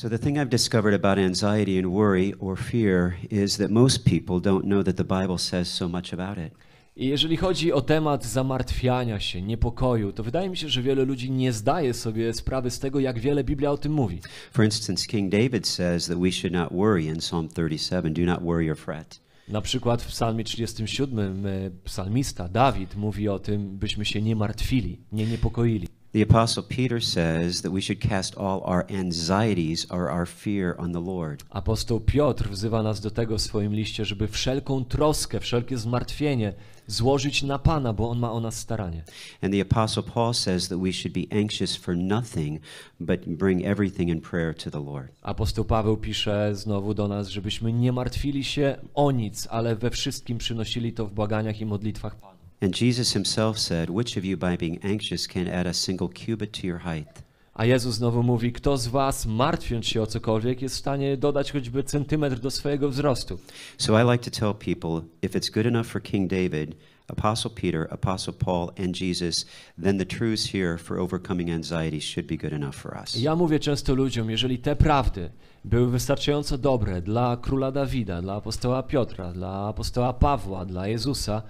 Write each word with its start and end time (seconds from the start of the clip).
So, 0.00 0.08
the 0.08 0.18
thing 0.18 0.38
I've 0.38 0.48
discovered 0.48 0.94
about 0.94 1.18
anxiety 1.18 1.78
and 1.78 1.92
worry 1.92 2.32
or 2.38 2.56
fear 2.56 3.16
is 3.30 3.56
that 3.58 3.70
most 3.70 4.06
people 4.06 4.40
don't 4.40 4.64
know 4.64 4.82
that 4.82 4.96
the 4.96 5.04
Bible 5.04 5.38
says 5.38 5.68
so 5.68 5.88
much 5.88 6.14
about 6.14 6.38
it. 6.38 6.52
I 6.96 7.06
jeżeli 7.06 7.36
chodzi 7.36 7.72
o 7.72 7.80
temat 7.80 8.24
zamartwiania 8.24 9.20
się, 9.20 9.42
niepokoju, 9.42 10.12
to 10.12 10.22
wydaje 10.22 10.50
mi 10.50 10.56
się, 10.56 10.68
że 10.68 10.82
wiele 10.82 11.04
ludzi 11.04 11.30
nie 11.30 11.52
zdaje 11.52 11.94
sobie 11.94 12.34
sprawy 12.34 12.70
z 12.70 12.78
tego, 12.78 13.00
jak 13.00 13.18
wiele 13.18 13.44
Biblia 13.44 13.70
o 13.70 13.76
tym 13.76 13.92
mówi. 13.92 14.20
For 14.52 14.64
instance, 14.64 15.06
King 15.06 15.32
David 15.32 15.66
says 15.66 16.06
that 16.06 16.18
we 16.18 16.32
should 16.32 16.52
not 16.52 16.72
worry 16.72 17.04
in 17.04 17.18
Psalm 17.18 17.48
37 17.48 18.14
do 18.14 18.22
not 18.22 18.42
worry 18.42 18.70
or 18.70 18.76
fret. 18.76 19.20
Na 19.48 19.60
przykład 19.60 20.02
w 20.02 20.06
Psalmie 20.06 20.44
37 20.44 21.46
e, 21.46 21.70
psalmista 21.84 22.48
Dawid 22.48 22.96
mówi 22.96 23.28
o 23.28 23.38
tym, 23.38 23.78
byśmy 23.78 24.04
się 24.04 24.22
nie 24.22 24.36
martwili, 24.36 25.00
nie 25.12 25.26
niepokoili. 25.26 25.99
The 26.12 26.22
Apostle 26.22 26.64
Peter 26.64 27.00
says 27.00 27.62
that 27.62 27.70
we 27.70 27.80
should 27.80 28.00
cast 28.00 28.34
all 28.34 28.62
our 28.64 28.84
anxieties 28.90 29.86
or 29.90 30.10
our 30.10 30.26
fear 30.26 30.74
on 30.78 30.92
the 30.92 31.00
Lord. 31.00 31.44
Apostoł 31.50 32.00
Piotr 32.00 32.48
wzywa 32.48 32.82
nas 32.82 33.00
do 33.00 33.10
tego 33.10 33.38
w 33.38 33.40
swoim 33.40 33.74
liście, 33.74 34.04
żeby 34.04 34.28
wszelką 34.28 34.84
troskę, 34.84 35.40
wszelkie 35.40 35.78
zmartwienie 35.78 36.52
złożyć 36.86 37.42
na 37.42 37.58
Pana, 37.58 37.92
bo 37.92 38.10
On 38.10 38.18
ma 38.18 38.32
o 38.32 38.40
nas 38.40 38.58
staranie. 38.58 39.04
And 39.42 39.52
the 39.52 39.60
Apostle 39.60 40.02
Paul 40.02 40.34
says 40.34 40.68
that 40.68 40.78
we 40.78 40.92
should 40.92 41.12
be 41.12 41.40
anxious 41.42 41.76
for 41.76 41.96
nothing, 41.96 42.60
but 43.00 43.26
bring 43.26 43.64
everything 43.64 44.08
in 44.08 44.20
prayer 44.20 44.54
to 44.54 44.70
the 44.70 44.80
Lord. 44.80 45.08
Apostoł 45.22 45.64
Paweł 45.64 45.96
pisze 45.96 46.56
znowu 46.56 46.94
do 46.94 47.08
nas, 47.08 47.28
żebyśmy 47.28 47.72
nie 47.72 47.92
martwili 47.92 48.44
się 48.44 48.76
o 48.94 49.10
nic, 49.10 49.48
ale 49.50 49.76
we 49.76 49.90
wszystkim 49.90 50.38
przynosili 50.38 50.92
to 50.92 51.06
w 51.06 51.12
błaganiach 51.12 51.60
i 51.60 51.66
modlitwach 51.66 52.16
Panu. 52.16 52.39
And 52.62 52.74
Jesus 52.74 53.12
himself 53.12 53.58
said, 53.58 53.88
Which 53.88 54.18
of 54.18 54.24
you 54.24 54.36
by 54.36 54.56
being 54.56 54.78
anxious 54.82 55.26
can 55.26 55.48
add 55.48 55.66
a 55.66 55.72
single 55.72 56.08
cubit 56.08 56.52
to 56.52 56.66
your 56.66 56.78
height? 56.78 57.22
A 57.54 57.64
Jezus 57.64 57.94
znowu 57.94 58.22
mówi, 58.22 58.52
kto 58.52 58.76
z 58.76 58.86
was, 58.86 59.26
martwiąc 59.26 59.86
się 59.86 60.02
o 60.02 60.06
cokolwiek, 60.06 60.62
jest 60.62 60.74
w 60.74 60.78
stanie 60.78 61.16
dodać 61.16 61.52
choćby 61.52 61.84
centymetr 61.84 62.38
do 62.38 62.50
swojego 62.50 62.88
wzrostu. 62.88 63.38
So 63.78 64.00
I 64.00 64.12
like 64.12 64.30
to 64.30 64.40
tell 64.40 64.54
people 64.54 65.08
if 65.22 65.38
it's 65.38 65.52
good 65.52 65.66
enough 65.66 65.86
for 65.86 66.02
King 66.02 66.30
David, 66.30 66.74
Apostle 67.08 67.50
Peter, 67.50 67.86
Apostle 67.90 68.32
Paul, 68.32 68.70
and 68.84 69.00
Jesus, 69.00 69.46
then 69.82 69.98
the 69.98 70.06
truths 70.06 70.52
here 70.52 70.78
for 70.78 70.98
overcoming 70.98 71.50
anxiety 71.50 72.00
should 72.00 72.26
be 72.26 72.36
good 72.36 72.52
enough 72.52 72.74
for 72.74 72.96
us. 73.02 73.16
Ja 73.16 73.36
mówię 73.36 73.58
często 73.58 73.94
ludziom, 73.94 74.30
jeżeli 74.30 74.58
te 74.58 74.76
prawdy 74.76 75.30
były 75.64 75.90
wystarczająco 75.90 76.58
dobre 76.58 77.02
dla 77.02 77.36
króla 77.36 77.72
Dawida, 77.72 78.22
dla 78.22 78.34
apostoła 78.34 78.82
Piotra, 78.82 79.32
dla 79.32 79.68
apostoła 79.68 80.12
Pawła, 80.12 80.64
dla 80.64 80.86
Jezusa, 80.88 81.42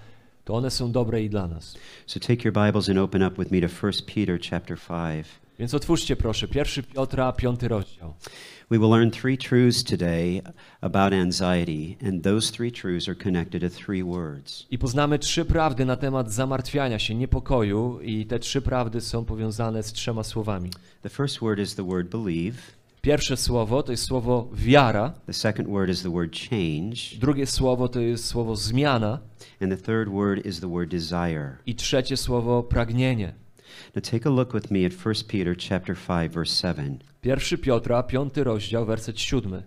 to 0.50 0.56
one 0.56 0.70
są 0.70 0.92
dobre 0.92 1.22
i 1.22 1.30
dla 1.30 1.46
nas. 1.46 1.76
So 2.06 2.20
take 2.20 2.44
your 2.44 2.52
Bibles 2.52 2.88
and 2.88 2.98
open 2.98 3.22
up 3.22 3.38
with 3.38 3.52
me 3.52 3.60
to 3.60 3.86
1 3.86 3.92
Peter 4.06 4.38
chapter 4.50 4.78
5. 4.78 5.26
Więc 5.58 5.74
otwórzcie 5.74 6.16
proszę, 6.16 6.46
1 6.54 6.84
Piotra, 6.84 7.32
piąty 7.32 7.68
rozdział. 7.68 8.14
We 8.70 8.78
will 8.78 8.90
learn 8.90 9.10
three 9.10 9.38
truths 9.38 9.84
today 9.84 10.42
about 10.80 11.12
anxiety, 11.12 11.96
and 12.08 12.24
those 12.24 12.52
three 12.52 12.72
truths 12.72 13.08
are 13.08 13.14
connected 13.14 13.62
to 13.62 13.84
three 13.84 14.04
words. 14.04 14.66
I 14.70 14.78
poznamy 14.78 15.18
trzy 15.18 15.44
prawdy 15.44 15.84
na 15.84 15.96
temat 15.96 16.32
zamartwiania 16.32 16.98
się, 16.98 17.14
niepokoju 17.14 18.00
i 18.00 18.26
te 18.26 18.38
trzy 18.38 18.62
prawdy 18.62 19.00
są 19.00 19.24
powiązane 19.24 19.82
z 19.82 19.92
trzema 19.92 20.22
słowami. 20.22 20.70
The 21.02 21.08
first 21.08 21.40
word 21.40 21.58
is 21.58 21.74
the 21.74 21.86
word 21.86 22.08
believe, 22.08 22.56
Pierwsze 23.02 23.36
słowo 23.36 23.82
to 23.82 23.92
jest 23.92 24.04
słowo 24.04 24.48
wiara, 24.52 25.14
the 25.26 25.32
second 25.32 25.68
word 25.68 25.90
is 25.90 26.02
the 26.02 26.10
word 26.12 26.36
change, 26.50 27.18
drugie 27.20 27.46
słowo 27.46 27.88
to 27.88 28.00
jest 28.00 28.24
słowo 28.26 28.56
zmiana 28.56 29.18
and 29.60 29.72
the 29.72 29.76
third 29.76 30.08
word 30.08 30.46
is 30.46 30.60
the 30.60 30.70
word 30.70 30.90
desire. 30.90 31.56
i 31.66 31.74
trzecie 31.74 32.16
słowo 32.16 32.62
pragnienie. 32.62 33.34
Now 33.94 34.02
take 34.04 34.26
a 34.26 34.30
look 34.30 34.52
with 34.54 34.70
me 34.70 34.86
at 34.86 34.92
1 35.06 35.14
Peter 35.28 35.56
chapter 35.68 35.96
5 35.96 36.32
verse 36.32 36.52
7. 36.74 36.98
1 37.22 37.58
Piotra, 37.58 38.02
piąty 38.02 38.44
rozdział, 38.44 38.86
werset 38.86 39.20
siódmy. 39.20 39.62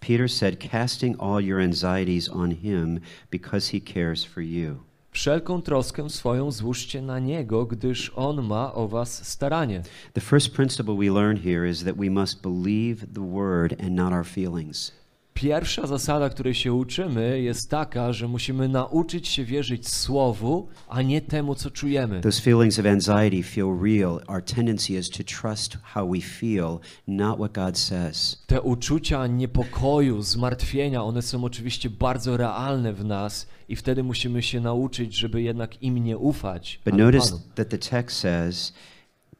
Peter 0.00 0.30
said, 0.30 0.58
casting 0.70 1.16
all 1.20 1.40
your 1.44 1.60
anxieties 1.60 2.28
on 2.28 2.50
him 2.50 3.00
because 3.30 3.72
he 3.72 3.80
cares 3.80 4.24
for 4.24 4.42
you. 4.42 4.76
Wszelką 5.16 5.62
troskę 5.62 6.10
swoją 6.10 6.50
złóżcie 6.50 7.02
na 7.02 7.18
Niego, 7.18 7.66
gdyż 7.66 8.12
On 8.16 8.42
ma 8.42 8.74
o 8.74 8.88
was 8.88 9.28
staranie. 9.28 9.82
The 10.12 10.20
first 10.20 10.52
principle 10.52 10.94
we 10.94 11.10
learn 11.10 11.36
here 11.36 11.68
is 11.68 11.84
that 11.84 11.96
we 11.96 12.10
must 12.10 12.42
believe 12.42 13.06
the 13.14 13.20
word 13.20 13.80
and 13.80 13.90
not 13.90 14.12
our 14.12 14.26
feelings. 14.26 14.92
Pierwsza 15.36 15.86
zasada, 15.86 16.30
której 16.30 16.54
się 16.54 16.72
uczymy, 16.72 17.40
jest 17.40 17.70
taka, 17.70 18.12
że 18.12 18.28
musimy 18.28 18.68
nauczyć 18.68 19.28
się 19.28 19.44
wierzyć 19.44 19.88
Słowu, 19.88 20.68
a 20.88 21.02
nie 21.02 21.20
temu, 21.20 21.54
co 21.54 21.70
czujemy. 21.70 22.20
Those 22.20 22.42
feelings 22.42 22.78
of 22.78 22.86
anxiety 22.86 23.42
feel 23.42 23.78
real. 23.82 24.20
Our 24.28 24.42
tendency 24.44 24.92
is 24.92 25.10
to 25.10 25.24
trust 25.24 25.78
how 25.82 26.08
we 26.08 26.20
feel, 26.20 26.78
not 27.06 27.38
what 27.38 27.52
God 27.52 27.78
says. 27.78 28.42
Te 28.46 28.62
uczucia 28.62 29.26
niepokoju, 29.26 30.22
zmartwienia, 30.22 31.02
one 31.02 31.22
są 31.22 31.44
oczywiście 31.44 31.90
bardzo 31.90 32.36
realne 32.36 32.92
w 32.92 33.04
nas 33.04 33.46
i 33.68 33.76
wtedy 33.76 34.02
musimy 34.02 34.42
się 34.42 34.60
nauczyć, 34.60 35.14
żeby 35.14 35.42
jednak 35.42 35.82
im 35.82 35.98
nie 35.98 36.18
ufać. 36.18 36.80
But 36.84 36.94
notice 36.94 37.30
Panu. 37.30 37.42
that 37.54 37.68
the 37.68 37.78
text 37.78 38.18
says, 38.18 38.72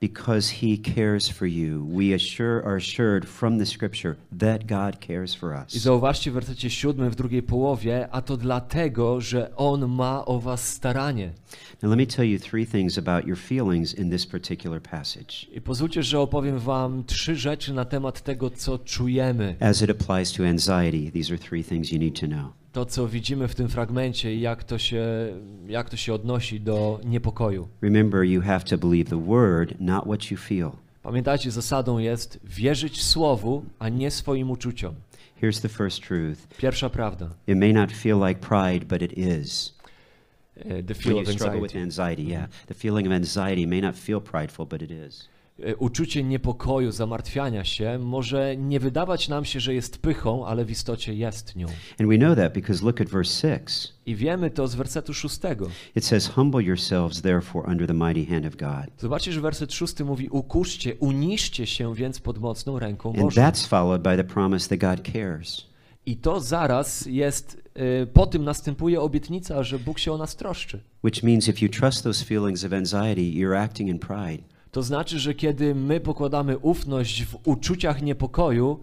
because 0.01 0.49
he 0.63 0.79
cares 0.95 1.29
for 1.29 1.47
you, 1.49 1.87
we 1.93 2.15
assure, 2.15 2.63
are 2.65 2.77
assured 2.77 3.25
from 3.25 3.59
the 3.59 3.67
scripture 3.67 4.17
that 4.39 4.67
God 4.67 5.01
cares 5.01 5.35
for 5.35 5.55
I 5.55 5.63
us. 5.65 5.73
zauważcie 5.73 6.31
w 6.31 6.35
wersecie 6.35 6.71
siódmym 6.71 7.11
w 7.11 7.15
drugiej 7.15 7.43
połowie, 7.43 8.09
a 8.11 8.23
to 8.23 8.37
dlatego, 8.37 9.21
że 9.21 9.57
On 9.57 9.89
ma 9.89 10.25
o 10.25 10.41
was 10.41 10.69
staranie. 10.69 11.31
Now, 11.83 11.91
let 11.91 11.99
me 11.99 12.07
tell 12.07 12.25
you 12.27 12.39
three 12.39 12.67
things 12.67 12.99
about 12.99 13.27
your 13.27 13.39
feelings 13.39 13.95
in 13.95 14.11
this 14.11 14.27
particular 14.27 14.83
passage 14.83 15.47
I 15.53 15.61
pozwólcie, 15.61 16.03
że 16.03 16.21
opowiem 16.21 16.59
wam 16.59 17.05
trzy 17.05 17.37
rzeczy 17.37 17.73
na 17.73 17.85
temat 17.85 18.21
tego, 18.23 18.51
co 18.51 18.79
czujemy. 18.79 19.57
as 19.61 19.83
it 19.83 19.91
applies 19.91 20.33
to 20.33 20.47
anxiety. 20.49 21.13
These 21.13 21.35
are 21.35 21.39
three 21.43 21.65
things 21.65 21.93
you 21.93 21.99
need 21.99 22.21
to 22.21 22.27
know. 22.27 22.53
To, 22.77 22.85
co 22.87 23.09
widzimy 23.09 23.49
w 23.49 23.55
tym 23.55 23.69
fragmencie 23.69 24.35
i 24.35 24.41
jak 24.41 24.65
to 24.65 24.79
się, 24.79 25.07
jak 25.69 25.91
to 25.91 25.97
się 25.97 26.15
odnosi 26.15 26.61
do 26.61 27.01
niepokoju. 27.05 27.69
Remember, 27.83 28.25
you 28.25 28.43
have 28.43 28.61
to 28.61 28.79
believe 28.79 29.11
the 29.11 29.27
word, 29.27 29.75
not 29.81 30.05
what 30.05 30.31
you 30.31 30.37
feel. 30.37 30.71
Pamiętajcie, 31.03 31.51
zasadą 31.51 31.99
jest 31.99 32.41
wierzyć 32.45 33.03
Słowu, 33.03 33.65
a 33.79 33.89
nie 33.89 34.11
swoim 34.11 34.51
uczuciom. 34.51 34.95
Here's 35.43 35.61
the 35.63 35.69
first 35.69 36.03
truth 36.03 36.47
Pierwsza 36.59 36.91
prawda. 36.91 37.31
it 37.47 37.57
may 37.59 37.73
not 37.73 37.93
feel 37.93 38.19
like 38.29 38.41
pride, 38.41 38.87
but 38.87 39.03
it 39.03 39.19
is. 39.19 39.75
e, 40.57 40.83
The 40.83 40.95
When 40.95 41.03
feel 41.03 41.13
you 41.13 41.21
of 41.23 41.29
struggle 41.29 41.61
with 41.61 41.77
anxiety. 41.77 41.83
anxiety, 41.83 42.23
yeah. 42.23 42.49
The 42.67 42.75
feeling 42.75 43.07
of 43.07 43.13
anxiety 43.13 43.67
may 43.67 43.81
not 43.81 43.95
feel 43.97 44.21
prideful, 44.21 44.67
but 44.67 44.83
it 44.83 44.91
is. 44.91 45.29
E, 45.63 45.77
Uczucie 45.77 46.25
niepokoju, 46.25 46.93
zamartwiania 46.93 47.65
się 47.65 47.99
może 47.99 48.57
nie 48.57 48.81
wydawać 48.81 49.29
nam 49.29 49.45
się, 49.45 49.61
że 49.61 49.75
jest 49.75 49.99
pychą, 49.99 50.47
ale 50.47 50.65
w 50.65 50.71
istocie 50.71 51.15
jest 51.15 51.57
nią. 51.57 51.67
And 52.01 52.09
we 52.09 52.19
know 52.19 52.37
that 52.37 52.55
because 52.55 52.85
look 52.85 53.01
at 53.01 53.09
verse 53.09 53.59
6. 53.59 53.93
I 54.07 54.15
wiemy 54.15 54.51
to 54.51 54.69
z 54.69 54.75
wersetu 54.75 55.15
szóstego. 55.15 55.67
It 55.95 56.05
says, 56.05 56.29
Humble 56.29 56.63
yourselves, 56.63 57.23
therefore, 57.23 57.69
under 57.71 57.87
the 57.87 57.95
mighty 57.95 58.33
hand 58.35 58.47
of 58.47 58.57
God. 58.57 58.87
Zobaczcie, 58.99 59.33
że 59.33 59.41
werset 59.41 59.73
szósty 59.73 60.05
mówi 60.05 60.29
ukuszcie, 60.29 60.95
uniszcie 60.95 61.67
się 61.67 61.95
więc 61.95 62.21
pod 62.21 62.39
mocną 62.39 62.79
ręką 62.79 63.09
And 63.09 63.21
Bożą. 63.21 63.41
that's 63.43 63.67
followed 63.69 64.03
by 64.03 64.17
the 64.17 64.25
promise 64.25 64.77
that 64.77 64.97
God 64.97 65.13
cares. 65.13 65.67
I 66.07 66.17
to 66.17 66.41
zaraz 66.41 67.07
jest, 67.07 67.63
y, 68.03 68.07
po 68.07 68.27
tym 68.27 68.45
następuje 68.45 69.01
obietnica, 69.01 69.63
że 69.63 69.79
Bóg 69.79 69.99
się 69.99 70.13
o 70.13 70.19
nas 70.19 70.37
troszczy. 70.37 70.81
Which 71.05 71.23
means 71.23 71.49
if 71.49 71.65
you 71.65 71.71
trust 71.73 72.05
those 72.05 72.25
feelings 72.25 72.65
of 72.65 72.73
anxiety, 72.73 73.23
you're 73.23 73.59
acting 73.59 73.91
in 73.91 73.99
pride. 73.99 74.56
To 74.77 74.83
znaczy, 74.83 75.19
że 75.19 75.35
kiedy 75.35 75.75
my 75.75 76.01
pokładamy 76.01 76.59
ufność 76.59 77.25
w 77.25 77.39
uczuciach 77.45 78.03
niepokoju, 78.03 78.81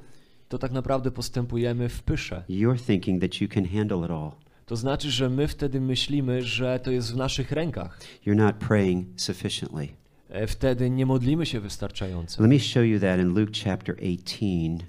to 0.50 0.58
tak 0.58 0.72
naprawdę 0.72 1.12
postępujemy 1.12 1.90
w 1.90 2.04
pysze. 2.04 2.44
You're 2.50 2.86
thinking 2.86 3.22
that 3.22 3.42
you 3.42 3.48
can 3.48 3.66
handle 3.66 4.06
it 4.06 4.12
all. 4.12 4.32
To 4.66 4.76
znaczy, 4.76 5.12
że 5.12 5.30
my 5.30 5.48
wtedy 5.48 5.82
myślimy, 5.82 6.44
że 6.44 6.80
to 6.80 6.92
jest 6.92 7.14
w 7.14 7.16
naszych 7.16 7.52
rękach. 7.52 8.00
You're 8.26 8.36
not 8.36 8.56
praying 8.56 9.08
sufficiently. 9.22 9.88
E, 10.30 10.48
Wtedy 10.48 10.90
nie 10.90 11.06
modlimy 11.06 11.46
się 11.46 11.60
wystarczająco. 11.60 12.44
Let 12.44 12.52
me 12.52 12.60
show 12.60 12.86
you 12.86 13.00
that 13.00 13.20
in 13.20 13.28
Luke 13.28 13.52
chapter 13.64 13.96
18 13.96 14.86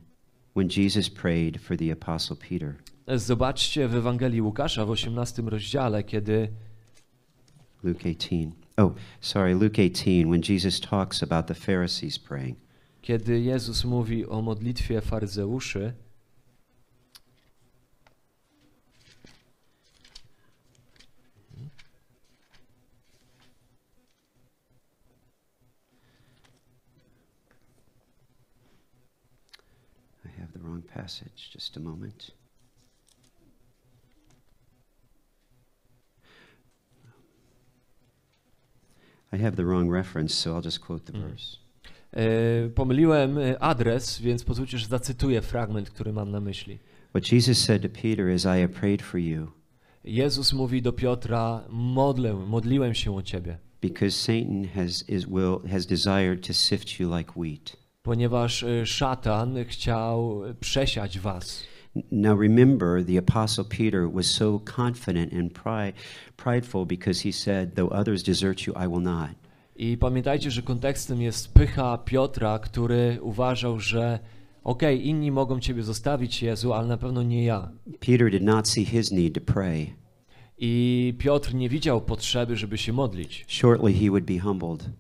when 0.57 0.69
Jesus 0.77 1.11
prayed 1.11 1.61
for 1.61 1.77
the 1.77 1.93
apostle 1.93 2.37
Peter. 2.49 2.75
E, 3.07 3.19
Zobaczcie 3.19 3.89
w 3.89 3.95
Ewangelii 3.95 4.43
Łukasza 4.43 4.87
w 4.87 4.91
18 4.91 5.43
rozdziale, 5.43 6.05
kiedy 6.05 6.49
Luke 7.83 8.09
18. 8.09 8.64
Oh, 8.77 8.97
sorry, 9.21 9.55
Luke 9.55 9.79
18 9.79 10.29
when 10.29 10.43
Jesus 10.43 10.81
talks 10.81 11.23
about 11.23 11.47
the 11.47 11.55
Pharisees 11.55 12.19
praying. 12.19 12.57
kiedy 13.03 13.41
Jezus 13.41 13.85
mówi 13.85 14.27
o 14.27 14.43
modlitwie 14.43 15.01
faryzeuszy, 15.01 15.93
I 30.25 30.29
have 30.41 30.53
the 30.53 30.59
wrong 30.59 30.83
passage. 30.83 31.51
Just 31.53 31.77
a 31.77 31.81
moment. 31.81 32.31
I 39.35 39.43
have 39.43 39.57
the 39.57 39.63
wrong 39.65 39.91
reference, 39.93 40.35
so 40.35 40.51
I'll 40.51 40.65
just 40.65 40.81
quote 40.81 41.05
the 41.13 41.19
Mm. 41.19 41.23
verse. 41.29 41.57
E, 42.17 42.69
pomyliłem 42.75 43.39
e, 43.39 43.59
adres, 43.63 44.21
więc 44.21 44.45
pozwólcie, 44.45 44.79
że 44.79 44.87
zacytuję 44.87 45.43
fragment, 45.43 45.91
który 45.91 46.13
mam 46.13 46.31
na 46.31 46.41
myśli. 46.41 46.79
What 47.11 47.33
Jesus 47.33 47.59
said 47.59 47.83
to 47.83 47.89
Peter 48.03 48.29
is, 48.35 48.45
I 48.45 48.47
have 48.61 48.69
prayed 48.69 49.03
for 49.03 49.21
you 49.21 49.47
Jezus 50.05 50.53
mówi 50.53 50.83
do 50.83 50.93
Piotra: 50.93 51.65
Modlę, 51.71 52.35
modliłem 52.35 52.95
się 52.95 53.17
o 53.17 53.23
ciebie, 53.23 53.59
because 53.83 54.11
Satan 54.11 54.65
has, 54.75 55.09
is, 55.09 55.27
will, 55.27 55.59
has 55.71 55.87
desired 55.87 56.47
to 56.47 56.53
sift 56.55 57.01
you 57.01 57.17
like 57.17 57.33
wheat. 57.37 57.77
ponieważ 58.03 58.63
e, 58.63 58.87
szatan 58.87 59.65
chciał 59.65 60.43
przesiać 60.61 61.19
was. 61.19 61.65
Now 62.11 62.35
remember, 62.41 63.05
the 63.05 63.19
Apostle 63.19 63.65
Peter 63.65 64.09
was 64.13 64.27
so 64.27 64.61
confident 64.77 65.33
and 65.33 65.53
pride, 65.53 65.93
prideful 66.37 66.87
because 66.87 67.23
he 67.29 67.33
said, 67.33 67.75
Though 67.75 68.01
others 68.01 68.23
desert 68.23 68.67
you, 68.67 68.75
I 68.85 68.89
will 68.89 69.03
not. 69.03 69.31
I 69.77 69.97
pamiętajcie, 69.99 70.51
że 70.51 70.63
kontekstem 70.63 71.23
jest 71.23 71.53
pycha 71.53 71.99
Piotra, 71.99 72.59
który 72.59 73.19
uważał, 73.23 73.81
że 73.81 74.19
okej, 74.65 75.07
inni 75.09 75.31
mogą 75.31 75.61
ciebie 75.61 75.83
zostawić, 75.83 76.43
Jezu, 76.43 76.73
ale 76.73 76.89
na 76.89 76.97
pewno 76.97 77.23
nie 77.23 77.45
ja. 77.45 77.71
Peter 78.01 78.31
did 78.31 78.43
not 78.43 78.69
see 78.69 78.85
his 78.85 79.13
need 79.13 79.35
to 79.35 79.53
pray. 79.53 79.95
I 80.59 81.15
Piotr 81.19 81.55
nie 81.55 81.69
widział 81.69 82.01
potrzeby, 82.01 82.57
żeby 82.57 82.79
się 82.79 82.93
modlić, 82.93 83.45
Shortly, 83.49 83.93
he 83.93 84.07
would 84.09 84.25
be 84.25 84.39
humbled. 84.39 84.91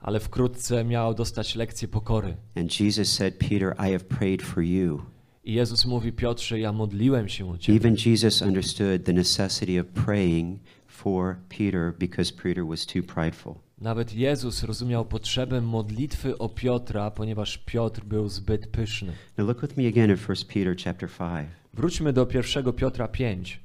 ale 0.00 0.20
wkrótce 0.20 0.84
miał 0.84 1.14
dostać 1.14 1.54
lekcję 1.54 1.88
pokory. 1.88 2.36
And 2.56 2.80
Jesus 2.80 3.08
said, 3.12 3.34
Peter, 3.38 3.74
I 3.78 3.92
have 3.92 4.04
prayed 4.04 4.42
for 4.42 4.62
you. 4.62 5.02
I 5.48 5.52
Jezus 5.52 5.84
mówi, 5.86 6.12
Piotrze, 6.12 6.60
ja 6.60 6.72
modliłem 6.72 7.28
się 7.28 7.50
o 7.50 7.58
ciebie. 7.58 7.78
Even 7.78 7.96
Jesus 8.06 8.42
understood 8.42 9.04
the 9.04 9.12
necessity 9.12 9.80
of 9.80 9.86
praying 9.86 10.58
for 10.86 11.36
Peter 11.48 11.94
because 11.98 12.32
Peter 12.32 12.66
was 12.66 12.86
too 12.86 13.02
prideful. 13.02 13.54
Nawet 13.80 14.14
Jezus 14.14 14.62
rozumiał 14.62 15.04
potrzebę 15.04 15.60
modlitwy 15.60 16.38
o 16.38 16.48
Piotra, 16.48 17.10
ponieważ 17.10 17.58
Piotr 17.58 18.04
był 18.04 18.28
zbyt 18.28 18.66
pyszny. 18.66 19.12
Now 19.38 19.46
look 19.48 19.60
with 19.60 19.76
me 19.76 19.88
again 19.88 20.10
at 20.10 20.28
1 20.28 20.36
Peter 20.48 20.76
chapter 20.84 21.10
5. 21.10 21.48
Wróćmy 21.74 22.12
do 22.12 22.26
1 22.34 22.72
Piotra 22.72 23.08
5. 23.08 23.60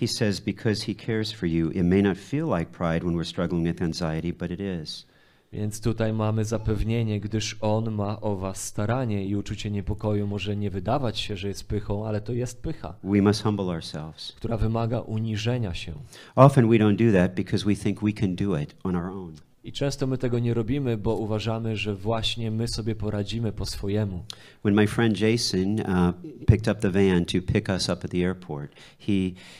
He 0.00 0.08
says, 0.08 0.40
Because 0.40 0.86
he 0.86 0.94
cares 0.94 1.32
for 1.32 1.48
you, 1.48 1.70
it 1.70 1.84
may 1.84 2.02
not 2.02 2.18
feel 2.18 2.58
like 2.58 2.70
pride 2.70 3.04
when 3.04 3.14
we're 3.14 3.28
struggling 3.28 3.66
with 3.66 3.82
anxiety, 3.82 4.32
but 4.32 4.50
it 4.50 4.60
is. 4.60 5.06
Więc 5.52 5.80
tutaj 5.80 6.12
mamy 6.12 6.44
zapewnienie, 6.44 7.20
gdyż 7.20 7.56
On 7.60 7.90
ma 7.90 8.20
o 8.20 8.36
was 8.36 8.64
staranie 8.64 9.24
i 9.26 9.36
uczucie 9.36 9.70
niepokoju 9.70 10.26
może 10.26 10.56
nie 10.56 10.70
wydawać 10.70 11.18
się, 11.18 11.36
że 11.36 11.48
jest 11.48 11.68
pychą, 11.68 12.06
ale 12.06 12.20
to 12.20 12.32
jest 12.32 12.62
pycha, 12.62 12.94
We 13.04 13.22
must 13.22 13.42
humble 13.42 13.64
ourselves. 13.64 14.32
która 14.36 14.56
wymaga 14.56 15.00
uniżenia 15.00 15.74
się. 15.74 15.92
Often 16.36 16.68
we 16.68 16.76
don't 16.76 17.06
do 17.12 17.18
that 17.18 17.34
because 17.34 17.64
we 17.64 17.74
think 17.74 18.00
we 18.02 18.12
can 18.12 18.36
do 18.36 18.58
it 18.58 18.76
on 18.84 18.96
our 18.96 19.04
own. 19.10 19.32
I 19.64 19.72
często 19.72 20.06
my 20.06 20.18
tego 20.18 20.38
nie 20.38 20.54
robimy, 20.54 20.96
bo 20.96 21.16
uważamy, 21.16 21.76
że 21.76 21.94
właśnie 21.94 22.50
my 22.50 22.68
sobie 22.68 22.94
poradzimy 22.94 23.52
po 23.52 23.66
swojemu. 23.66 24.24
When 24.64 24.74
my 24.74 24.86
friend 24.86 25.20
Jason 25.20 25.80
uh, 25.80 26.14
picked 26.46 26.68
up 26.68 26.80
the 26.80 26.90
van 26.90 27.24
to 27.24 27.52
pick 27.52 27.68
us 27.68 27.88
up 27.88 28.04
at 28.04 28.10
the 28.10 28.18
airport, 28.26 28.72
he, 28.98 29.12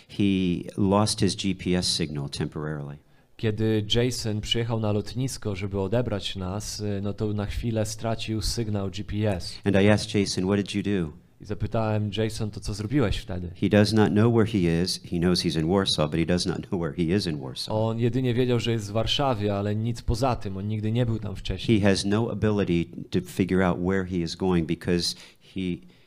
he 0.08 0.22
lost 0.76 1.20
his 1.20 1.37
GPS 1.37 1.82
signal 1.96 2.28
temporarily. 2.28 2.96
Kiedy 3.40 3.84
Jason 3.94 4.40
przyjechał 4.40 4.81
na 4.81 4.92
lotnisko, 4.92 5.56
żeby 5.56 5.81
odebrać 5.81 6.37
nas, 6.37 6.81
y, 6.81 7.00
no 7.02 7.12
to 7.12 7.32
na 7.32 7.46
chwilę 7.46 7.87
stracił 7.87 8.42
sygnał 8.42 8.90
GPS. 8.90 9.58
And 9.64 9.76
I 9.76 9.88
asked 9.88 10.14
Jason, 10.14 10.44
What 10.44 10.56
did 10.56 10.75
you 10.75 10.82
do? 10.82 11.12
I 11.40 11.44
zapytałem 11.44 12.10
Jason, 12.16 12.50
to 12.50 12.60
co 12.60 12.75
zrobiłeś 12.75 13.19
wtedy? 13.19 13.50
He 13.60 13.69
does 13.69 13.92
not 13.92 14.10
know 14.10 14.34
where 14.34 14.46
he 14.46 14.82
is. 14.82 15.00
He 15.10 15.19
knows 15.19 15.44
he's 15.44 15.60
in 15.60 15.69
Warsaw, 15.69 16.10
but 16.10 16.20
he 16.20 16.26
does 16.26 16.46
not 16.46 16.69
know 16.69 16.81
where 16.81 16.92
he 16.96 17.16
is 17.16 17.26
in 17.26 17.40
Warsaw. 17.40 17.75
On 17.75 17.98
jedynie 17.98 18.34
wiedział, 18.34 18.60
że 18.60 18.72
jest 18.72 18.88
w 18.88 18.92
Warszawie, 18.92 19.54
ale 19.54 19.76
nic 19.76 20.02
poza 20.02 20.37
tym. 20.37 20.56
On 20.56 20.69
nigdy 20.69 20.92
nie 20.92 21.06
był 21.06 21.19
tam 21.19 21.37
wcześniej. 21.37 21.81
He 21.81 21.88
has 21.88 22.04
no 22.04 22.31
ability 22.31 22.90
to 23.10 23.20
figure 23.20 23.66
out 23.66 23.78
where 23.78 24.04
he 24.04 24.16
is 24.16 24.37
going 24.37 24.66
because 24.66 25.16
he, 25.54 25.60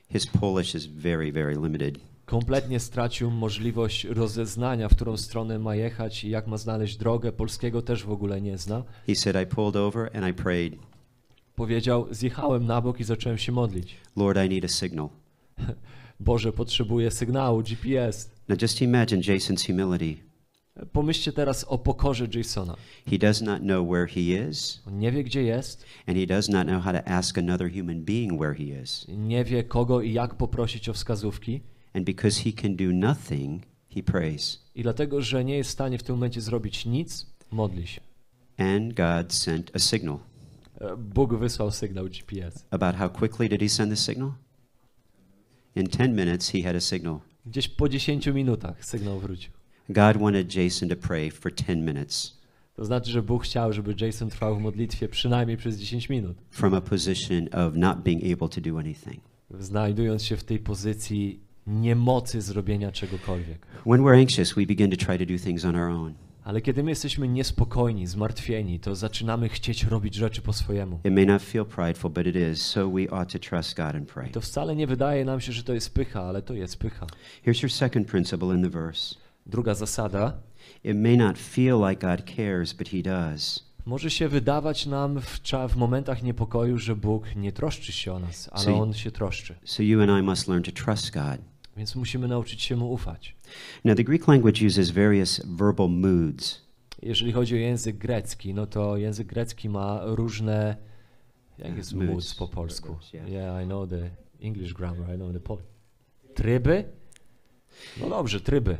his 0.10 0.28
Polish 0.28 0.76
is 0.76 0.86
very, 0.86 1.32
very 1.32 1.56
limited. 1.56 2.13
Kompletnie 2.34 2.80
stracił 2.80 3.32
możliwość 3.32 4.04
rozeznania, 4.04 4.90
w 4.90 4.96
którą 4.96 5.18
stronę 5.18 5.60
ma 5.60 5.76
jechać 5.76 6.24
i 6.24 6.30
jak 6.30 6.48
ma 6.48 6.58
znaleźć 6.58 6.98
drogę. 6.98 7.32
Polskiego 7.32 7.82
też 7.82 8.04
w 8.04 8.12
ogóle 8.12 8.42
nie 8.42 8.58
zna. 8.58 8.84
He 9.08 9.16
said, 9.16 9.44
I 9.44 9.56
pulled 9.56 9.76
over 9.76 10.10
and 10.18 10.28
I 10.28 10.34
prayed, 10.44 10.74
Powiedział, 11.56 12.08
zjechałem 12.12 12.66
na 12.66 12.82
bok 12.82 13.00
i 13.00 13.04
zacząłem 13.04 13.38
się 13.38 13.52
modlić. 13.52 13.96
Lord, 14.16 14.46
I 14.46 14.50
need 14.50 14.66
a 14.66 14.68
signal. 14.68 15.10
Boże, 16.20 16.54
potrzebuję 16.54 17.12
sygnału, 17.12 17.62
GPS. 17.62 18.32
Now 18.50 18.62
just 18.62 18.82
imagine 18.82 19.22
Jason's 19.22 19.68
humility. 19.68 20.24
Pomyślcie 20.92 21.32
teraz 21.32 21.64
o 21.64 21.78
pokorze 21.78 22.28
Jasona. 22.36 22.76
He 23.10 23.18
does 23.18 23.42
not 23.42 23.60
know 23.60 23.88
where 23.90 24.08
he 24.08 24.50
is, 24.50 24.82
On 24.88 25.00
nie 25.00 25.12
wie, 25.12 25.24
gdzie 25.24 25.44
jest, 25.44 25.86
and 26.08 26.18
he 26.18 26.26
does 26.26 26.50
not 26.50 26.68
know 26.68 26.84
how 26.84 26.94
to 26.94 27.08
ask 27.08 27.38
another 27.38 27.72
human 27.72 28.02
being 28.02 28.42
where 28.42 28.56
he 28.56 28.82
is. 28.84 29.06
nie 29.08 29.44
wie 29.44 29.64
kogo 29.64 30.02
i 30.02 30.14
jak 30.14 30.36
poprosić 30.36 30.90
o 30.90 30.94
wskazówki. 30.94 31.73
And 31.94 32.06
because 32.06 32.44
he 32.44 32.54
can 32.54 32.76
do 32.76 32.86
nothing, 32.94 33.64
he 33.96 34.04
prays. 34.04 34.60
I 34.76 34.84
dlatego, 34.84 35.22
że 35.22 35.46
nie 35.46 35.58
jest 35.58 35.70
w 35.70 35.74
stanie 35.74 35.98
w 35.98 36.04
tym 36.04 36.16
momencie 36.16 36.42
zrobić 36.42 36.86
nic, 36.86 37.26
modli 37.52 37.88
się. 37.88 38.02
And 38.58 38.94
God 38.94 39.34
sent 39.34 39.72
a 39.76 39.80
signal. 39.80 40.20
E, 40.82 40.98
Bóg 40.98 41.36
wysłał 41.36 41.72
sygnał 41.72 42.06
GPS. 42.06 42.66
About 42.72 42.96
how 42.96 43.10
quickly 43.10 43.50
did 43.50 43.62
he 43.62 43.70
send 43.70 43.92
the 43.92 43.98
signal? 43.98 44.32
In 45.76 45.88
10 45.88 46.16
minutes, 46.18 46.52
he 46.52 46.62
had 46.64 46.76
a 46.76 46.80
signal. 46.80 47.20
Gdzieś 47.46 47.68
po 47.68 47.90
10 47.90 48.28
minutach 48.28 48.86
sygnał 48.86 49.20
wrócił. 49.20 49.52
God 49.90 50.18
wanted 50.18 50.56
Jason 50.56 50.90
to 50.90 50.96
pray 50.96 51.32
for 51.32 51.54
10 51.56 51.86
minutes 51.86 52.44
To 52.76 52.86
znaczy, 52.86 53.12
że 53.12 53.22
Bóg 53.22 53.44
chciał, 53.44 53.74
żeby 53.74 53.96
Jason 54.06 54.30
trwał 54.30 54.56
w 54.56 54.60
modlitwie 54.60 55.08
przynajmniej 55.08 55.58
przez 55.58 55.78
10 55.78 56.10
minut, 56.10 56.38
from 56.50 56.74
a 56.74 56.82
position 56.82 57.48
of 57.52 57.76
not 57.76 58.02
being 58.04 58.24
able 58.24 58.50
to 58.50 58.62
do 58.62 58.80
anything. 58.80 59.20
znajdując 59.60 60.24
się 60.24 60.38
w 60.38 60.44
tej 60.44 60.60
pozycji 60.60 61.40
niemocy 61.68 62.42
zrobienia 62.42 62.92
czegokolwiek. 62.92 63.68
When 63.86 64.02
we're 64.02 64.20
anxious, 64.22 64.54
we 64.54 64.66
begin 64.66 64.92
to 64.92 64.98
try 65.06 65.18
to 65.26 65.34
do 65.34 65.40
things 65.44 65.66
on 65.66 65.76
our 65.76 65.90
own. 65.90 66.14
Ale 66.44 66.62
kiedy 66.62 66.84
my 66.84 66.92
jesteśmy 66.92 67.28
niespokojni, 67.28 68.08
zmartwieni, 68.08 68.80
to 68.80 68.96
zaczynamy 68.96 69.50
chcieć 69.50 69.84
robić 69.84 70.16
rzeczy 70.16 70.42
po 70.42 70.54
swojemu. 70.54 71.00
It 71.04 71.14
may 71.14 71.26
not 71.26 71.42
feel 71.42 71.66
prideful, 71.66 72.12
but 72.12 72.28
it 72.28 72.36
is. 72.52 72.62
So 72.62 72.90
we 72.90 73.12
ought 73.12 73.32
to 73.34 73.40
trust 73.50 73.78
God 73.78 73.96
and 73.96 74.12
pray. 74.14 74.28
I 74.28 74.32
to 74.32 74.42
wcale 74.42 74.76
nie 74.76 74.88
wydaje 74.88 75.26
nam 75.26 75.42
się, 75.42 75.52
że 75.52 75.64
to 75.64 75.74
jest 75.74 75.94
pycha, 75.94 76.22
ale 76.24 76.42
to 76.42 76.54
jest 76.54 76.78
pycha. 76.78 77.08
Here's 77.46 77.64
your 77.64 77.72
second 77.72 78.08
principle 78.08 78.56
in 78.56 78.64
the 78.64 78.70
verse 78.70 79.16
Druga 79.46 79.74
zasada. 79.74 80.34
it 80.84 80.98
may 80.98 81.18
not 81.18 81.38
feel 81.38 81.90
like 81.90 82.08
God 82.08 82.36
cares, 82.36 82.74
but 82.74 82.90
He 82.90 83.02
does. 83.02 83.74
Może 83.86 84.12
się 84.12 84.28
wydawać 84.28 84.86
nam 84.86 85.22
w, 85.22 85.40
w 85.70 85.76
momentach 85.76 86.24
niepokoju, 86.24 86.78
że 86.78 86.96
Bóg 86.96 87.36
nie 87.36 87.52
troszczy 87.52 87.92
się 87.92 88.14
o 88.14 88.20
nas, 88.20 88.50
ale 88.52 88.66
See- 88.66 88.82
On 88.82 88.94
się 88.94 89.12
troszczy. 89.12 89.56
So 89.64 89.84
you 89.84 90.02
and 90.02 90.12
I 90.20 90.24
must 90.24 90.48
learn 90.48 90.64
to 90.64 90.72
trust 90.72 91.14
God. 91.14 91.53
Więc 91.78 91.96
musimy 91.96 92.28
nauczyć 92.28 92.62
się 92.62 92.76
Mu 92.76 92.92
ufać. 92.94 93.36
Now, 93.86 93.98
the 93.98 94.04
Greek 94.04 94.28
language 94.28 94.66
uses 94.68 94.90
various 94.90 95.42
verbal 95.46 95.90
moods. 95.90 96.62
Jeżeli 97.02 97.32
chodzi 97.32 97.56
o 97.56 97.58
język 97.58 97.98
grecki, 97.98 98.54
no 98.54 98.66
to 98.66 98.98
język 98.98 99.28
grecki 99.28 99.70
ma 99.70 100.02
różne. 100.04 100.78
Jak 101.58 101.78
jest 101.78 101.94
Moods. 101.94 102.10
moods 102.12 102.36
po 102.36 102.48
polsku? 102.48 102.96
Yeah. 103.14 103.30
Yeah, 103.30 103.64
I 103.64 103.66
know 103.66 103.90
the 103.90 104.10
English 104.42 104.74
grammar, 104.74 105.16
I 105.16 105.18
know 105.18 105.34
the 105.34 105.40
Polish. 105.40 105.66
Tryby? 106.34 106.84
No 108.02 108.10
dobrze, 108.10 108.40
tryby. 108.40 108.78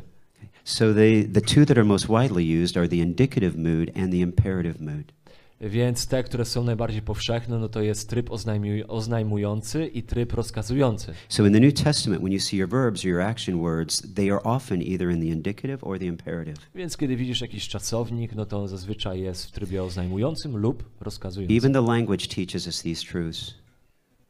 So 0.64 0.94
they, 0.94 1.24
the 1.24 1.40
two 1.40 1.66
that 1.66 1.78
are 1.78 1.84
most 1.84 2.08
widely 2.08 2.62
used 2.62 2.76
are 2.76 2.88
the 2.88 2.96
indicative 2.96 3.56
mood 3.56 3.90
and 3.96 4.12
the 4.12 4.20
imperative 4.20 4.80
mood. 4.80 5.12
Więc 5.60 6.06
te, 6.06 6.22
które 6.22 6.44
są 6.44 6.64
najbardziej 6.64 7.02
powszechne, 7.02 7.58
no 7.58 7.68
to 7.68 7.82
jest 7.82 8.08
tryb 8.10 8.30
oznajmuj- 8.30 8.84
oznajmujący 8.88 9.86
i 9.86 10.02
tryb 10.02 10.32
rozkazujący. 10.32 11.12
So 11.28 11.46
in 11.46 11.52
the 11.52 11.60
New 11.60 11.74
Testament, 11.74 12.22
when 12.22 12.32
you 12.32 12.40
see 12.40 12.56
your 12.56 12.68
verbs 12.68 13.04
or 13.04 13.08
your 13.10 13.20
action 13.20 13.60
words, 13.60 14.14
they 14.14 14.30
are 14.30 14.42
often 14.42 14.82
either 14.82 15.10
in 15.10 15.20
the 15.20 15.26
indicative 15.26 15.78
or 15.82 15.98
the 15.98 16.04
imperative. 16.04 16.56
Więc 16.74 16.96
kiedy 16.96 17.16
widzisz 17.16 17.40
jakiś 17.40 17.68
czasownik, 17.68 18.34
no 18.34 18.46
to 18.46 18.62
on 18.62 18.68
zazwyczaj 18.68 19.20
jest 19.20 19.46
w 19.46 19.50
trybie 19.50 19.82
oznajmującym 19.82 20.56
lub 20.56 20.84
rozkazującym. 21.00 21.56
Even 21.56 21.72
the 21.72 21.92
language 21.92 22.26
teaches 22.26 22.66
us 22.66 22.82
these 22.82 23.06
truths. 23.06 23.63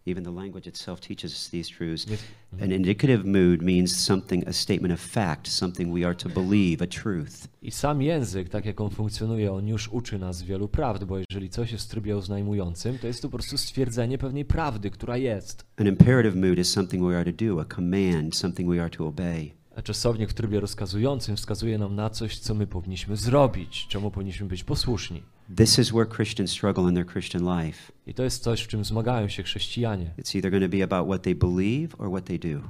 Even 0.06 0.24
the 0.24 0.30
language 0.30 0.66
itself 0.68 1.00
teaches 1.00 1.32
us 1.32 1.50
these 1.50 1.70
truths. 1.74 2.04
Więc- 2.04 2.22
An 2.60 2.72
indicative 2.72 3.24
mood 3.24 3.62
means 3.62 3.96
something, 4.04 4.48
a 4.48 4.52
statement 4.52 4.94
of 4.94 5.00
fact, 5.00 5.48
something 5.48 5.94
we 5.94 6.06
are 6.06 6.14
to 6.14 6.28
believe, 6.28 6.84
a 6.84 6.86
truth. 6.86 7.48
I 7.62 7.70
sam 7.70 8.02
język, 8.02 8.48
tak 8.48 8.64
jak 8.64 8.80
on 8.80 8.90
funkcjonuje, 8.90 9.52
on 9.52 9.68
już 9.68 9.88
uczy 9.88 10.18
nas 10.18 10.42
wielu 10.42 10.68
prawd, 10.68 11.04
bo 11.04 11.18
jeżeli 11.18 11.50
coś 11.50 11.72
jest 11.72 11.86
w 11.86 11.90
trybie 11.90 12.16
oznajmującym, 12.16 12.98
to 12.98 13.06
jest 13.06 13.22
to 13.22 13.28
po 13.28 13.38
prostu 13.38 13.58
stwierdzenie 13.58 14.18
pewnej 14.18 14.44
prawdy, 14.44 14.90
która 14.90 15.16
jest. 15.16 15.64
An 15.76 15.86
imperative 15.86 16.36
mood 16.36 16.58
is 16.58 16.70
something 16.72 17.04
we 17.04 17.16
are 17.18 17.32
to 17.32 17.44
do, 17.44 17.60
a 17.60 17.64
command, 17.74 18.36
something 18.36 18.70
we 18.70 18.80
are 18.80 18.90
to 18.90 19.06
obey. 19.06 19.52
A 19.76 19.82
czasownik 19.82 20.30
w 20.30 20.34
trybie 20.34 20.60
rozkazującym 20.60 21.36
wskazuje 21.36 21.78
nam 21.78 21.94
na 21.94 22.10
coś, 22.10 22.38
co 22.38 22.54
my 22.54 22.66
powinniśmy 22.66 23.16
zrobić, 23.16 23.86
czemu 23.88 24.10
powinniśmy 24.10 24.46
być 24.46 24.64
posłuszni. 24.64 25.22
This 25.56 25.78
is 25.78 25.90
where 25.90 26.06
Christians 26.06 26.50
struggle 26.50 26.84
in 26.88 26.94
their 26.94 27.06
Christian 27.06 27.42
life. 27.42 27.92
I 28.06 28.14
to 28.14 28.22
jest 28.24 28.42
coś, 28.42 28.62
w 28.62 28.68
czym 28.68 28.84
zmagają 28.84 29.28
się 29.28 29.42
chrześcijanie, 29.42 30.10
It's 30.18 30.36
either 30.36 30.50
going 30.50 30.64
to 30.72 30.76
be 30.76 30.84
about 30.84 31.06
what 31.08 31.22
they 31.22 31.34
believe 31.34 31.88
or 31.98 32.08
what 32.10 32.24
they 32.24 32.38
do. 32.38 32.60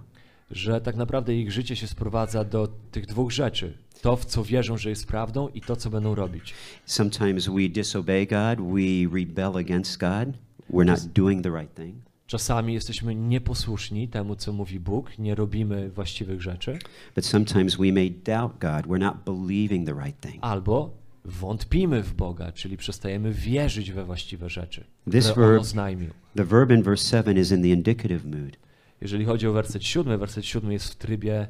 że 0.51 0.81
tak 0.81 0.97
naprawdę 0.97 1.35
ich 1.37 1.53
życie 1.53 1.77
się 1.77 1.87
sprowadza 1.87 2.45
do 2.45 2.69
tych 2.91 3.07
dwóch 3.07 3.33
rzeczy. 3.33 3.79
To, 4.03 4.17
w 4.17 4.25
co 4.25 4.45
wierzą, 4.45 4.79
że 4.79 4.91
jest 4.91 5.07
prawdą 5.07 5.49
i 5.49 5.61
to, 5.61 5.77
co 5.77 5.91
będą 5.91 6.15
robić. 6.15 6.55
Sometimes 6.87 7.47
we 7.49 7.69
disobey 7.69 8.27
God, 8.27 8.67
we 8.73 9.19
rebel 9.19 9.57
against 9.57 9.99
God, 10.01 10.29
we're 10.71 10.87
not 10.87 11.01
doing 11.01 11.43
the 11.43 11.51
right 11.51 11.75
thing. 11.75 11.95
Czasami 12.27 12.75
jesteśmy 12.75 13.15
nieposłuszni 13.15 14.09
temu, 14.09 14.37
co 14.37 14.53
mówi 14.53 14.81
Bóg, 14.81 15.19
nie 15.19 15.35
robimy 15.35 15.91
właściwych 15.91 16.43
rzeczy, 16.43 16.79
But 17.15 17.25
sometimes 17.27 17.77
we 17.77 17.93
may 17.93 18.11
doubt 18.11 18.53
God. 18.61 18.87
We're 18.87 18.99
not 18.99 19.17
believing 19.27 19.87
the 19.89 19.95
right 20.05 20.21
thing. 20.21 20.39
albo 20.41 20.91
wątpimy 21.25 22.03
w 22.03 22.15
Boga, 22.15 22.53
czyli 22.53 22.77
przestajemy 22.77 23.33
wierzyć 23.33 23.93
we 23.93 24.05
właściwe 24.05 24.49
rzeczy, 24.51 24.85
This 25.11 25.27
verb- 25.27 25.61
oznajmił. 25.61 26.11
The 26.37 26.45
verb 26.45 26.71
in 26.71 26.83
verse 26.83 27.11
7 27.19 27.39
is 27.39 27.51
in 27.53 27.63
the 27.63 27.69
indicative 27.69 28.25
mood. 28.25 28.57
Jeżeli 29.01 29.25
chodzi 29.25 29.47
o 29.47 29.53
werset 29.53 29.85
siódmy, 29.85 30.19
werset 30.19 30.47
siódmy 30.47 30.73
jest 30.73 30.93
w 30.93 30.97
trybie 30.97 31.49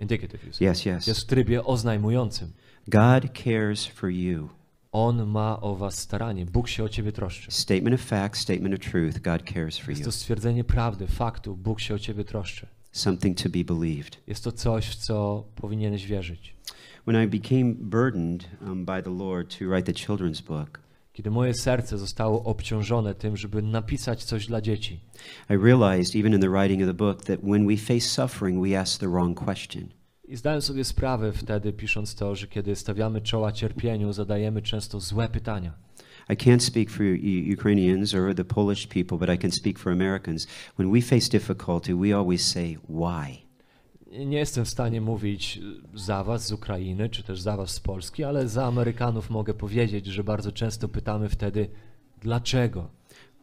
indicative, 0.00 0.60
Yes, 0.60 0.86
yes. 0.86 1.06
jest 1.06 1.20
w 1.20 1.24
trybie 1.26 1.64
oznajmującym. 1.64 2.52
God 2.88 3.24
cares 3.44 3.86
for 3.86 4.10
you. 4.10 4.48
On 4.98 5.26
ma 5.26 5.60
o 5.60 5.74
was 5.74 5.98
staranie, 5.98 6.46
Bóg 6.46 6.68
się 6.68 6.84
o 6.84 6.88
ciebie 6.88 7.12
troszczy. 7.12 7.50
Statement 7.50 7.94
of 7.94 8.06
fact, 8.06 8.36
statement 8.38 8.74
of 8.74 8.90
truth. 8.90 9.18
God 9.20 9.42
cares 9.42 9.78
for 9.78 9.90
Jest 9.90 10.00
you. 10.00 10.04
to 10.04 10.12
stwierdzenie 10.12 10.64
prawdy, 10.64 11.06
faktu, 11.06 11.56
Bóg 11.56 11.80
się 11.80 11.94
o 11.94 11.98
ciebie 11.98 12.24
troszczy. 12.24 12.66
Something 12.92 13.42
to 13.42 13.48
be 13.48 13.64
believed. 13.64 14.18
Jest 14.26 14.44
to 14.44 14.52
coś, 14.52 14.86
w 14.86 14.96
co 14.96 15.44
powinieneś 15.54 16.06
wierzyć. 16.06 16.56
When 17.06 17.24
I 17.24 17.40
became 17.40 17.74
burdened 17.74 18.48
um, 18.62 18.84
by 18.84 19.02
the 19.02 19.10
Lord 19.10 19.58
to 19.58 19.64
write 19.64 19.82
the 19.82 19.92
children's 19.92 20.42
book, 20.42 20.80
Kiedy 21.12 21.30
moje 21.30 21.54
serce 21.54 21.98
zostało 21.98 22.44
obciążone 22.44 23.14
tym, 23.14 23.36
żeby 23.36 23.62
napisać 23.62 24.24
coś 24.24 24.46
dla 24.46 24.60
dzieci, 24.60 25.00
I 25.50 25.56
realized, 25.56 26.16
even 26.16 26.34
in 26.34 26.40
the 26.40 26.50
writing 26.50 26.82
of 26.82 26.88
the 26.88 26.94
book, 26.94 27.24
that 27.24 27.40
when 27.40 27.66
we 27.66 27.76
face 27.76 28.08
suffering, 28.10 28.66
we 28.66 28.80
ask 28.80 29.00
the 29.00 29.08
wrong 29.08 29.44
question. 29.44 29.88
I 30.28 30.36
zdałem 30.36 30.62
sobie 30.62 30.84
sprawę 30.84 31.32
wtedy, 31.32 31.72
pisząc 31.72 32.14
to, 32.14 32.34
że 32.34 32.46
kiedy 32.46 32.76
stawiamy 32.76 33.20
czoła 33.20 33.52
cierpieniu, 33.52 34.12
zadajemy 34.12 34.62
często 34.62 35.00
złe 35.00 35.28
pytania. 35.28 35.72
I 36.28 36.36
can't 36.36 36.60
speak 36.60 36.90
for 36.90 37.06
Ukrainians 37.58 38.14
or 38.14 38.34
the 38.34 38.44
Polish 38.44 38.86
people, 38.86 39.18
but 39.18 39.30
I 39.30 39.38
can 39.38 39.52
speak 39.52 39.78
for 39.78 39.92
Americans. 39.92 40.46
When 40.78 40.92
we 40.92 41.00
face 41.00 41.28
difficulty, 41.28 41.94
we 41.94 42.16
always 42.16 42.48
say, 42.48 42.78
Why? 42.88 43.46
Nie 44.26 44.38
jestem 44.38 44.64
w 44.64 44.68
stanie 44.68 45.00
mówić 45.00 45.60
za 45.94 46.24
Was 46.24 46.46
z 46.46 46.52
Ukrainy, 46.52 47.08
czy 47.08 47.22
też 47.22 47.40
za 47.40 47.56
Was 47.56 47.70
z 47.70 47.80
Polski, 47.80 48.24
ale 48.24 48.48
za 48.48 48.66
Amerykanów 48.66 49.30
mogę 49.30 49.54
powiedzieć, 49.54 50.06
że 50.06 50.24
bardzo 50.24 50.52
często 50.52 50.88
pytamy 50.88 51.28
wtedy, 51.28 51.68
dlaczego? 52.20 52.95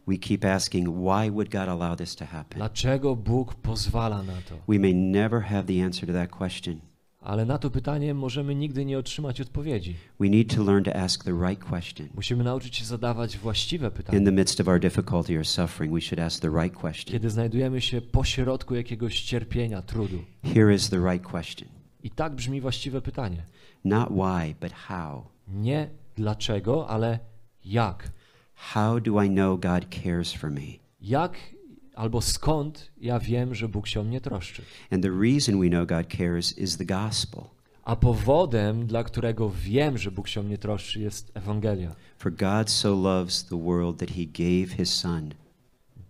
We 0.06 0.18
keep 0.18 0.44
asking, 0.44 0.88
Why 0.88 1.30
would 1.30 1.50
God 1.50 1.68
allow 1.68 1.96
this 1.96 2.16
to 2.16 2.24
happen? 2.24 2.56
Dlaczego 2.58 3.16
Bóg 3.16 3.54
pozwala 3.54 4.22
na 4.22 4.32
to? 4.48 4.54
We 4.68 4.78
may 4.78 4.94
never 4.94 5.42
have 5.42 5.64
the 5.64 5.84
answer 5.84 6.06
to 6.06 6.12
that 6.12 6.30
question. 6.30 6.80
Ale 7.20 7.44
na 7.44 7.58
to 7.58 7.70
pytanie 7.70 8.14
możemy 8.14 8.54
nigdy 8.54 8.84
nie 8.84 8.98
otrzymać 8.98 9.40
odpowiedzi. 9.40 9.94
We 10.20 10.28
need 10.28 10.54
to 10.56 10.62
learn 10.64 10.84
to 10.84 10.96
ask 10.96 11.24
the 11.24 11.32
right 11.48 11.64
question. 11.64 12.08
Musimy 12.14 12.44
nauczyć 12.44 12.76
się 12.76 12.84
zadawać 12.84 13.38
właściwe 13.38 13.86
In 13.86 13.92
pytania. 13.92 14.24
the 14.24 14.32
midst 14.32 14.60
of 14.60 14.68
our 14.68 14.80
difficulty 14.80 15.38
or 15.38 15.46
suffering, 15.46 15.94
we 15.94 16.00
should 16.00 16.20
ask 16.20 16.42
the 16.42 16.50
right 16.62 16.76
question. 16.80 17.12
Kiedy 17.12 17.30
znajdujemy 17.30 17.80
się 17.80 18.00
pośrodku 18.00 18.74
jakiegoś 18.74 19.20
cierpienia, 19.20 19.82
trudu. 19.82 20.18
Here 20.54 20.74
is 20.74 20.88
the 20.90 20.98
right 21.12 21.30
question 21.30 21.68
I 22.02 22.10
tak 22.10 22.34
brzmi 22.34 22.60
właściwe 22.60 23.02
pytanie. 23.02 23.42
not 23.84 24.08
why, 24.10 24.54
but 24.60 24.72
how. 24.72 25.22
Nie 25.48 25.88
dlaczego, 26.16 26.88
ale 26.88 27.18
jak. 27.64 28.10
How 28.54 29.00
do 29.00 29.24
I 29.24 29.28
know 29.28 29.60
God 29.60 29.86
cares 30.02 30.32
for 30.32 30.50
me? 30.50 30.78
Jak 31.00 31.36
albo 31.94 32.20
skąd 32.20 32.90
ja 33.00 33.18
wiem, 33.18 33.54
że 33.54 33.68
Bóg 33.68 33.86
się 33.86 34.00
o 34.00 34.04
mnie 34.04 34.20
troszczy. 34.20 34.62
And 34.90 35.02
the 35.02 35.10
reason 35.10 35.60
we 35.60 35.68
know 35.68 35.86
God 35.86 36.06
cares 36.16 36.58
is 36.58 36.76
the 36.76 36.84
gospel. 36.84 37.42
A 37.84 37.96
powodem, 37.96 38.86
dla 38.86 39.04
którego 39.04 39.50
wiem, 39.50 39.98
że 39.98 40.10
Bóg 40.10 40.28
się 40.28 40.40
o 40.40 40.42
mnie 40.42 40.58
troszczy, 40.58 41.00
jest 41.00 41.32
Ewangelia. 41.34 41.94
For 42.18 42.32
God 42.32 42.70
so 42.70 42.94
loves 43.02 43.44
the 43.44 43.62
world 43.62 43.98
that 43.98 44.10
he 44.10 44.24
gave 44.24 44.76
his 44.76 44.94
son. 44.94 45.34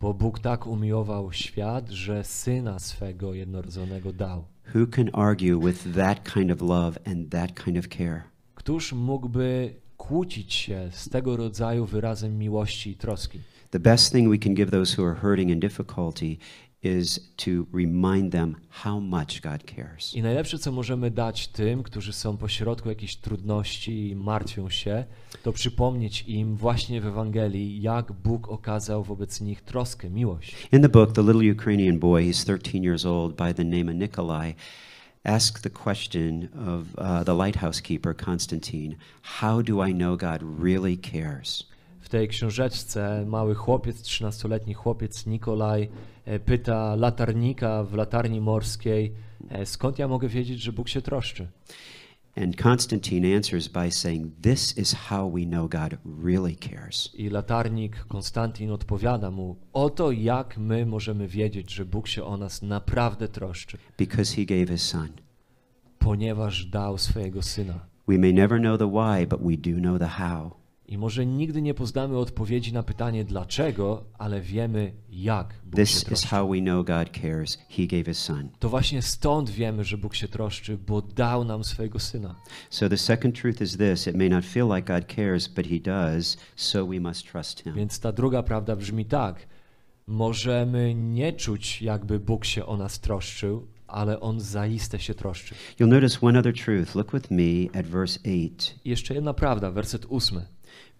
Bo 0.01 0.15
Bóg 0.15 0.39
tak 0.39 0.67
umiłował 0.67 1.33
świat, 1.33 1.91
że 1.91 2.25
Syna 2.25 2.79
swego 2.79 3.35
jednorodzonego 3.35 4.13
dał. 4.13 4.45
Who 4.75 4.87
can 4.87 5.11
argue 5.13 5.61
with 5.61 5.95
that 5.95 6.33
kind 6.33 6.51
of 6.51 6.61
love 6.61 6.99
and 7.07 7.31
that 7.31 7.65
kind 7.65 7.79
of 7.79 7.89
care? 7.89 8.23
Któż 8.55 8.93
mógłby 8.93 9.75
kłócić 10.09 10.55
się 10.55 10.89
z 10.93 11.09
tego 11.09 11.37
rodzaju 11.37 11.87
wyrazem 11.87 12.39
miłości 12.39 12.91
i 12.91 12.95
troski? 12.95 13.41
The 13.71 13.81
best 13.81 14.13
thing 14.13 14.31
we 14.31 14.39
can 14.39 14.55
give 14.55 14.71
those 14.71 15.03
who 15.03 15.11
are 15.11 15.21
hurting 15.21 15.51
in 15.51 15.61
difficulty 15.61 16.37
is 16.83 17.33
to 17.37 17.51
remind 17.73 18.33
them 18.33 18.57
how 18.71 19.01
much 19.01 19.41
God 19.41 19.63
cares. 19.77 20.15
I 20.15 20.23
najlepsze, 20.23 20.59
co 20.59 20.73
możemy 20.73 21.11
dać 21.11 21.49
tym, 21.49 21.83
którzy 21.83 22.13
są 22.13 22.37
pośrodku 22.37 22.89
jakichś 22.89 23.17
trudności 23.17 24.11
i 24.11 24.17
martwią 24.17 24.71
się, 24.71 25.05
to 25.43 25.53
przypomnieć 25.53 26.25
im 26.27 26.57
właśnie 26.57 27.01
w 27.01 27.07
Ewangelii, 27.07 27.83
jak 27.83 28.13
Bóg 28.13 28.49
okazał 28.49 29.05
wobec 29.05 29.41
nich 29.41 29.63
troskę, 29.63 30.11
miłość. 30.11 30.57
In 30.73 30.83
the 30.83 30.89
book, 30.89 31.13
the 31.13 31.23
little 31.23 31.53
Ukrainian 31.53 31.99
boy, 31.99 32.23
he's 32.23 32.45
13 32.45 32.79
years 32.79 33.07
old, 33.07 33.37
by 33.37 33.55
the 33.55 33.65
name 33.65 33.93
of 33.93 33.99
Nikolai, 33.99 34.55
asked 35.25 35.63
the 35.63 35.71
question 35.71 36.49
of 36.55 36.99
uh, 36.99 37.25
the 37.25 37.35
lighthouse 37.35 37.81
keeper, 37.81 38.15
Constantine 38.15 38.97
How 39.23 39.63
do 39.63 39.81
I 39.89 39.93
know 39.93 40.17
God 40.17 40.43
really 40.61 40.97
cares? 40.97 41.67
W 42.01 42.09
tej 42.09 42.29
książeczce 42.29 43.25
mały 43.27 43.55
chłopiec, 43.55 44.03
13-letni 44.03 44.75
chłopiec 44.75 45.27
Nikolaj 45.27 45.89
e, 46.25 46.39
pyta 46.39 46.95
latarnika 46.95 47.85
w 47.85 47.95
latarni 47.95 48.41
morskiej, 48.41 49.13
e, 49.51 49.67
skąd 49.67 49.99
ja 49.99 50.09
mogę 50.09 50.29
wiedzieć, 50.29 50.61
że 50.61 50.73
Bóg 50.73 50.89
się 50.89 51.03
troszczy? 51.03 51.47
And 52.37 52.57
Constantine 52.57 53.37
answers 53.37 53.69
by 53.69 53.91
saying, 53.91 54.33
This 54.43 54.79
is 54.79 54.93
how 55.11 55.31
we 55.35 55.41
know 55.45 55.69
God 55.69 55.99
really 56.25 56.57
cares. 56.57 57.11
I 57.15 57.29
latarnik 57.29 57.97
Konstantin 58.09 58.71
odpowiada 58.71 59.31
mu, 59.31 59.57
oto 59.73 60.11
jak 60.13 60.59
my 60.59 60.87
możemy 60.87 61.29
wiedzieć, 61.29 61.73
że 61.75 61.85
Bóg 61.85 62.09
się 62.09 62.25
o 62.25 62.37
nas 62.37 62.63
naprawdę 62.63 63.29
troszczy, 63.29 63.79
Because 63.99 64.37
he 64.37 64.45
gave 64.45 64.69
his 64.73 64.83
son. 64.83 65.09
ponieważ 65.99 66.67
dał 66.67 66.99
swojego 66.99 67.43
Syna. 67.43 67.81
We 68.09 68.19
may 68.19 68.35
never 68.35 68.61
know 68.61 68.79
the 68.79 68.89
why, 68.91 69.27
but 69.27 69.41
we 69.43 69.57
do 69.57 69.81
know 69.81 69.99
the 69.99 70.09
how. 70.09 70.51
I 70.95 70.99
może 70.99 71.27
nigdy 71.27 71.63
nie 71.63 71.75
poznamy 71.75 72.19
odpowiedzi 72.19 72.73
na 72.73 72.83
pytanie 72.83 73.25
dlaczego, 73.25 74.05
ale 74.19 74.41
wiemy 74.41 74.93
jak 75.11 75.55
Bóg 75.65 75.81
się 75.81 75.85
This 75.85 75.97
is 75.97 76.05
troszczy. 76.05 76.27
how 76.29 76.49
we 76.49 76.61
know 76.61 76.87
God 76.87 77.11
cares. 77.23 77.59
He 77.69 77.87
gave 77.87 78.05
his 78.07 78.19
son. 78.19 78.49
To 78.59 78.69
właśnie 78.69 79.03
stąd 79.03 79.51
wiemy, 79.51 79.85
że 79.85 79.99
Bóg 79.99 80.15
się 80.15 80.29
troszczy, 80.29 80.79
bo 80.79 81.03
dał 81.03 81.45
nam 81.45 81.65
swojego 81.65 81.99
Syna. 81.99 82.35
So 82.71 82.89
the 82.89 82.97
second 82.97 83.41
truth 83.41 83.61
is 83.61 83.77
this 83.77 84.07
it 84.07 84.17
may 84.17 84.31
not 84.31 84.45
feel 84.45 84.69
like 84.77 84.95
God 85.01 85.15
cares, 85.17 85.49
but 85.49 85.67
he 85.67 85.81
does, 85.81 86.37
so 86.57 86.87
we 86.87 87.01
must 87.01 87.31
trust 87.33 87.61
him. 87.61 87.75
Więc 87.75 88.01
ta 88.01 88.13
druga 88.13 88.43
prawda 88.43 88.77
brzmi 88.77 89.05
tak. 89.05 89.47
Możemy 90.07 90.95
nie 90.95 91.33
czuć, 91.33 91.83
jakby 91.83 92.21
Bóg 92.21 92.45
się 92.45 92.67
o 92.67 92.77
nas 92.77 93.01
troszczył, 93.01 93.67
ale 93.87 94.21
On 94.21 94.41
zaiste 94.41 94.99
się 94.99 95.15
troszczy. 95.15 95.55
You'll 95.81 95.89
notice 95.89 96.19
one 96.21 96.39
other 96.39 96.55
truth. 96.65 96.95
Look 96.95 97.13
with 97.13 97.31
me 97.31 97.81
at 97.81 97.87
verse 97.87 98.21
8. 98.21 98.51
I 98.85 98.91
jeszcze 98.91 99.15
jedna 99.15 99.35
prawda, 99.35 99.71
werset 99.71 100.07
ósmy. 100.07 100.54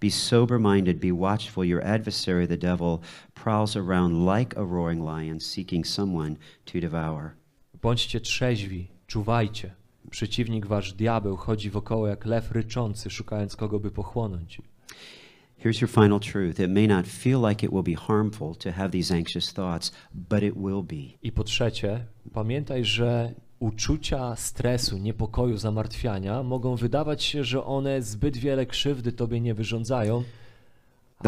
Be 0.05 0.11
sober 0.11 0.59
minded, 0.59 1.01
be 1.01 1.13
watchful. 1.13 1.65
Your 1.65 1.83
adversary, 1.83 2.47
the 2.47 2.59
devil, 2.59 3.03
prowls 3.35 3.75
around 3.75 4.27
like 4.27 4.55
a 4.55 4.63
roaring 4.63 5.03
lion, 5.03 5.41
seeking 5.41 5.83
someone 5.83 6.37
to 6.67 6.79
devour. 6.79 7.37
Bądźcie 7.83 8.21
trzeźwi, 8.21 8.89
czuwajcie. 9.07 9.75
Przeciwnik 10.11 10.67
wasz 10.67 10.93
diabeł 10.93 11.37
chodzi 11.37 11.71
wokoło 11.71 12.09
jak 12.09 12.27
lew 12.27 12.53
ryczący, 12.53 13.11
szukając 13.11 13.57
kogo 13.57 13.81
by 13.81 13.91
pochłonąć. 13.91 14.63
Here's 15.65 15.81
your 15.81 15.91
final 15.91 16.21
truth. 16.21 16.61
It 16.61 16.71
may 16.71 16.89
not 16.89 17.07
feel 17.07 17.41
like 17.49 17.67
it 17.67 17.73
will 17.73 17.95
be 17.95 17.95
harmful 17.95 18.55
to 18.55 18.73
have 18.73 18.91
these 18.91 19.15
anxious 19.15 19.53
thoughts, 19.53 19.93
but 20.15 20.43
it 20.43 20.55
will 20.57 20.83
be. 20.83 21.19
I 21.23 21.33
po 21.33 21.45
trzecie, 21.45 22.07
pamiętaj, 22.33 22.85
że 22.85 23.35
uczucia 23.59 24.37
stresu, 24.37 24.99
niepokoju, 24.99 25.57
zamartwiania 25.57 26.43
mogą 26.43 26.77
wydawać 26.77 27.23
się, 27.23 27.45
że 27.45 27.65
one 27.65 28.03
zbyt 28.03 28.37
wiele 28.37 28.67
krzywdy 28.67 29.13
tobie 29.13 29.41
nie 29.41 29.55
wyrządzają, 29.55 30.25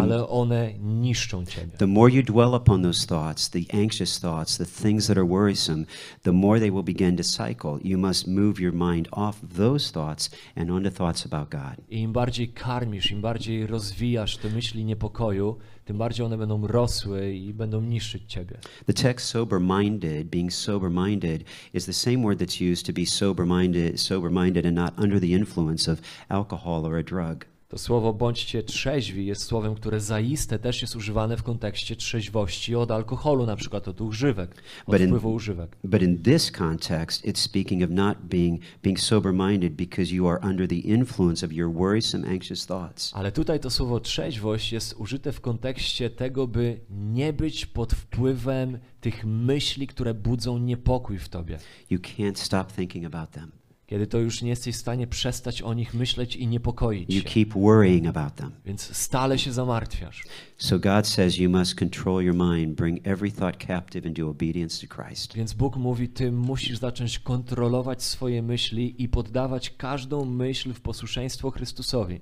ale 0.02 0.28
one 0.28 0.72
niszczą 0.78 1.46
ciebie. 1.46 1.76
The 1.78 1.86
more 1.86 2.12
you 2.12 2.22
dwell 2.22 2.54
upon 2.54 2.82
those 2.82 3.06
thoughts, 3.06 3.50
the 3.50 3.64
anxious 3.72 4.20
thoughts, 4.20 4.58
the 4.58 4.82
things 4.82 5.06
that 5.06 5.18
are 5.18 5.26
worrisome, 5.26 5.84
the 6.22 6.32
more 6.32 6.60
they 6.60 6.70
will 6.70 6.84
begin 6.84 7.16
to 7.16 7.22
cycle. 7.22 7.78
You 7.84 7.98
must 7.98 8.26
move 8.26 8.60
your 8.60 8.72
mind 8.72 9.08
off 9.12 9.36
those 9.56 9.92
thoughts 9.92 10.30
and 10.56 10.70
onto 10.70 10.90
thoughts 10.90 11.26
about 11.26 11.50
God. 11.50 11.76
I 11.90 12.00
im 12.00 12.12
bardziej 12.12 12.48
karmisz, 12.48 13.10
im 13.10 13.20
bardziej 13.20 13.66
rozwijasz 13.66 14.36
te 14.36 14.48
myśli 14.48 14.84
niepokoju, 14.84 15.56
tym 15.84 15.98
bardziej 15.98 16.26
one 16.26 16.38
będą 16.38 16.66
rosły 16.66 17.34
i 17.34 17.54
będą 17.54 17.80
niszczyć 17.80 18.22
ciebie. 18.26 18.58
The 18.86 18.92
text 18.92 19.28
sober 19.28 19.60
minded, 19.60 20.28
being 20.28 20.52
sober 20.52 20.90
minded, 20.90 21.44
is 21.74 21.86
the 21.86 21.92
same 21.92 22.22
word 22.22 22.38
that's 22.38 22.72
used 22.72 22.86
to 22.86 22.92
be 22.92 23.06
sober 23.06 23.46
minded, 23.46 24.00
sober 24.00 24.30
minded 24.30 24.66
and 24.66 24.74
not 24.74 24.98
under 24.98 25.20
the 25.20 25.32
influence 25.32 25.92
of 25.92 26.00
alcohol 26.28 26.86
or 26.86 26.98
a 26.98 27.02
drug. 27.02 27.55
To 27.68 27.78
słowo 27.78 28.12
bądźcie 28.12 28.62
trzeźwi 28.62 29.26
jest 29.26 29.42
słowem, 29.42 29.74
które 29.74 30.00
zaiste 30.00 30.58
też 30.58 30.82
jest 30.82 30.96
używane 30.96 31.36
w 31.36 31.42
kontekście 31.42 31.96
trzeźwości 31.96 32.74
od 32.74 32.90
alkoholu, 32.90 33.46
na 33.46 33.56
przykład 33.56 33.88
od 33.88 34.00
używek, 34.00 34.50
od 34.86 34.94
But 34.94 35.00
in- 35.00 35.06
wpływu 35.06 35.32
używek. 35.34 35.76
But 35.84 36.02
in 36.02 36.22
this 36.22 36.50
context, 36.52 37.24
it's 37.24 37.36
speaking 37.38 37.82
of 37.84 37.90
not 37.90 38.18
being 38.24 38.60
being 38.82 39.00
sober-minded 39.00 39.68
because 39.72 40.14
you 40.14 40.28
are 40.28 40.38
under 40.50 40.68
the 40.68 40.74
influence 40.76 41.46
of 41.46 41.52
your 41.52 41.72
worrisome, 41.72 42.28
anxious 42.28 42.66
thoughts. 42.66 43.12
Ale 43.14 43.32
tutaj 43.32 43.60
to 43.60 43.70
słowo 43.70 44.00
trzeźwość 44.00 44.72
jest 44.72 44.94
użyte 44.98 45.32
w 45.32 45.40
kontekście 45.40 46.10
tego, 46.10 46.46
by 46.46 46.80
nie 46.90 47.32
być 47.32 47.66
pod 47.66 47.92
wpływem 47.92 48.78
tych 49.00 49.24
myśli, 49.24 49.86
które 49.86 50.14
budzą 50.14 50.58
niepokój 50.58 51.18
w 51.18 51.28
tobie. 51.28 51.58
You 51.90 51.98
can't 51.98 52.34
stop 52.38 52.72
thinking 52.72 53.04
about 53.06 53.30
them. 53.30 53.50
Kiedy 53.86 54.06
to 54.06 54.18
już 54.18 54.42
nie 54.42 54.50
jesteś 54.50 54.74
w 54.74 54.78
stanie 54.78 55.06
przestać 55.06 55.62
o 55.62 55.74
nich 55.74 55.94
myśleć 55.94 56.36
i 56.36 56.46
niepokoić 56.46 57.14
You 57.14 57.20
się. 57.20 57.28
keep 57.28 57.48
worrying 57.54 58.06
about 58.06 58.34
them. 58.34 58.50
Więc 58.64 58.96
stale 58.96 59.38
się 59.38 59.52
zamartwiasz. 59.52 60.22
So 60.58 60.78
God 60.78 61.06
says 61.06 61.38
you 61.38 61.50
must 61.50 61.74
control 61.74 62.24
your 62.24 62.34
mind, 62.34 62.74
bring 62.74 63.06
every 63.06 63.32
thought 63.32 63.66
captive 63.66 64.06
into 64.06 64.28
obedience 64.28 64.86
to 64.86 64.94
Christ. 64.94 65.34
Więc 65.34 65.52
Bóg 65.52 65.76
mówi, 65.76 66.08
ty 66.08 66.32
musisz 66.32 66.78
zacząć 66.78 67.18
kontrolować 67.18 68.02
swoje 68.02 68.42
myśli 68.42 69.02
i 69.02 69.08
poddawać 69.08 69.70
każdą 69.70 70.24
myśl 70.24 70.72
w 70.72 70.80
posłuszeństwo 70.80 71.50
Chrystusowi. 71.50 72.20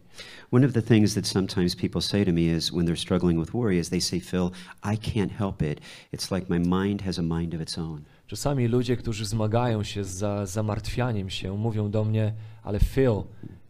One 0.51 0.67
of 0.67 0.73
the 0.73 0.83
things 0.83 1.15
that 1.15 1.27
sometimes 1.27 1.77
people 1.77 2.03
say 2.03 2.25
to 2.25 2.33
me 2.33 2.41
is 2.41 2.71
when 2.71 2.87
they're 2.87 3.03
struggling 3.03 3.41
with 3.41 3.55
worry 3.55 3.79
is 3.79 3.89
they 3.89 4.01
say, 4.01 4.21
Phil, 4.21 4.51
I 4.93 4.97
can't 4.99 5.31
help 5.31 5.63
it. 5.63 5.81
It's 6.13 6.35
like 6.35 6.59
my 6.59 6.59
mind 6.69 7.01
has 7.03 7.19
a 7.19 7.23
mind 7.23 7.55
of 7.55 7.61
its 7.61 7.79
own. 7.79 8.05
Czasami 8.27 8.69
ludzie, 8.69 8.97
którzy 8.97 9.25
zmagają 9.25 9.83
się 9.83 10.05
z 10.05 10.09
za, 10.09 10.47
zamartwianiem 10.47 11.31
się, 11.31 11.59
mówią 11.59 11.91
do 11.91 12.05
mnie, 12.05 12.35
ale 12.63 12.81
Phil, 12.81 13.23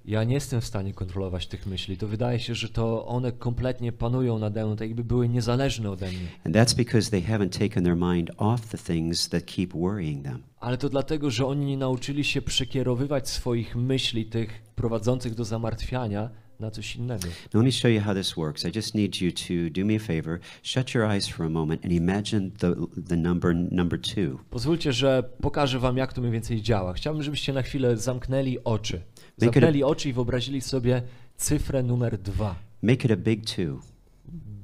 ja 0.04 0.24
nie 0.24 0.34
jestem 0.34 0.60
w 0.60 0.64
stanie 0.64 0.94
kontrolować 0.94 1.46
tych 1.46 1.66
myśli. 1.66 1.96
To 1.96 2.08
wydaje 2.08 2.40
się, 2.40 2.54
że 2.54 2.68
to 2.68 3.06
one 3.06 3.32
kompletnie 3.32 3.92
panują 3.92 4.38
nade 4.38 4.66
mną, 4.66 4.76
tak 4.76 4.88
jakby 4.88 5.04
były 5.04 5.28
niezależne 5.28 5.90
ode 5.90 6.08
mnie. 6.08 6.28
And 6.44 6.56
that's 6.56 6.76
because 6.76 7.10
they 7.10 7.22
haven't 7.22 7.68
taken 7.68 7.84
their 7.84 7.96
mind 7.96 8.30
off 8.36 8.68
the 8.68 8.78
things 8.78 9.28
that 9.28 9.44
keep 9.44 9.72
worrying 9.72 10.24
them. 10.24 10.42
Ale 10.60 10.78
to 10.78 10.88
dlatego, 10.88 11.30
że 11.30 11.46
oni 11.46 11.66
nie 11.66 11.76
nauczyli 11.76 12.24
się 12.24 12.42
przekierowywać 12.42 13.28
swoich 13.28 13.76
myśli, 13.76 14.26
tych 14.26 14.62
prowadzących 14.74 15.34
do 15.34 15.44
zamartwiania, 15.44 16.30
na 16.60 16.70
coś 16.70 16.96
innego. 16.96 17.26
Now, 17.26 17.62
let 17.62 17.64
me 17.64 17.72
show 17.72 17.90
you 17.90 18.00
how 18.00 18.14
this 18.14 18.36
works. 18.36 18.64
I 18.64 18.72
just 18.72 18.94
need 18.94 19.20
you 19.20 19.32
to 19.32 19.80
do 19.80 19.84
me 19.84 19.96
a 19.96 19.98
favor, 19.98 20.38
shut 20.62 20.94
your 20.94 21.12
eyes 21.12 21.28
for 21.28 21.46
a 21.46 21.50
moment, 21.50 21.84
and 21.84 21.92
imagine 21.92 22.50
the, 22.50 22.74
the 23.08 23.16
number 23.16 23.54
number 23.70 24.00
two. 24.00 24.38
Pozwólcie, 24.50 24.92
że 24.92 25.22
pokażę 25.40 25.78
wam, 25.78 25.96
jak 25.96 26.12
to 26.12 26.20
mniej 26.20 26.32
więcej 26.32 26.62
działa. 26.62 26.92
Chciałbym, 26.92 27.22
żebyście 27.22 27.52
na 27.52 27.62
chwilę 27.62 27.96
zamknęli 27.96 28.58
oczy. 28.64 29.00
Zamknęli 29.36 29.82
oczy 29.82 30.08
i 30.08 30.12
wyobrazili 30.12 30.60
sobie 30.60 31.02
cyfrę 31.36 31.82
numer 31.82 32.18
dwa. 32.18 32.56
Make 32.82 33.04
it 33.04 33.10
a 33.10 33.16
big 33.16 33.44
two. 33.50 33.93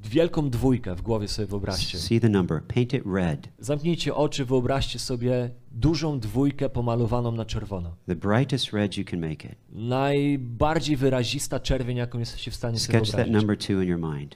Wielką 0.03 0.49
dwójkę 0.49 0.95
w 0.95 1.01
głowie 1.01 1.27
sobie 1.27 1.45
wyobraźcie. 1.47 1.97
See 1.97 2.19
the 2.19 2.29
number. 2.29 2.63
Paint 2.63 2.93
it 2.93 3.03
red. 3.13 3.49
Zamknijcie 3.59 4.15
oczy, 4.15 4.45
wyobraźcie 4.45 4.99
sobie 4.99 5.49
dużą 5.71 6.19
dwójkę 6.19 6.69
pomalowaną 6.69 7.31
na 7.31 7.45
czerwono. 7.45 7.95
The 8.07 8.15
brightest 8.15 8.73
red 8.73 8.97
you 8.97 9.05
can 9.05 9.19
make 9.19 9.45
it. 9.45 9.55
Najbardziej 9.69 10.97
wyrazista 10.97 11.59
czerwień, 11.59 11.97
jaką 11.97 12.19
jesteście 12.19 12.51
w 12.51 12.55
stanie 12.55 12.79
sobie 12.79 12.99
Sketch 12.99 13.11
that 13.11 13.15
wyobrazić. 13.27 13.33
number 13.41 13.57
two 13.57 13.81
in 13.81 13.89
your 13.89 13.99
mind. 13.99 14.35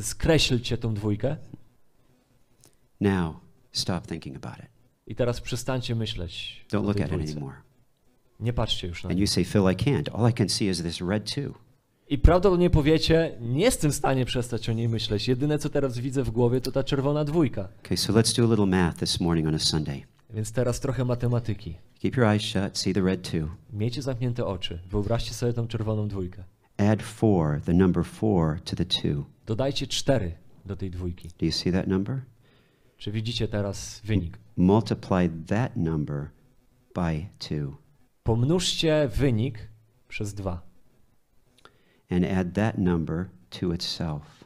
Skreślcie 0.00 0.78
tą 0.78 0.94
dwójkę 0.94 1.36
Now, 3.00 3.36
stop 3.72 4.06
thinking 4.06 4.36
about 4.36 4.58
it. 4.58 4.70
i 5.06 5.14
teraz 5.14 5.40
przestańcie 5.40 5.94
myśleć 5.94 6.64
Don't 6.72 6.84
look 6.84 7.00
at 7.00 7.12
it 7.12 7.30
anymore. 7.30 7.56
Nie 8.40 8.52
patrzcie 8.52 8.88
już 8.88 9.04
na 9.04 9.08
And 9.10 9.16
nie. 9.16 9.20
you 9.22 9.26
say, 9.26 9.44
Phil, 9.44 9.62
I 9.62 9.76
can't. 9.76 10.08
All 10.14 10.30
I 10.30 10.32
can 10.32 10.48
see 10.48 10.68
is 10.68 10.82
this 10.82 11.00
red 11.00 11.34
two. 11.34 11.54
I 12.08 12.18
prawdopodobnie 12.18 12.70
powiecie, 12.70 13.36
nie 13.40 13.64
jestem 13.64 13.92
w 13.92 13.94
stanie 13.94 14.24
przestać 14.24 14.68
o 14.68 14.72
niej 14.72 14.88
myśleć. 14.88 15.28
Jedyne, 15.28 15.58
co 15.58 15.68
teraz 15.68 15.98
widzę 15.98 16.22
w 16.22 16.30
głowie, 16.30 16.60
to 16.60 16.72
ta 16.72 16.84
czerwona 16.84 17.24
dwójka. 17.24 17.68
Okay, 17.84 17.96
so 17.96 18.12
let's 18.12 18.36
do 18.36 18.44
a 18.44 18.50
little 18.50 18.66
math 18.66 18.98
this 18.98 19.20
morning 19.20 19.48
on 19.48 19.54
a 19.54 19.58
Sunday. 19.58 20.02
Więc 20.30 20.52
teraz 20.52 20.80
trochę 20.80 21.04
matematyki. 21.04 21.74
Keep 21.98 22.16
your 22.16 22.26
eyes 22.26 22.42
shut. 22.42 22.78
See 22.78 22.94
the 22.94 23.00
red 23.00 23.30
two. 23.30 23.48
Miejcie 23.72 24.02
zamknięte 24.02 24.46
oczy. 24.46 24.78
Wyobraźcie 24.90 25.34
sobie 25.34 25.52
tą 25.52 25.68
czerwoną 25.68 26.08
dwójkę. 26.08 26.44
Add 26.76 27.02
four, 27.02 27.60
the 27.60 27.72
number 27.72 28.04
four, 28.04 28.60
to 28.60 28.76
the 28.76 28.84
two. 28.84 29.24
Dodajcie 29.46 29.86
cztery 29.86 30.32
do 30.66 30.76
tej 30.76 30.90
dwójki. 30.90 31.28
Do 31.38 31.46
you 31.46 31.52
see 31.52 31.72
that 31.72 31.86
number? 31.86 32.20
Czy 32.96 33.12
widzicie 33.12 33.48
teraz 33.48 34.00
wynik? 34.04 34.38
Multiply 34.56 35.30
that 35.46 35.76
number 35.76 36.26
by 36.94 37.26
two. 37.38 37.76
Pomnóżcie 38.22 39.08
wynik 39.16 39.68
przez 40.08 40.34
dwa. 40.34 40.65
And 42.10 42.24
add 42.24 42.54
that 42.54 42.78
number 42.78 43.28
to 43.50 43.72
itself. 43.72 44.44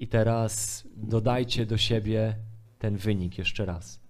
I 0.00 0.06
teraz 0.06 0.84
dodajcie 0.96 1.66
do 1.66 1.78
siebie 1.78 2.34
ten 2.78 2.96
wynik 2.96 3.38
jeszcze 3.38 3.64
raz. 3.66 4.00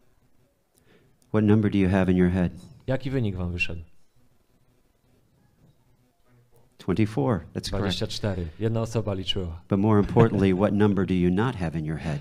What 1.28 1.44
number 1.44 1.70
do 1.70 1.78
you 1.78 1.88
have 1.88 2.12
in 2.12 2.16
your 2.16 2.30
head? 2.30 2.52
Jaki 2.86 3.10
wynik 3.10 3.36
wam 3.36 3.52
wyszedł? 3.52 3.82
24. 6.78 7.40
That's 7.54 7.70
correct. 7.70 7.98
24. 7.98 8.46
Jedna 8.60 8.80
osoba 8.80 9.14
liczyła. 9.14 9.62
But 9.68 9.78
more 9.78 10.00
importantly, 10.00 10.54
what 10.54 10.72
number 10.72 11.06
do 11.06 11.14
you 11.14 11.30
not 11.30 11.56
have 11.56 11.78
in 11.78 11.84
your 11.84 11.98
head? 11.98 12.18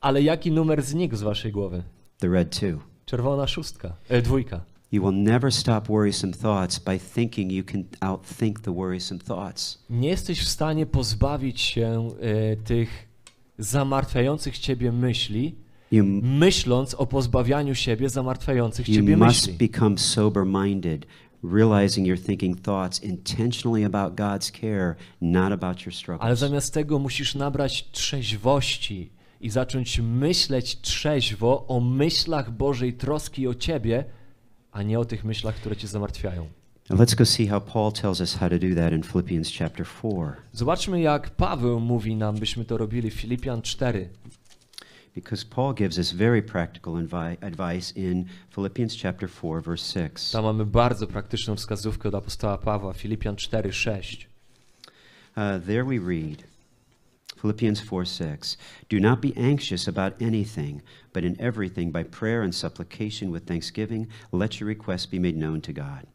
Ale 0.00 0.22
jaki 0.22 0.52
numer 0.52 0.82
znikł 0.82 1.16
z 1.16 1.22
waszej 1.22 1.52
głowy? 1.52 1.82
The 2.18 2.28
red 2.28 2.60
two. 2.60 2.80
Czerwona 3.04 3.46
szóstka. 3.46 3.96
E, 4.08 4.22
dwójka. 4.22 4.60
You 4.92 5.02
will 5.02 5.22
never 5.22 5.52
stop 5.52 5.88
worrisome 5.88 6.32
thoughts 6.32 6.78
by 6.78 6.98
thinking 7.14 7.52
you 7.52 7.64
can 7.64 7.84
outthink 8.00 8.60
the 8.60 8.74
worrisome 8.74 9.20
thoughts. 9.20 9.78
Nie 9.90 10.08
jesteś 10.08 10.40
w 10.40 10.48
stanie 10.48 10.86
pozbawić 10.86 11.60
się 11.60 12.08
e, 12.20 12.56
tych 12.56 13.08
zamartwiających 13.58 14.58
ciebie 14.58 14.92
myśli, 14.92 15.54
You, 15.92 16.04
myśląc 16.22 16.94
o 16.94 17.06
pozbawianiu 17.06 17.74
siebie 17.74 18.08
zamartwiających 18.08 18.88
you 18.88 18.94
ciebie 18.94 19.16
must 19.16 19.46
myśli. 19.46 19.68
become 19.68 19.98
sober 19.98 20.44
minded, 20.46 21.06
realizing 21.42 22.08
you're 22.08 22.26
thinking 22.26 22.60
thoughts 22.60 23.02
intentionally 23.04 23.84
about 23.84 24.14
God's 24.14 24.50
care, 24.60 24.94
not 25.20 25.52
about 25.52 25.80
your 25.80 25.92
Ale 25.92 25.98
struggles. 25.98 26.38
zamiast 26.38 26.74
tego 26.74 26.98
musisz 26.98 27.34
nabrać 27.34 27.90
trzeźwości 27.92 29.10
i 29.40 29.50
zacząć 29.50 30.00
myśleć 30.00 30.80
trzeźwo 30.80 31.66
o 31.68 31.80
myślach 31.80 32.50
Bożej 32.50 32.92
troski 32.92 33.48
o 33.48 33.54
ciebie, 33.54 34.04
a 34.76 34.82
nie 34.82 34.98
o 34.98 35.04
tych 35.04 35.24
myślach, 35.24 35.54
które 35.54 35.76
cię 35.76 35.88
zamartwiają. 35.88 36.48
Now 36.90 37.00
let's 37.00 37.14
go 37.14 37.26
see 37.26 37.46
how 37.46 37.60
Paul 37.60 37.92
tells 37.92 38.20
us 38.20 38.34
how 38.34 38.48
to 38.48 38.58
do 38.58 38.74
that 38.74 38.92
in 38.92 39.02
Philippians 39.02 39.58
chapter 39.58 39.86
4. 39.86 40.32
Zobaczmy, 40.52 41.00
jak 41.00 41.30
Paweł 41.30 41.80
mówi 41.80 42.16
nam, 42.16 42.36
byśmy 42.38 42.64
to 42.64 42.78
robili 42.78 43.10
w 43.10 43.14
Filipian 43.14 43.62
4. 43.62 44.08
Because 45.14 45.46
Paul 45.46 45.74
gives 45.74 45.98
us 45.98 46.12
very 46.12 46.42
practical 46.42 46.94
advi- 46.94 47.36
advice 47.40 48.00
in 48.00 48.24
Philippians 48.54 49.02
chapter 49.02 49.30
4 49.30 49.60
verse 49.60 50.08
6. 50.08 50.30
Tam 50.30 50.44
mamy 50.44 50.66
bardzo 50.66 51.06
praktyczną 51.06 51.56
wskazówkę 51.56 52.08
od 52.08 52.14
apostoła 52.14 52.58
Pawła, 52.58 52.92
Filipian 52.92 53.36
4, 53.36 53.72
6. 53.72 54.28
Uh, 55.36 55.42
there 55.66 55.84
we 55.84 55.98
read, 55.98 56.44
Philippians 57.36 57.80
4 57.80 58.06
6. 58.06 58.56
Do 58.88 59.00
not 59.00 59.20
be 59.20 59.32
anxious 59.36 59.88
about 59.88 60.22
anything, 60.22 60.82
but 61.12 61.24
in 61.24 61.36
everything 61.38 61.92
by 61.92 62.04
prayer 62.04 62.42
and 62.42 62.54
supplication 62.54 63.32
with 63.32 63.44
thanksgiving, 63.44 64.06
let 64.32 64.60
your 64.60 64.68
requests 64.68 65.06
be 65.06 65.20
made 65.20 65.36
known 65.36 65.60
to 65.60 65.72
God. 65.72 66.06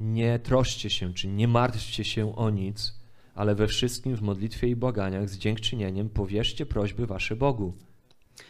Nie 0.00 0.38
troszcie 0.38 0.90
się, 0.90 1.14
czy 1.14 1.28
nie 1.28 1.48
martwcie 1.48 2.04
się 2.04 2.36
o 2.36 2.50
nic, 2.50 2.94
ale 3.34 3.54
we 3.54 3.66
wszystkim 3.66 4.16
w 4.16 4.22
modlitwie 4.22 4.68
i 4.68 4.76
błaganiach 4.76 5.28
z 5.28 5.38
dziękczynieniem 5.38 6.08
powierzcie 6.08 6.66
prośby 6.66 7.06
wasze 7.06 7.36
Bogu. 7.36 7.72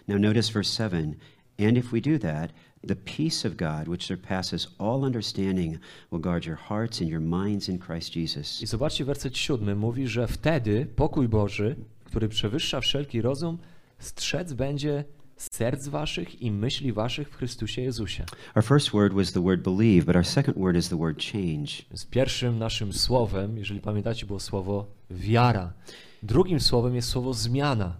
Now 0.08 0.20
notice 0.20 0.52
verse 0.52 0.76
7. 0.76 1.14
And 1.58 1.76
if 1.76 1.88
we 1.92 2.00
do 2.00 2.18
that, 2.18 2.52
the 2.82 2.96
peace 2.96 3.44
of 3.44 3.56
God, 3.56 3.88
which 3.88 4.06
surpasses 4.06 4.68
all 4.78 5.04
understanding, 5.04 5.78
will 6.10 6.20
guard 6.20 6.46
your 6.46 6.56
hearts 6.56 7.00
and 7.00 7.10
your 7.10 7.20
minds 7.20 7.68
in 7.68 7.78
Christ 7.78 8.16
Jesus. 8.16 8.62
I 8.62 8.66
zobaczcie, 8.66 9.04
werset 9.04 9.38
siódmy 9.38 9.74
mówi, 9.74 10.08
że 10.08 10.28
wtedy 10.28 10.86
pokój 10.96 11.28
Boży, 11.28 11.76
który 12.12 12.28
przewyższa 12.28 12.80
wszelki 12.80 13.22
rozum, 13.22 13.58
strzec 13.98 14.52
będzie 14.52 15.04
serc 15.36 15.88
waszych 15.88 16.42
i 16.42 16.50
myśli 16.50 16.92
waszych 16.92 17.30
w 17.30 17.36
Chrystusie 17.36 17.82
Jezusie. 17.82 18.24
Our 18.54 18.64
first 18.64 18.90
word 18.90 19.14
was 19.14 19.32
the 19.32 19.42
word 19.42 19.62
believe, 19.62 20.06
but 20.06 20.16
our 20.16 20.26
second 20.26 20.58
word 20.58 20.76
is 20.76 20.88
the 20.88 20.98
word 20.98 21.22
change. 21.32 21.66
Więc 21.90 22.06
pierwszym 22.06 22.58
naszym 22.58 22.92
słowem, 22.92 23.58
jeżeli 23.58 23.80
pamiętacie, 23.80 24.26
było 24.26 24.40
słowo 24.40 24.86
wiara. 25.10 25.72
Drugim 26.22 26.60
słowem 26.60 26.94
jest 26.94 27.08
słowo 27.08 27.34
zmiana. 27.34 27.96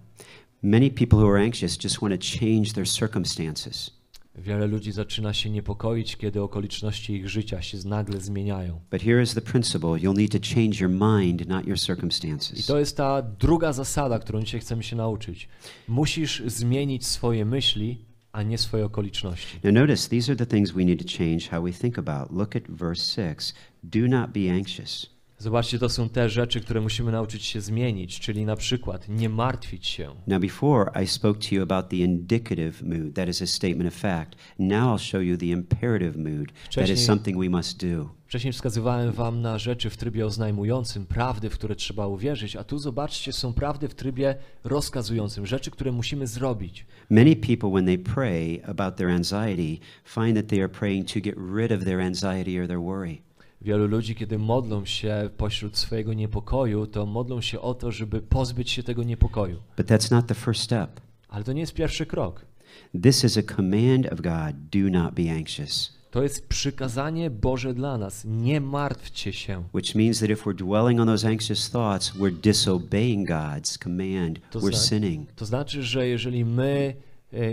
Many 0.62 0.90
people 0.90 1.18
who 1.18 1.29
are 1.35 1.44
anxious 1.44 1.85
just 1.85 2.01
want 2.01 2.20
to 2.20 2.38
change 2.38 2.72
their 2.75 2.88
circumstances. 2.88 4.01
Wiele 4.35 4.66
ludzi 4.66 4.92
zaczyna 4.92 5.33
się 5.33 5.51
niepokoić, 5.51 6.16
kiedy 6.16 6.42
okoliczności 6.42 7.12
ich 7.14 7.29
życia 7.29 7.62
się 7.62 7.79
nagle 7.85 8.21
zmieniają. 8.21 8.81
But 8.90 9.03
here 9.03 9.23
is 9.23 9.35
the 9.35 9.40
principle 9.40 9.90
you'll 9.90 10.18
need 10.18 10.33
to 10.33 10.38
change 10.55 10.81
your 10.81 10.90
mind, 10.90 11.49
not 11.49 11.66
your 11.66 11.77
I 11.77 11.81
circumstances. 11.81 12.66
to 12.66 12.79
jest 12.79 12.97
ta 12.97 13.23
druga 13.23 13.73
zasada, 13.73 14.18
którą 14.18 14.42
dzisiaj 14.42 14.61
chcemy 14.61 14.83
się 14.83 14.97
nauczyć. 14.97 15.49
Musisz 15.88 16.42
zmienić 16.47 17.07
swoje 17.07 17.45
myśli, 17.45 18.05
a 18.33 18.42
nie 18.42 18.59
swoje 18.59 18.85
okoliczności. 18.85 19.59
Now, 19.64 19.75
notice 19.75 20.09
these 20.09 20.33
are 20.33 20.37
the 20.37 20.47
things 20.47 20.71
we 20.71 20.85
need 20.85 20.99
to 21.12 21.18
change 21.18 21.49
how 21.51 21.62
we 21.62 21.73
think 21.73 21.99
about. 21.99 22.33
Look 22.33 22.57
at 22.57 22.62
verse 22.68 23.33
6. 23.35 23.55
Do 23.83 24.09
not 24.09 24.31
be 24.31 24.53
anxious. 24.53 25.11
Zobaczcie, 25.42 25.78
to 25.78 25.88
są 25.88 26.09
te 26.09 26.28
rzeczy, 26.28 26.61
które 26.61 26.81
musimy 26.81 27.12
nauczyć 27.12 27.44
się 27.44 27.61
zmienić, 27.61 28.20
czyli 28.20 28.44
na 28.44 28.57
przykład 28.57 29.09
nie 29.09 29.28
martwić 29.28 29.87
się. 29.87 30.14
Now, 30.26 30.40
before 30.40 31.02
I 31.02 31.07
spoke 31.07 31.40
to 31.48 31.55
you 31.55 31.62
about 31.62 31.88
the 31.88 31.96
indicative 31.96 32.83
mood, 32.83 33.14
that 33.14 33.28
is 33.28 33.42
a 33.42 33.46
statement 33.46 33.94
of 33.94 34.00
fact. 34.00 34.37
Now 34.59 35.00
I'll 35.00 35.05
show 35.11 35.22
you 35.22 35.37
the 35.37 35.46
imperative 35.46 36.16
mood, 36.16 36.46
that 36.52 36.66
Wcześniej- 36.66 36.94
is 36.98 37.05
something 37.05 37.38
we 37.38 37.48
must 37.48 37.87
do. 37.87 38.09
Wcześniej 38.26 38.52
wskazywałem 38.52 39.12
wam 39.12 39.42
na 39.42 39.59
rzeczy 39.59 39.90
w 39.90 39.96
trybie 39.96 40.26
oznajmującym, 40.26 41.07
prawdy, 41.07 41.50
w 41.50 41.55
które 41.55 41.76
trzeba 41.76 42.07
uwierzyć, 42.07 42.57
a 42.57 42.64
tu 42.64 42.78
zobaczcie, 42.78 43.33
są 43.33 43.52
prawdy 43.52 43.88
w 43.88 43.94
trybie 43.94 44.35
rozkazującym, 44.64 45.46
rzeczy, 45.46 45.70
które 45.70 45.92
musimy 45.92 46.26
zrobić. 46.26 46.87
Many 47.11 47.37
people, 47.37 47.70
when 47.70 47.87
they 47.87 47.98
pray 47.98 48.62
about 48.66 48.96
their 48.96 49.11
anxiety, 49.11 49.78
find 50.05 50.37
that 50.37 50.46
they 50.46 50.59
are 50.61 50.68
praying 50.68 51.09
to 51.12 51.20
get 51.20 51.35
rid 51.57 51.72
of 51.72 51.85
their 51.85 52.00
anxiety 52.00 52.62
or 52.62 52.66
their 52.68 52.81
worry. 52.81 53.18
Wielu 53.64 53.87
ludzi, 53.87 54.14
kiedy 54.14 54.38
modlą 54.38 54.85
się 54.85 55.31
pośród 55.37 55.77
swojego 55.79 56.14
niepokoju, 56.14 56.87
to 56.87 57.07
modlą 57.07 57.40
się 57.40 57.61
o 57.61 57.75
to, 57.75 57.92
żeby 57.92 58.20
pozbyć 58.20 58.70
się 58.70 58.83
tego 58.83 59.03
niepokoju. 59.03 59.62
But 59.77 59.87
that's 59.87 60.11
not 60.11 60.27
the 60.27 60.35
first 60.35 60.62
step. 60.62 61.01
Ale 61.29 61.44
to 61.44 61.53
nie 61.53 61.61
jest 61.61 61.75
pierwszy 61.75 62.07
krok. 62.07 62.46
This 63.03 63.25
is 63.25 63.38
a 63.38 63.42
command 63.42 64.12
of 64.12 64.20
God 64.20 64.57
do 64.72 64.90
not 65.01 65.14
be 65.14 65.33
anxious, 65.33 65.92
To 66.11 66.22
jest 66.22 66.48
przykazanie 66.48 67.31
Boże 67.31 67.75
dla 67.75 67.98
nas. 67.98 68.25
Nie 68.25 68.61
martwcie 68.61 69.33
się. 69.33 69.62
which 69.75 69.94
means 69.94 70.20
that 70.20 70.31
if 70.31 70.44
we're 70.44 70.55
dwelling 70.57 71.01
on 71.01 71.07
those 71.07 71.29
anxious 71.29 71.70
thoughts, 71.70 72.12
we're 72.12 72.40
disobeying 72.40 73.29
God's 73.29 73.79
command, 73.79 74.51
To 74.51 74.61
we're 74.61 74.77
sinning. 74.88 75.33
To 75.33 75.46
znaczy, 75.46 75.83
że 75.83 76.07
jeżeli 76.07 76.44
my 76.44 76.94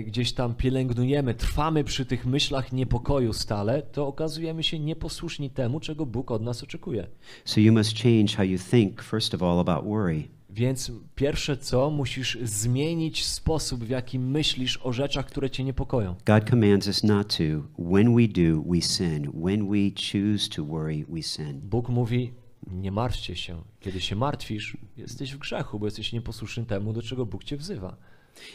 gdzieś 0.06 0.34
tam 0.34 0.56
pielęgnujemy, 0.56 1.34
trwamy 1.34 1.84
przy 1.84 2.06
tych 2.06 2.26
myślach 2.26 2.72
niepokoju 2.72 3.34
stale, 3.34 3.82
to 3.82 4.08
okazujemy 4.08 4.64
się 4.64 4.80
nieposłuszni 4.80 5.50
temu, 5.50 5.80
czego 5.80 6.06
Bóg 6.06 6.32
od 6.32 6.42
nas 6.42 6.64
oczekuje. 6.64 7.08
So 7.46 7.62
you 7.62 7.74
must 7.74 7.98
change 7.98 8.36
how 8.36 8.46
you 8.46 8.58
think, 8.72 9.02
first 9.02 9.34
of 9.34 9.44
all, 9.44 9.60
about 9.60 9.86
worry. 9.86 10.24
Więc 10.50 10.92
pierwsze 11.16 11.58
co, 11.58 11.90
musisz 11.90 12.38
zmienić 12.44 13.26
sposób, 13.26 13.84
w 13.84 13.90
jaki 13.90 14.20
myślisz 14.20 14.80
o 14.84 14.94
rzeczach, 14.94 15.26
które 15.26 15.50
cię 15.50 15.64
niepokoją. 15.64 16.16
God 16.26 16.50
commands 16.50 16.88
us 16.88 17.04
not 17.04 17.38
to. 17.38 17.44
When 17.92 18.16
we 18.16 18.28
do, 18.28 18.62
we 18.62 18.82
sin. 18.82 19.32
When 19.32 19.70
we 19.70 19.78
choose 19.96 20.50
to 20.50 20.66
worry, 20.66 21.06
we 21.10 21.24
sin. 21.24 21.62
Bóg 21.64 21.90
mówi, 21.90 22.34
nie 22.72 22.92
martwcie 22.92 23.36
się. 23.36 23.62
Kiedy 23.80 24.02
się 24.02 24.16
martwisz, 24.16 24.78
jesteś 24.98 25.36
w 25.36 25.38
grzechu, 25.38 25.80
bo 25.80 25.86
jesteś 25.86 26.14
nieposłuszny 26.14 26.66
temu, 26.66 26.94
do 26.94 27.02
czego 27.02 27.26
Bóg 27.26 27.44
cię 27.44 27.58
wzywa. 27.58 27.98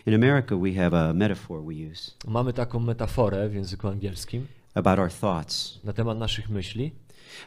In 0.07 0.14
America, 0.14 0.57
we 0.57 0.73
have 0.75 0.97
a 0.97 1.12
metaphor 1.14 1.64
we 1.64 1.75
use 1.92 2.11
Mamy 2.29 2.53
taką 2.53 2.81
metaforę 2.81 3.49
w 3.49 3.55
języku 3.55 3.88
angielskim 3.88 4.47
about 4.75 4.99
our 4.99 5.11
thoughts. 5.12 5.81
na 5.85 5.92
temat 5.92 6.18
naszych 6.18 6.51
myśli. 6.51 6.92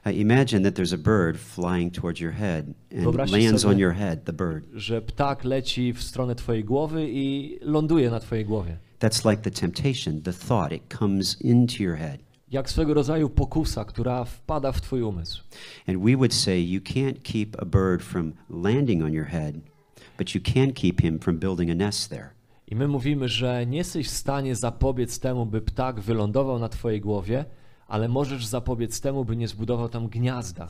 Uh, 0.05 0.15
imagine 0.17 0.63
that 0.71 0.75
there's 0.75 0.93
a 0.93 0.97
bird 0.97 1.37
flying 1.37 1.93
towards 1.93 2.19
your 2.19 2.33
head 2.33 2.65
and 2.91 3.01
Wyobraźcie 3.03 3.37
lands 3.37 3.61
sobie- 3.61 3.73
on 3.73 3.79
your 3.79 3.93
head, 3.93 4.23
the 4.23 4.33
bird. 4.33 4.65
że 4.73 5.01
ptak 5.01 5.43
leci 5.43 5.93
w 5.93 6.03
stronę 6.03 6.35
twojej 6.35 6.63
głowy 6.63 7.07
i 7.09 7.57
ląduje 7.61 8.09
na 8.11 8.19
twojej 8.19 8.45
głowie. 8.45 8.77
That's 8.99 9.29
like 9.31 9.41
the 9.41 9.51
temptation, 9.51 10.21
the 10.21 10.33
thought. 10.33 10.71
It 10.73 10.97
comes 10.99 11.41
into 11.41 11.83
your 11.83 11.95
head. 11.97 12.17
Jak 12.51 12.69
swego 12.69 12.93
rodzaju 12.93 13.29
pokusa, 13.29 13.85
która 13.85 14.23
wpada 14.25 14.71
w 14.71 14.81
twój 14.81 15.01
umysł. 15.01 15.43
And 15.87 15.97
we 16.03 16.15
would 16.15 16.33
say 16.33 16.59
you 16.65 16.81
can't 16.81 17.21
keep 17.23 17.61
a 17.61 17.65
bird 17.65 18.03
from 18.03 18.33
landing 18.49 19.03
on 19.03 19.13
your 19.13 19.25
head, 19.27 19.55
but 20.17 20.35
you 20.35 20.41
can 20.53 20.73
keep 20.73 21.01
him 21.01 21.19
from 21.19 21.39
building 21.39 21.71
a 21.71 21.75
nest 21.75 22.09
there. 22.09 22.29
I 22.67 22.75
my 22.75 22.87
mówimy, 22.87 23.27
że 23.27 23.65
nie 23.65 23.77
jesteś 23.77 24.07
w 24.07 24.11
stanie 24.11 24.55
zapobiec 24.55 25.19
temu, 25.19 25.45
by 25.45 25.61
ptak 25.61 25.99
wylądował 25.99 26.59
na 26.59 26.69
twojej 26.69 27.01
głowie, 27.01 27.45
ale 27.87 28.07
możesz 28.07 28.45
zapobiec 28.45 29.01
temu, 29.01 29.25
by 29.25 29.37
nie 29.37 29.47
zbudował 29.47 29.89
tam 29.89 30.07
gniazda. 30.07 30.67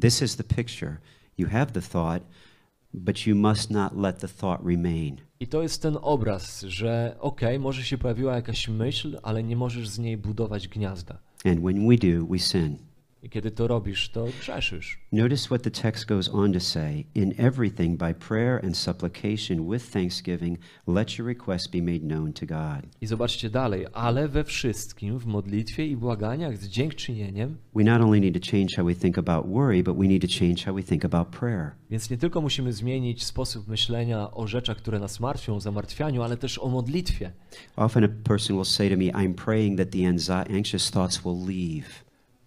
This 0.00 0.22
is 0.22 0.36
the 0.36 0.44
picture. 0.44 0.96
You 1.38 1.48
have 1.48 1.66
the 1.66 1.82
thought, 1.82 2.26
but 2.94 3.26
you 3.26 3.36
must 3.36 3.70
not 3.70 3.96
let 3.96 4.18
the 4.18 4.28
thought 4.28 4.66
remain. 4.66 5.16
I 5.40 5.46
to 5.46 5.62
jest 5.62 5.82
ten 5.82 5.98
obraz, 6.02 6.62
że 6.62 7.16
okej, 7.20 7.58
może 7.58 7.84
się 7.84 7.98
pojawiła 7.98 8.34
jakaś 8.34 8.68
myśl, 8.68 9.18
ale 9.22 9.42
nie 9.42 9.56
możesz 9.56 9.88
z 9.88 9.98
niej 9.98 10.16
budować 10.16 10.68
gniazda. 10.68 11.18
And 11.44 11.60
when 11.60 11.88
we 11.88 11.96
do, 11.96 12.26
we 12.26 12.38
sin. 12.38 12.76
I 13.24 13.28
kiedy 13.28 13.50
to 13.50 13.66
robisz, 13.66 14.08
to 14.08 14.26
grzeszysz. 14.40 14.98
Notice 15.12 15.46
what 15.46 15.62
the 15.62 15.70
text 15.70 16.06
goes 16.06 16.28
on 16.28 16.52
to 16.52 16.60
say 16.60 17.04
In 17.14 17.34
everything, 17.38 17.98
by 17.98 18.14
prayer 18.14 18.64
and 18.64 18.76
supplication 18.76 19.68
with 19.70 19.92
thanksgiving, 19.92 20.58
let 20.86 21.18
your 21.18 21.28
requests 21.28 21.68
be 21.68 21.82
made 21.82 22.00
known 22.00 22.32
to 22.32 22.46
God. 22.46 22.86
I 23.00 23.06
zobaczcie 23.06 23.50
dalej, 23.50 23.86
ale 23.92 24.28
we 24.28 24.44
wszystkim, 24.44 25.18
w 25.18 25.26
modlitwie 25.26 25.86
i 25.86 25.96
błaganiach 25.96 26.58
z 26.58 26.68
dziękczynieniem, 26.68 27.56
We 27.74 27.84
not 27.84 28.02
only 28.02 28.20
need 28.20 28.34
to 28.34 28.50
change 28.50 28.76
how 28.76 28.84
we 28.84 28.94
think 28.94 29.18
about 29.18 29.46
worry, 29.46 29.82
but 29.82 29.96
we 29.96 30.06
need 30.06 30.22
to 30.22 30.38
change 30.38 30.64
how 30.64 30.74
we 30.74 30.82
think 30.82 31.04
about 31.04 31.28
prayer. 31.28 31.70
Więc 31.90 32.10
nie 32.10 32.16
tylko 32.16 32.40
musimy 32.40 32.72
zmienić 32.72 33.24
sposób 33.24 33.68
myślenia 33.68 34.30
o 34.30 34.46
rzeczach, 34.46 34.76
które 34.76 34.98
nas 34.98 35.20
martwią, 35.20 35.56
o 35.56 35.60
zamartwianiu, 35.60 36.22
ale 36.22 36.36
też 36.36 36.58
o 36.58 36.68
modlitwie. 36.68 37.32
Often 37.76 38.04
a 38.04 38.08
person 38.08 38.56
will 38.56 38.64
say 38.64 38.90
to 38.90 38.96
me, 38.96 39.04
I'm 39.04 39.34
praying 39.34 39.78
that 39.78 39.90
the 39.90 39.98
anxi- 39.98 40.56
anxious 40.56 40.90
thoughts 40.90 41.24
will 41.24 41.46
leave. 41.46 42.03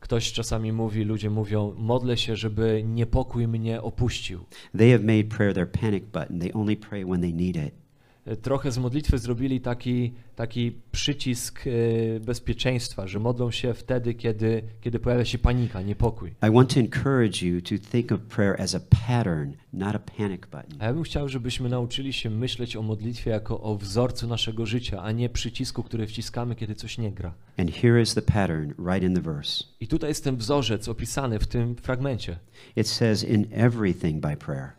Ktoś 0.08 0.32
czasami 0.32 0.72
mówi, 0.72 1.04
ludzie 1.04 1.30
mówią, 1.30 1.74
modlę 1.78 2.18
się, 2.18 2.36
żeby 2.36 2.84
niepokój 2.86 3.48
mnie 3.48 3.82
opuścił. 3.82 4.46
They 4.78 4.92
have 4.92 5.04
made 5.04 5.24
prayer 5.24 5.54
their 5.54 5.72
panic 5.72 6.04
button. 6.06 6.40
They 6.40 6.54
only 6.54 6.78
pray 6.78 7.06
when 7.06 7.22
they 7.22 7.34
need 7.34 7.56
it. 7.56 7.87
Trochę 8.36 8.72
z 8.72 8.78
modlitwy 8.78 9.18
zrobili 9.18 9.62
taki, 9.62 10.14
taki 10.36 10.72
przycisk 10.92 11.64
e, 11.68 12.20
bezpieczeństwa, 12.20 13.08
że 13.08 13.20
modlą 13.20 13.52
się 13.52 13.74
wtedy, 13.74 14.14
kiedy, 14.14 14.64
kiedy 14.82 15.00
pojawia 15.00 15.26
się 15.26 15.38
panika, 15.38 15.82
niepokój. 15.82 16.30
I 16.30 16.52
want 16.52 16.74
to 16.74 16.80
encourage 16.80 17.46
you 17.46 17.62
to 17.62 17.90
think 17.92 18.12
of 18.12 18.22
prayer 18.22 18.62
as 18.62 18.76
a 18.76 18.80
pattern, 18.80 19.52
not 19.74 19.96
a 19.96 20.00
panic 20.00 20.42
button. 20.42 20.78
A 20.80 20.86
ja 20.86 20.94
bym 20.94 21.04
chciał, 21.04 21.30
żebyśmy 21.30 21.70
nauczyli 21.70 22.14
się 22.14 22.30
myśleć 22.30 22.76
o 22.76 22.82
modlitwie 22.82 23.32
jako 23.32 23.62
o 23.62 23.76
wzorcu 23.76 24.28
naszego 24.28 24.66
życia, 24.66 25.04
a 25.04 25.12
nie 25.12 25.30
przycisku, 25.30 25.84
który 25.84 26.08
wciskamy, 26.08 26.56
kiedy 26.56 26.76
coś 26.76 26.98
nie 26.98 27.12
gra. 27.12 27.34
And 27.58 27.72
here 27.72 28.02
is 28.02 28.14
the 28.14 28.22
pattern 28.22 28.74
right 28.80 29.04
in 29.04 29.16
the 29.16 29.22
verse. 29.22 29.64
I 29.80 29.88
tutaj 29.88 30.10
jest 30.10 30.24
ten 30.24 30.38
wzorzec 30.38 30.88
opisany 30.88 31.40
w 31.40 31.48
tym 31.48 31.76
fragmencie. 31.76 32.40
It 32.76 32.88
says, 32.88 33.24
In 33.24 33.48
everything 33.52 34.22
by 34.22 34.38
prayer. 34.38 34.77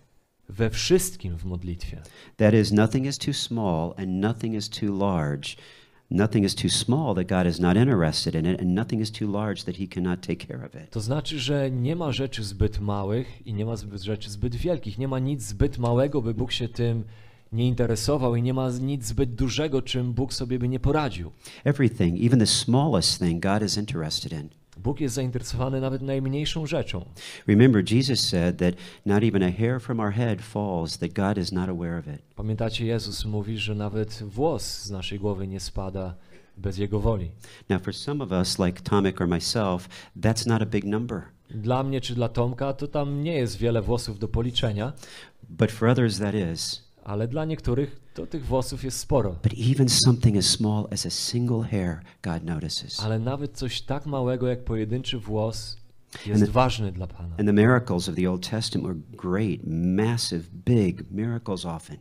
We 0.48 0.70
wszystkim 0.70 1.36
w 1.36 1.44
modlitwie. 1.44 2.02
That 2.36 2.54
is, 2.54 2.72
nothing 2.72 3.06
is 3.06 3.18
too 3.18 3.32
small 3.32 3.94
and 3.96 4.08
nothing 4.08 4.54
is 4.54 4.68
too 4.68 4.98
large. 4.98 5.56
Nothing 6.10 6.44
is 6.44 6.54
too 6.54 6.68
small 6.68 7.14
that 7.14 7.26
God 7.26 7.46
is 7.46 7.60
not 7.60 7.76
interested 7.76 8.34
in 8.34 8.46
it, 8.46 8.60
and 8.60 8.74
nothing 8.74 9.02
is 9.02 9.10
too 9.10 9.32
large 9.32 9.64
that 9.64 9.76
He 9.76 9.86
cannot 9.86 10.20
take 10.20 10.46
care 10.46 10.64
of 10.64 10.74
it. 10.74 10.90
To 10.90 11.00
znaczy, 11.00 11.38
że 11.38 11.70
nie 11.70 11.96
ma 11.96 12.12
rzeczy 12.12 12.44
zbyt 12.44 12.80
małych 12.80 13.46
i 13.46 13.54
nie 13.54 13.66
ma 13.66 13.76
zbyt 13.76 14.02
rzeczy 14.02 14.30
zbyt 14.30 14.56
wielkich. 14.56 14.98
Nie 14.98 15.08
ma 15.08 15.18
nic 15.18 15.42
zbyt 15.42 15.78
małego, 15.78 16.22
by 16.22 16.34
Bóg 16.34 16.52
się 16.52 16.68
tym 16.68 17.04
nie 17.52 17.68
interesował 17.68 18.36
i 18.36 18.42
nie 18.42 18.54
ma 18.54 18.70
nic 18.70 19.06
zbyt 19.06 19.34
dużego, 19.34 19.82
czym 19.82 20.12
Bóg 20.12 20.34
sobie 20.34 20.58
by 20.58 20.68
nie 20.68 20.80
poradził. 20.80 21.30
Everything, 21.64 22.24
even 22.24 22.38
the 22.38 22.46
smallest 22.46 23.18
thing, 23.18 23.42
God 23.42 23.62
is 23.62 23.76
interested 23.76 24.32
in. 24.32 24.48
Bóg 24.82 25.00
jest 25.00 25.14
zainteresowany 25.14 25.80
nawet 25.80 26.02
najmniejszą 26.02 26.66
rzeczą. 26.66 27.04
Remember, 27.46 27.92
Jesus 27.92 28.20
said 28.20 28.58
that 28.58 28.74
not 29.06 29.22
even 29.24 29.42
a 29.42 29.52
hair 29.52 29.80
from 29.80 30.00
our 30.00 30.12
head 30.12 30.42
falls, 30.42 30.98
that 30.98 31.12
God 31.12 31.38
is 31.38 31.52
not 31.52 31.68
aware 31.68 31.98
of 31.98 32.06
it. 32.06 32.22
Pamiętacie, 32.36 32.86
Jezus 32.86 33.24
mówi, 33.24 33.58
że 33.58 33.74
nawet 33.74 34.22
włos 34.22 34.82
z 34.82 34.90
naszej 34.90 35.18
głowy 35.18 35.46
nie 35.48 35.60
spada 35.60 36.14
bez 36.56 36.78
Jego 36.78 37.00
woli. 37.00 37.30
Now, 37.68 37.82
for 37.82 37.94
some 37.94 38.24
of 38.24 38.30
us, 38.32 38.58
like 38.58 38.80
Tomek 38.82 39.20
or 39.20 39.28
myself, 39.28 39.88
that's 40.20 40.46
not 40.48 40.62
a 40.62 40.66
big 40.66 40.84
number. 40.84 41.22
Dla 41.50 41.82
mnie 41.82 42.00
czy 42.00 42.14
dla 42.14 42.28
Tomka 42.28 42.72
to 42.72 42.88
tam 42.88 43.22
nie 43.22 43.34
jest 43.34 43.58
wiele 43.58 43.82
włosów 43.82 44.18
do 44.18 44.28
policzenia, 44.28 44.92
But 45.48 45.70
for 45.72 45.88
others, 45.88 46.18
that 46.18 46.34
is. 46.52 46.88
ale 47.04 47.28
dla 47.28 47.44
niektórych 47.44 48.00
to 48.18 48.26
tych 48.26 48.46
włosów 48.46 48.84
jest 48.84 48.98
sporo. 48.98 49.30
But 49.42 49.52
even 49.72 49.88
something 49.88 50.36
as 50.36 50.46
small 50.46 50.86
as 50.92 51.06
a 51.06 51.10
single 51.10 51.62
hair, 51.62 52.00
God 52.22 52.44
notices. 52.44 53.00
Ale 53.00 53.18
nawet 53.18 53.52
coś 53.56 53.80
tak 53.82 54.06
małego 54.06 54.48
jak 54.48 54.64
pojedynczy 54.64 55.18
włos 55.18 55.76
jest 56.26 56.44
the- 56.44 56.50
ważny 56.50 56.92
dla 56.92 57.06
Pana. 57.06 57.36
And 57.38 57.46
the 57.48 57.52
miracles 57.52 58.08
of 58.08 58.14
the 58.14 58.30
Old 58.30 58.50
Testament 58.50 58.88
were 58.88 59.00
great, 59.30 59.60
massive, 59.66 60.44
big 60.64 61.10
miracles 61.10 61.64
often. 61.64 61.96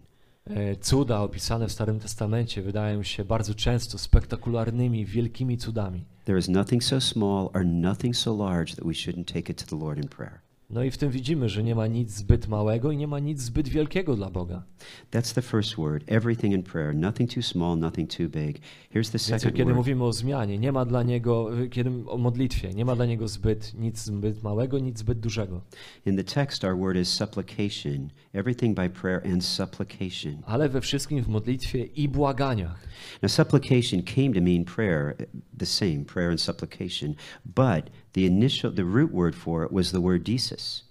E, 0.46 0.76
Cuda 0.76 1.22
opisane 1.22 1.68
w 1.68 1.72
Starym 1.72 2.00
Testamencie 2.00 2.62
wydają 2.62 3.04
się 3.04 3.26
bardzo 3.26 3.56
często 3.56 3.98
spektakularnymi, 3.98 5.06
wielkimi 5.06 5.58
cudami. 5.58 6.06
There 6.26 6.40
is 6.40 6.48
nothing 6.50 6.84
so 6.84 7.02
small 7.02 7.50
or 7.54 7.66
nothing 7.66 8.16
so 8.16 8.36
large 8.38 8.76
that 8.76 8.86
we 8.86 8.94
shouldn't 8.94 9.26
take 9.34 9.52
it 9.52 9.66
to 9.66 9.78
the 9.78 9.86
Lord 9.86 9.98
in 9.98 10.08
prayer. 10.10 10.40
No 10.70 10.84
i 10.84 10.92
w 10.92 10.98
tym 10.98 11.12
widzimy, 11.12 11.50
że 11.50 11.64
nie 11.64 11.76
ma 11.76 11.88
nic 11.88 12.12
zbyt 12.12 12.48
małego 12.48 12.92
i 12.92 12.98
nie 12.98 13.08
ma 13.08 13.20
nic 13.20 13.42
zbyt 13.42 13.68
wielkiego 13.68 14.16
dla 14.16 14.30
Boga. 14.30 14.64
That's 15.12 15.34
the 15.36 15.42
first 15.42 15.76
word. 15.78 16.04
Everything 16.08 16.54
in 16.54 16.64
prayer. 16.64 16.96
Nothing 16.96 17.34
too 17.34 17.42
small, 17.42 17.78
nothing 17.78 18.10
too 18.18 18.30
big. 18.30 18.60
Here's 18.94 19.12
the 19.12 19.18
Więc 19.18 19.22
second 19.22 19.54
kiedy 19.56 19.66
word. 19.66 19.78
mówimy 19.78 20.04
o 20.04 20.14
zmianie, 20.14 20.58
nie 20.58 20.72
ma 20.72 20.86
dla 20.86 21.04
niego, 21.04 21.50
kiedy 21.72 21.92
o 22.08 22.18
modlitwie, 22.18 22.74
nie 22.74 22.86
ma 22.86 22.96
dla 22.96 23.06
niego 23.06 23.28
zbyt 23.28 23.74
nic 23.74 24.00
zbyt 24.00 24.44
małego, 24.44 24.80
nic 24.80 25.00
zbyt 25.00 25.20
dużego. 25.20 25.62
In 26.06 26.18
the 26.18 26.24
text, 26.24 26.64
our 26.64 26.78
word 26.78 26.98
is 26.98 27.10
supplication. 27.10 28.10
Everything 28.34 28.76
by 28.76 28.90
prayer 28.90 29.22
and 29.34 29.46
supplication. 29.46 30.42
Ale 30.46 30.70
we 30.70 30.82
wszystkim 30.82 31.24
w 31.24 31.28
modlitwie 31.28 31.86
i 31.86 32.10
błaganiach. 32.10 32.88
Now, 33.22 33.32
supplication 33.32 34.04
came 34.04 34.34
to 34.34 34.42
mean 34.42 34.66
prayer, 34.66 35.16
the 35.58 35.66
same, 35.66 36.06
prayer 36.06 36.30
and 36.30 36.42
supplication. 36.42 37.14
But 37.46 37.90
the 38.14 38.26
initial, 38.26 38.72
the 38.72 38.84
root 38.84 39.12
word 39.12 39.36
for 39.36 39.66
it 39.66 39.72
was 39.72 39.92
the 39.92 40.00
word 40.02 40.24
desis. 40.24 40.84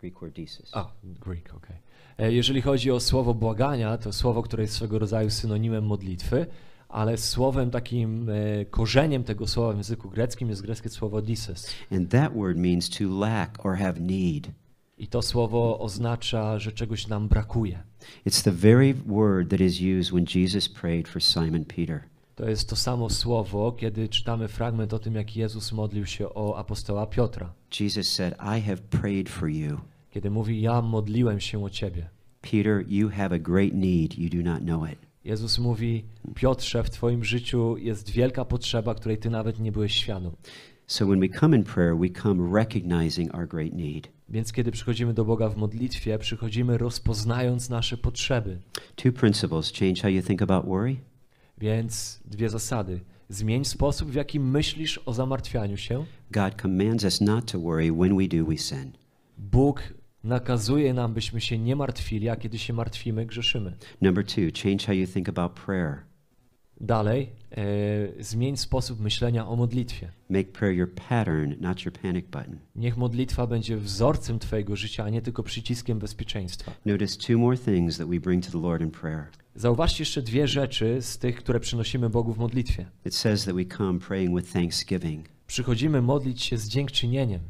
Greek 0.00 0.20
word 0.22 0.32
desis. 0.34 0.70
A, 0.72 0.90
Greek, 1.04 1.54
okej. 1.54 1.76
E, 2.18 2.32
Jeżeli 2.32 2.62
chodzi 2.62 2.90
o 2.90 3.00
słowo 3.00 3.34
błagania, 3.34 3.98
to 3.98 4.12
słowo, 4.12 4.42
które 4.42 4.62
jest 4.62 4.74
swego 4.74 4.98
rodzaju 4.98 5.30
synonimem 5.30 5.86
modlitwy, 5.86 6.46
ale 6.88 7.16
słowem 7.18 7.70
takim 7.70 8.28
e, 8.30 8.64
korzeniem 8.64 9.24
tego 9.24 9.46
słowa 9.46 9.72
w 9.72 9.76
języku 9.76 10.10
greckim 10.10 10.48
jest 10.48 10.62
greckie 10.62 10.88
słowo 10.88 11.22
dises. 11.22 11.74
And 11.92 12.10
that 12.10 12.32
word 12.34 12.56
means 12.58 12.90
to 12.90 13.04
lack 13.08 13.64
or 13.66 13.76
have 13.76 14.00
need. 14.00 14.50
I 14.98 15.06
to 15.06 15.22
słowo 15.22 15.78
oznacza, 15.78 16.58
że 16.58 16.72
czegoś 16.72 17.08
nam 17.08 17.28
brakuje. 17.28 17.82
It's 18.26 18.44
the 18.44 18.52
very 18.52 18.94
word 18.94 19.50
that 19.50 19.60
is 19.60 19.80
used 19.80 20.12
when 20.12 20.24
Jesus 20.34 20.68
prayed 20.68 21.08
for 21.08 21.22
Simon 21.22 21.64
Peter. 21.64 22.00
To 22.40 22.48
jest 22.48 22.68
to 22.68 22.76
samo 22.76 23.10
słowo, 23.10 23.72
kiedy 23.72 24.08
czytamy 24.08 24.48
fragment 24.48 24.94
o 24.94 24.98
tym, 24.98 25.14
jak 25.14 25.36
Jezus 25.36 25.72
modlił 25.72 26.06
się 26.06 26.34
o 26.34 26.56
apostoła 26.58 27.06
Piotra. 27.06 27.52
Jesus 27.80 28.08
said, 28.08 28.34
I 28.34 28.62
have 28.62 28.76
prayed 28.76 29.28
for 29.28 29.48
you. 29.48 29.80
Kiedy 30.10 30.30
mówi, 30.30 30.60
ja 30.60 30.82
modliłem 30.82 31.40
się 31.40 31.64
o 31.64 31.70
ciebie. 31.70 32.08
Peter, 32.40 32.84
you 32.88 33.08
have 33.08 33.34
a 33.34 33.38
great 33.38 33.74
need. 33.74 34.18
You 34.18 34.42
do 34.42 34.50
not 34.50 34.62
know 34.62 34.90
it. 34.92 34.98
Jezus 35.24 35.58
mówi, 35.58 36.04
Piotrze, 36.34 36.82
w 36.82 36.90
twoim 36.90 37.24
życiu 37.24 37.76
jest 37.76 38.10
wielka 38.10 38.44
potrzeba, 38.44 38.94
której 38.94 39.18
ty 39.18 39.30
nawet 39.30 39.60
nie 39.60 39.72
byłeś 39.72 39.94
świadom. 39.94 40.32
So 40.86 41.06
when 41.06 41.20
we 41.20 41.28
come 41.28 41.56
in 41.56 41.64
prayer, 41.64 41.96
we 41.96 42.22
come 42.22 42.58
recognizing 42.58 43.34
our 43.34 43.48
great 43.48 43.72
need. 43.72 44.08
Więc 44.28 44.52
kiedy 44.52 44.70
przychodzimy 44.70 45.14
do 45.14 45.24
Boga 45.24 45.48
w 45.48 45.56
modlitwie, 45.56 46.18
przychodzimy 46.18 46.78
rozpoznając 46.78 47.70
nasze 47.70 47.96
potrzeby. 47.96 48.58
Two 48.96 49.12
principles 49.12 49.72
change 49.72 50.02
how 50.02 50.10
you 50.10 50.22
think 50.22 50.42
about 50.42 50.66
worry, 50.66 50.96
Więc 51.60 52.20
dwie 52.24 52.48
zasady. 52.48 53.00
Zmień 53.28 53.64
sposób, 53.64 54.10
w 54.10 54.14
jaki 54.14 54.40
myślisz 54.40 55.00
o 55.06 55.12
zamartwianiu 55.12 55.76
się. 55.76 56.04
God 56.30 56.54
commands 56.62 57.04
us 57.04 57.20
not 57.20 57.52
to 57.52 57.60
worry. 57.60 57.92
When 57.92 58.16
we 58.16 58.28
do, 58.28 58.44
we 58.44 58.56
sin. 58.56 58.92
Bóg 59.38 59.82
nakazuje 60.24 60.94
nam, 60.94 61.14
byśmy 61.14 61.40
się 61.40 61.58
nie 61.58 61.76
martwili, 61.76 62.28
a 62.28 62.36
kiedy 62.36 62.58
się 62.58 62.72
martwimy, 62.72 63.26
grzeszymy. 63.26 63.76
Number 64.00 64.24
two, 64.26 64.42
change 64.62 64.86
how 64.86 64.94
you 64.94 65.06
think 65.06 65.28
about 65.28 65.52
prayer. 65.52 66.09
Dalej, 66.80 67.32
e, 67.50 68.22
zmień 68.22 68.56
sposób 68.56 69.00
myślenia 69.00 69.48
o 69.48 69.56
modlitwie. 69.56 70.12
Make 70.28 70.52
prayer 70.52 70.76
your 70.76 70.94
pattern, 70.94 71.54
not 71.60 71.84
your 71.84 71.92
panic 71.92 72.26
button. 72.26 72.58
Niech 72.76 72.96
modlitwa 72.96 73.46
będzie 73.46 73.76
wzorcem 73.76 74.38
Twojego 74.38 74.76
życia, 74.76 75.04
a 75.04 75.10
nie 75.10 75.22
tylko 75.22 75.42
przyciskiem 75.42 75.98
bezpieczeństwa. 75.98 76.72
Notice 76.86 77.16
two 77.16 77.38
more 77.38 77.58
things 77.58 77.98
that 77.98 78.08
we 78.08 78.20
bring 78.20 78.46
to 78.46 78.52
the 78.52 78.60
Lord 78.60 78.82
in 78.82 78.90
prayer. 78.90 79.26
Zauważcie 79.54 80.02
jeszcze 80.02 80.22
dwie 80.22 80.48
rzeczy 80.48 81.02
z 81.02 81.18
tych, 81.18 81.36
które 81.36 81.60
przynosimy 81.60 82.10
Bogu 82.10 82.34
w 82.34 82.38
modlitwie. 82.38 82.86
It 83.04 83.14
says 83.14 83.44
that 83.44 83.54
we 83.54 83.64
come 83.64 83.98
praying 83.98 84.40
with 84.40 84.52
thanksgiving. 84.52 85.28
Przychodzimy 85.46 86.02
modlić 86.02 86.42
się 86.42 86.58
z 86.58 86.68
dziękczynieniem. 86.68 87.40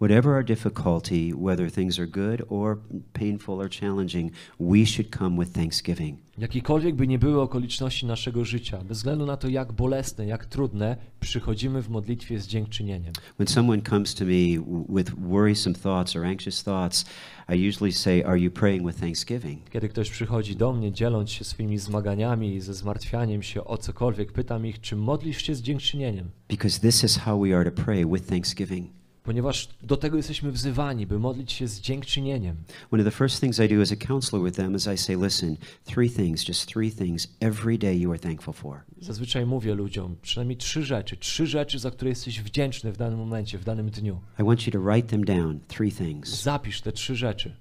Whatever 0.00 0.34
our 0.34 0.44
difficulty, 0.44 1.32
whether 1.34 1.70
things 1.70 1.98
are 1.98 2.08
good 2.08 2.42
or 2.48 2.78
painful 3.12 3.54
or 3.54 3.70
challenging, 3.80 4.32
we 4.60 4.86
should 4.86 5.16
come 5.18 5.36
with 5.36 5.52
thanksgiving. 5.52 6.18
Jakiekolwiek 6.38 6.94
by 6.94 7.06
nie 7.06 7.18
były 7.18 7.40
okoliczności 7.40 8.06
naszego 8.06 8.44
życia, 8.44 8.78
bez 8.78 8.98
względu 8.98 9.26
na 9.26 9.36
to, 9.36 9.48
jak 9.48 9.72
bolesne, 9.72 10.26
jak 10.26 10.46
trudne, 10.46 10.96
przychodzimy 11.20 11.82
w 11.82 11.88
modlitwie 11.88 12.40
z 12.40 12.46
dziękczynieniem. 12.46 13.12
When 13.36 13.48
someone 13.48 13.82
comes 13.82 14.14
to 14.14 14.24
me 14.24 14.64
with 14.88 15.12
worrisome 15.18 15.74
thoughts 15.74 16.16
or 16.16 16.24
anxious 16.24 16.64
thoughts, 16.64 17.04
I 17.48 17.68
usually 17.68 17.92
say, 17.92 18.24
Are 18.24 18.38
you 18.38 18.50
praying 18.50 18.86
with 18.86 19.00
thanksgiving? 19.00 19.70
Kiedy 19.70 19.88
ktoś 19.88 20.10
przychodzi 20.10 20.56
do 20.56 20.72
mnie, 20.72 20.92
dzieląc 20.92 21.30
się 21.30 21.44
swoimi 21.44 21.78
zmaganiami 21.78 22.54
i 22.54 22.60
ze 22.60 22.74
zmartwianiem 22.74 23.42
się 23.42 23.64
o 23.64 23.78
cokolwiek, 23.78 24.32
pytam 24.32 24.66
ich, 24.66 24.80
czy 24.80 24.96
modlisz 24.96 25.42
się 25.42 25.54
z 25.54 25.62
dziękczynieniem? 25.62 26.30
Because 26.48 26.80
this 26.80 27.04
is 27.04 27.16
how 27.16 27.40
we 27.40 27.56
are 27.56 27.70
to 27.70 27.82
pray 27.82 28.06
with 28.06 28.26
thanksgiving. 28.26 29.01
Ponieważ 29.24 29.68
do 29.82 29.96
tego 29.96 30.16
jesteśmy 30.16 30.52
wzywani, 30.52 31.06
by 31.06 31.18
modlić 31.18 31.52
się 31.52 31.68
z 31.68 31.80
dziękczynieniem. 31.80 32.56
One 32.90 33.02
of 33.02 33.08
the 33.08 33.18
first 33.18 33.40
things 33.40 33.60
I 33.60 33.68
do 33.68 33.82
as 33.82 33.92
a 33.92 33.96
counselor 33.96 34.44
with 34.44 34.56
them 34.56 34.74
is 34.76 34.86
I 34.86 34.98
say, 34.98 35.16
Listen, 35.16 35.56
three 35.84 36.10
things, 36.10 36.48
just 36.48 36.66
three 36.66 36.92
things 36.92 37.28
every 37.40 37.78
day 37.78 37.98
you 37.98 38.10
are 38.10 38.18
thankful 38.18 38.54
for. 38.54 38.80
Zazwyczaj 39.00 39.46
mówię 39.46 39.74
ludziom 39.74 40.16
przynajmniej 40.22 40.56
trzy 40.56 40.84
rzeczy, 40.84 41.16
trzy 41.16 41.46
rzeczy, 41.46 41.78
za 41.78 41.90
które 41.90 42.08
jesteś 42.08 42.42
wdzięczny 42.42 42.92
w 42.92 42.96
danym 42.96 43.18
momencie, 43.18 43.58
w 43.58 43.64
danym 43.64 43.90
dniu. 43.90 44.20
I 44.40 44.44
want 44.44 44.66
you 44.66 44.72
to 44.72 44.80
write 44.80 45.08
them 45.08 45.24
down, 45.24 45.60
three 45.68 45.92
things. 45.92 46.42
Zapisz 46.42 46.80
te 46.80 46.92
trzy 46.92 47.16
rzeczy. 47.16 47.56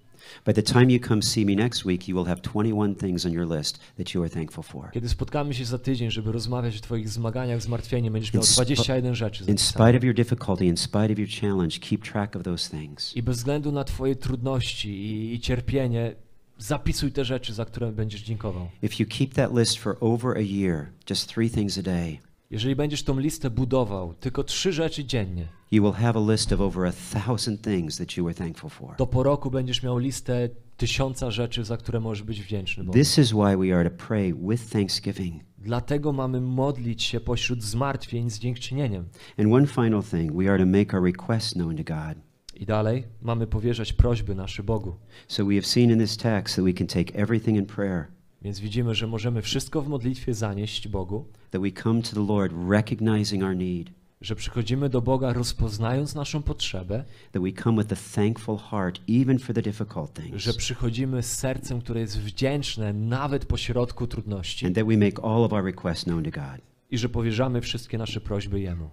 By 0.45 0.53
the 0.53 0.63
time 0.63 0.91
you 0.91 0.99
come 0.99 1.21
see 1.21 1.45
me 1.45 1.55
next 1.55 1.85
week, 1.85 2.07
you 2.07 2.15
will 2.17 2.27
have 2.27 2.41
21 2.41 2.95
things 2.95 3.25
on 3.25 3.31
your 3.33 3.47
list 3.57 3.79
that 3.97 4.13
you 4.13 4.21
are 4.23 4.29
thankful 4.29 4.63
for. 4.63 4.91
Kiedy 4.91 5.09
spotkamy 5.09 5.53
się 5.53 5.65
za 5.65 5.77
tydzień, 5.77 6.11
żeby 6.11 6.31
rozmawiać 6.31 6.77
o 6.77 6.79
Twoich 6.79 7.09
zmaganiach, 7.09 7.61
zmartwieniu, 7.61 8.11
będziesz 8.11 8.33
miał 8.33 8.43
In 8.43 8.47
spi- 8.47 8.55
21 8.55 9.15
rzeczy 9.15 9.43
In 9.47 9.57
spite 9.57 9.97
of 9.97 10.03
your 10.03 10.15
difficulty, 10.15 10.65
in 10.65 10.77
spite 10.77 11.13
of 11.13 11.19
your 11.19 11.29
challenge, 11.41 11.79
keep 11.79 12.03
track 12.03 12.35
of 12.35 12.43
those 12.43 12.77
things. 12.77 13.15
I 13.17 13.23
bez 13.23 13.37
względu 13.37 13.71
na 13.71 13.83
Twoje 13.83 14.15
trudności 14.15 14.89
i, 14.89 15.33
i 15.33 15.39
cierpienie, 15.39 16.15
zapisuj 16.57 17.11
te 17.11 17.25
rzeczy, 17.25 17.53
za 17.53 17.65
które 17.65 17.91
będziesz 17.91 18.21
dziękował. 18.21 18.67
If 18.81 18.95
you 19.03 19.09
keep 19.09 19.33
that 19.33 19.57
list 19.57 19.77
for 19.77 19.97
over 19.99 20.37
a 20.37 20.41
year, 20.41 20.87
just 21.09 21.33
three 21.33 21.49
things 21.49 21.77
a 21.77 21.81
day, 21.81 22.17
Jeżeli 22.51 22.75
będziesz 22.75 23.03
tą 23.03 23.19
listę 23.19 23.49
budował, 23.49 24.13
tylko 24.13 24.43
trzy 24.43 24.73
rzeczy 24.73 25.05
dziennie, 25.05 25.47
you 25.71 25.83
will 25.83 25.93
have 25.93 26.19
a 26.19 26.31
list 26.31 26.51
of 26.51 26.61
over 26.61 26.85
a 26.85 26.91
thousand 26.91 27.61
things 27.61 27.97
that 27.97 28.17
you 28.17 28.25
were 28.25 28.35
thankful 28.35 28.69
for. 28.69 28.95
to 28.95 29.07
po 29.07 29.23
roku 29.23 29.51
będziesz 29.51 29.83
miał 29.83 29.97
listę 29.97 30.49
tysiąca 30.77 31.31
rzeczy, 31.31 31.63
za 31.63 31.77
które 31.77 31.99
możesz 31.99 32.23
być 32.23 32.41
wdzięczny 32.41 32.83
Bogu. 32.83 32.99
This 32.99 33.17
is 33.17 33.31
why 33.31 33.57
we 33.57 33.77
are 33.77 33.89
to 33.89 33.95
pray 34.07 34.33
with 34.33 34.69
thanksgiving. 34.69 35.43
Dlatego 35.57 36.13
mamy 36.13 36.41
modlić 36.41 37.03
się 37.03 37.19
pośród 37.19 37.63
zmartwień 37.63 38.29
z 38.29 38.39
dziękczynieniem. 38.39 39.05
And 39.37 39.53
one 39.53 39.67
final 39.67 40.03
thing, 40.03 40.35
we 40.35 40.51
are 40.51 40.59
to 40.59 40.65
make 40.65 40.93
our 40.93 41.03
requests 41.03 41.53
known 41.53 41.77
to 41.77 41.83
God. 41.83 42.23
I 42.55 42.65
dalej 42.65 43.03
mamy 43.21 43.47
powierzać 43.47 43.93
prośby 43.93 44.35
nasze 44.35 44.63
Bogu. 44.63 44.95
So 45.27 45.45
we 45.45 45.55
have 45.55 45.65
seen 45.65 45.91
in 45.91 45.99
this 45.99 46.17
text 46.17 46.55
that 46.55 46.65
we 46.65 46.73
can 46.73 46.87
take 46.87 47.15
everything 47.15 47.57
in 47.57 47.65
prayer, 47.65 48.05
Więc 48.41 48.59
widzimy, 48.59 48.95
że 48.95 49.07
możemy 49.07 49.41
wszystko 49.41 49.81
w 49.81 49.87
modlitwie 49.87 50.33
zanieść 50.33 50.87
Bogu, 50.87 51.25
that 51.51 51.61
we 51.61 51.71
come 51.71 52.01
to 52.01 52.15
the 52.15 52.33
Lord 52.33 52.53
recognizing 52.69 53.43
our 53.43 53.55
need, 53.55 53.89
że 54.21 54.35
przychodzimy 54.35 54.89
do 54.89 55.01
Boga 55.01 55.33
rozpoznając 55.33 56.15
naszą 56.15 56.43
potrzebę, 56.43 57.03
that 57.31 57.43
we 57.43 57.51
come 57.63 57.83
with 57.83 57.93
a 57.93 58.15
thankful 58.15 58.57
heart 58.57 58.99
even 59.09 59.39
for 59.39 59.55
the 59.55 59.61
difficult 59.61 60.13
things, 60.13 60.43
że 60.43 60.53
przychodzimy 60.53 61.23
z 61.23 61.33
sercem, 61.33 61.81
które 61.81 62.01
jest 62.01 62.19
wdzięczne 62.19 62.93
nawet 62.93 63.45
pośrodku 63.45 64.07
trudności 64.07 64.65
and 64.65 64.75
that 64.75 64.87
we 64.87 64.97
make 64.97 65.19
all 65.23 65.43
of 65.43 65.53
our 65.53 65.63
requests 65.63 66.03
known 66.03 66.23
to 66.23 66.31
God. 66.31 66.61
i 66.91 66.97
że 66.97 67.09
powierzamy 67.09 67.61
wszystkie 67.61 67.97
nasze 67.97 68.21
prośby 68.21 68.59
Jemu. 68.59 68.89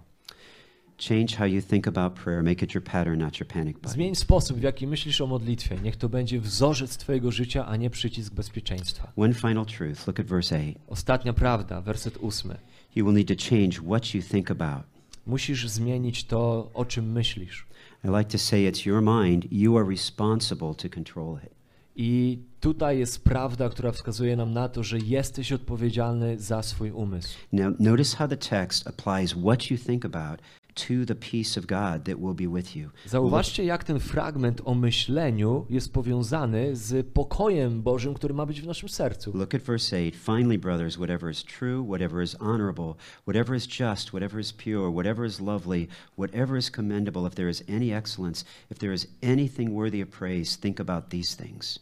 Change 1.07 1.37
how 1.37 1.45
you 1.45 1.61
think 1.61 1.87
about 1.87 2.13
prayer. 2.13 2.43
Make 2.43 2.63
it 2.63 2.75
your 2.75 2.83
pattern, 2.83 3.19
not 3.19 3.39
your 3.39 3.47
panic 3.47 3.73
button. 3.77 3.91
Zmień 3.91 4.15
sposób, 4.15 4.57
w 4.57 4.61
jaki 4.61 4.87
myślisz 4.87 5.21
o 5.21 5.27
modlitwie. 5.27 5.77
Niech 5.83 5.95
to 5.95 6.09
będzie 6.09 6.39
wzorzec 6.39 6.97
Twojego 6.97 7.31
życia, 7.31 7.65
a 7.65 7.75
nie 7.75 7.89
przycisk 7.89 8.33
bezpieczeństwa. 8.33 9.11
One 9.15 9.33
final 9.33 9.65
truth. 9.65 10.07
Look 10.07 10.19
at 10.19 10.25
verse 10.25 10.55
8. 10.55 10.73
Ostatnia 10.87 11.33
prawda, 11.33 11.81
werset 11.81 12.17
ósmy. 12.17 12.57
You 12.95 13.05
will 13.05 13.15
need 13.15 13.27
to 13.27 13.49
change 13.49 13.81
what 13.81 14.13
you 14.13 14.21
think 14.21 14.51
about. 14.51 14.98
Musisz 15.29 15.67
zmienić 15.67 16.23
to, 16.23 16.71
o 16.73 16.85
czym 16.85 17.11
myślisz. 17.11 17.67
I 18.03 18.07
like 18.07 18.25
to 18.31 18.37
say 18.37 18.59
it's 18.59 18.87
your 18.87 19.01
mind. 19.01 19.51
You 19.51 19.77
are 19.77 19.89
responsible 19.89 20.73
to 20.75 20.89
control 20.89 21.37
it. 21.45 21.51
I 21.95 22.39
tutaj 22.59 22.99
jest 22.99 23.23
prawda, 23.23 23.69
która 23.69 23.91
wskazuje 23.91 24.35
nam 24.35 24.53
na 24.53 24.69
to, 24.69 24.83
że 24.83 24.99
jesteś 24.99 25.51
odpowiedzialny 25.51 26.39
za 26.39 26.63
swój 26.63 26.91
umysł. 26.91 27.37
Now, 27.51 27.73
notice 27.79 28.17
how 28.17 28.27
the 28.27 28.37
text 28.37 28.87
applies 28.87 29.33
what 29.33 29.71
you 29.71 29.77
think 29.77 30.05
about 30.05 30.41
to 30.87 31.05
the 31.05 31.15
peace 31.15 31.59
of 31.59 31.65
God 31.65 32.03
that 32.03 32.19
will 32.19 32.33
be 32.33 32.47
with 32.47 32.75
you. 32.75 32.89
Zauważcie, 33.05 33.63
jak 33.63 33.83
ten 33.83 33.99
fragment 33.99 34.61
o 34.65 34.75
myśleniu 34.75 35.65
jest 35.69 35.93
powiązany 35.93 36.75
z 36.75 37.07
pokojem 37.07 37.81
Bożym, 37.81 38.13
który 38.13 38.33
ma 38.33 38.45
być 38.45 38.61
w 38.61 38.67
naszym 38.67 38.89
sercu. 38.89 39.37
look 39.37 39.55
at 39.55 39.61
verse 39.61 39.97
8. 39.97 40.11
Finally, 40.11 40.57
brothers, 40.57 40.95
whatever 40.95 41.31
is 41.31 41.43
true, 41.43 41.83
whatever 41.83 42.23
is 42.23 42.35
honorable, 42.39 42.93
whatever 43.27 43.55
is 43.55 43.79
just, 43.79 44.09
whatever 44.09 44.39
is 44.39 44.53
pure, 44.53 44.91
whatever 44.91 45.25
is 45.25 45.39
lovely, 45.39 45.87
whatever 46.17 46.57
is 46.57 46.71
commendable, 46.71 47.27
if 47.27 47.35
there 47.35 47.49
is 47.49 47.63
any 47.69 47.93
excellence, 47.93 48.45
if 48.71 48.79
there 48.79 48.93
is 48.93 49.07
anything 49.21 49.73
worthy 49.73 50.03
of 50.03 50.09
praise, 50.09 50.59
think 50.59 50.79
about 50.79 51.09
these 51.09 51.43
things. 51.43 51.79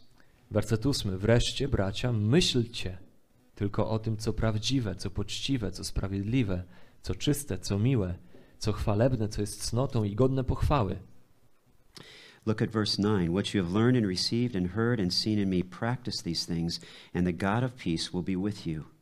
Werset 0.52 0.86
ósmy. 0.86 1.18
Wreszcie, 1.18 1.68
bracia, 1.68 2.12
myślcie 2.14 2.98
tylko 3.56 3.90
o 3.90 4.00
tym, 4.00 4.18
co 4.18 4.34
prawdziwe, 4.34 4.96
co 4.96 5.10
poczciwe, 5.10 5.72
co 5.72 5.84
sprawiedliwe, 5.84 6.64
co 7.02 7.16
czyste, 7.16 7.60
co 7.60 7.80
miłe, 7.80 8.14
co 8.60 8.74
chwalebne, 8.74 9.30
co 9.30 9.42
jest 9.42 9.64
cnotą 9.64 10.04
i 10.04 10.16
godne 10.16 10.44
pochwały. 10.44 10.98
Look 12.46 12.62
at 12.62 12.72
verse 12.72 13.02
9. 13.02 13.30
What 13.30 13.54
you 13.54 13.62
have 13.62 13.74
learned 13.74 13.98
and 13.98 14.08
received 14.08 14.56
and 14.56 14.68
heard 14.68 15.00
and 15.00 15.14
seen 15.14 15.40
in 15.40 15.50
me, 15.50 15.64
practice 15.64 16.22
these 16.24 16.46
things, 16.46 16.80
and 17.14 17.28
the 17.28 17.34
God 17.34 17.64
of 17.64 17.76
peace 17.76 18.14
will 18.14 18.24
be 18.24 18.38
with 18.38 18.66
you. 18.66 18.97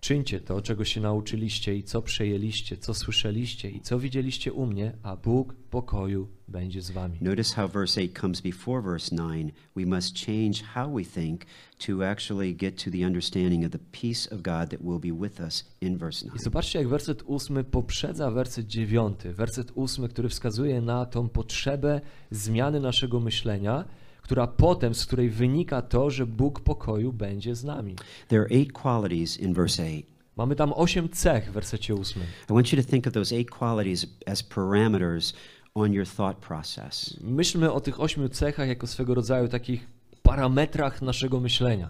Czyńcie 0.00 0.40
to, 0.40 0.62
czego 0.62 0.84
się 0.84 1.00
nauczyliście 1.00 1.76
i 1.76 1.82
co 1.82 2.02
przejęliście, 2.02 2.76
co 2.76 2.94
słyszeliście 2.94 3.70
i 3.70 3.80
co 3.80 3.98
widzieliście 3.98 4.52
u 4.52 4.66
mnie, 4.66 4.92
a 5.02 5.16
Bóg 5.16 5.54
pokoju 5.70 6.28
będzie 6.48 6.82
z 6.82 6.90
wami. 6.90 7.18
Notice 7.20 7.54
how 7.54 7.68
verse 7.68 8.00
8 8.00 8.14
comes 8.20 8.40
before 8.40 8.82
verse 8.82 9.16
9. 9.16 9.54
We 9.76 9.86
must 9.86 10.26
change 10.26 10.64
how 10.74 10.94
we 10.94 11.04
think 11.04 11.44
to 11.86 12.10
actually 12.10 12.54
get 12.54 12.84
to 12.84 12.90
the 12.90 13.06
understanding 13.06 13.64
of 13.64 13.72
the 13.72 13.78
peace 13.78 14.34
of 14.34 14.42
God 14.42 14.70
that 14.70 14.82
will 14.82 14.98
be 15.00 15.12
with 15.12 15.40
us 15.40 15.64
in 15.80 15.98
verse 15.98 16.24
9. 16.24 16.40
I 16.40 16.44
zobaczcie, 16.44 16.78
jak 16.78 16.88
werset 16.88 17.22
ósmy 17.22 17.64
poprzedza 17.64 18.30
werset 18.30 18.66
dziewiąty. 18.66 19.32
Werset 19.32 19.72
ósmy, 19.74 20.08
który 20.08 20.28
wskazuje 20.28 20.80
na 20.80 21.06
tą 21.06 21.28
potrzebę 21.28 22.00
zmiany 22.30 22.80
naszego 22.80 23.20
myślenia, 23.20 23.84
która 24.30 24.46
potem, 24.46 24.94
z 24.94 25.06
której 25.06 25.30
wynika 25.30 25.82
to, 25.82 26.10
że 26.10 26.26
Bóg 26.26 26.60
pokoju 26.60 27.12
będzie 27.12 27.54
z 27.54 27.64
nami. 27.64 27.96
There 28.28 28.42
are 28.42 28.50
eight 28.50 28.72
qualities 28.72 29.40
in 29.40 29.54
verse 29.54 29.82
8. 29.82 30.02
Mamy 30.36 30.56
tam 30.56 30.72
osiem 30.72 31.08
cech 31.08 31.50
w 31.50 31.52
wersecie 31.52 31.94
ósmym. 31.94 32.26
I 32.50 32.52
want 32.52 32.72
you 32.72 32.82
to 32.82 32.90
think 32.90 33.06
of 33.06 33.12
those 33.12 33.36
eight 33.36 33.50
qualities 33.50 34.06
as 34.26 34.42
parameters 34.42 35.34
on 35.74 35.92
your 35.92 36.06
thought 36.06 36.36
process. 36.36 37.16
Myślmy 37.20 37.72
o 37.72 37.80
tych 37.80 38.00
ośmiu 38.00 38.28
cechach 38.28 38.68
jako 38.68 38.86
swego 38.86 39.14
rodzaju 39.14 39.48
takich 39.48 39.86
parametrach 40.22 41.02
naszego 41.02 41.40
myślenia. 41.40 41.88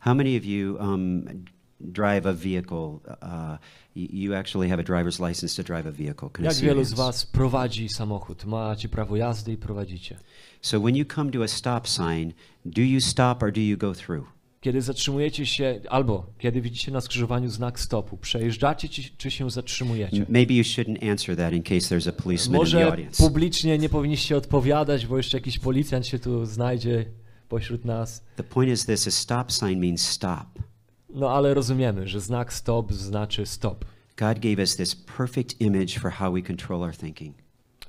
How 0.00 0.14
many 0.14 0.36
of 0.38 0.44
you 0.44 0.76
um, 0.80 1.24
drive 1.80 2.26
a 2.26 2.32
vehicle? 2.32 3.00
Uh, 3.22 3.58
you, 3.94 4.08
you 4.12 4.34
actually 4.34 4.68
have 4.68 4.80
a 4.80 4.84
driver's 4.84 5.28
license 5.28 5.56
to 5.56 5.62
drive 5.62 5.86
a 5.86 5.92
vehicle. 5.92 6.30
Jak 6.42 6.54
wielu 6.54 6.84
z 6.84 6.92
was 6.94 7.26
prowadzi 7.26 7.88
samochód? 7.88 8.44
Macie 8.44 8.88
prawo 8.88 9.16
jazdy 9.16 9.52
i 9.52 9.56
prowadzicie. 9.56 10.18
So 10.60 10.80
when 10.80 10.96
you 10.96 11.04
come 11.04 11.30
to 11.30 11.42
a 11.42 11.48
stop 11.48 11.88
sign, 11.88 12.32
do 12.64 12.82
you 12.82 13.00
stop 13.00 13.42
or 13.42 13.52
do 13.52 13.60
you 13.60 13.76
go 13.76 13.94
through? 13.94 14.26
Kiedy 14.60 14.82
zatrzymujecie 14.82 15.46
się, 15.46 15.80
albo 15.88 16.26
kiedy 16.38 16.60
widzicie 16.60 16.92
na 16.92 17.00
skrzyżowaniu 17.00 17.48
znak 17.48 17.80
stopu, 17.80 18.16
przejeżdżacie 18.16 18.88
czy, 18.88 19.02
czy 19.16 19.30
się 19.30 19.50
zatrzymujecie? 19.50 20.26
Maybe 20.28 20.54
you 20.54 20.62
shouldn't 20.62 21.10
answer 21.10 21.36
that 21.36 21.52
in 21.52 21.62
case 21.62 21.96
there's 21.96 22.08
a 22.08 22.12
policeman 22.12 22.60
in 22.60 22.66
the 22.66 22.76
Może 22.76 22.86
audience. 22.86 23.22
publicznie 23.22 23.78
nie 23.78 23.88
powinniście 23.88 24.36
odpowiadać, 24.36 25.06
bo 25.06 25.16
jeszcze 25.16 25.36
jakiś 25.36 25.58
policjant 25.58 26.06
się 26.06 26.18
tu 26.18 26.46
znajdzie 26.46 27.04
pośród 27.48 27.84
nas. 27.84 28.24
The 28.36 28.42
point 28.42 28.72
is 28.72 28.86
this: 28.86 29.08
a 29.08 29.10
stop 29.10 29.52
sign 29.52 29.80
means 29.80 30.08
stop. 30.08 30.46
No 31.10 31.30
ale 31.30 31.54
rozumiemy, 31.54 32.08
że 32.08 32.20
znak 32.20 32.52
stop 32.52 32.92
znaczy 32.92 33.46
stop. 33.46 33.84
God 34.16 34.38
gave 34.38 34.58
us 34.58 34.76
this 34.76 34.94
perfect 34.94 35.60
image 35.60 35.98
for 36.00 36.10
how 36.10 36.32
we 36.32 36.42
control 36.42 36.82
our 36.82 36.96
thinking. 36.96 37.36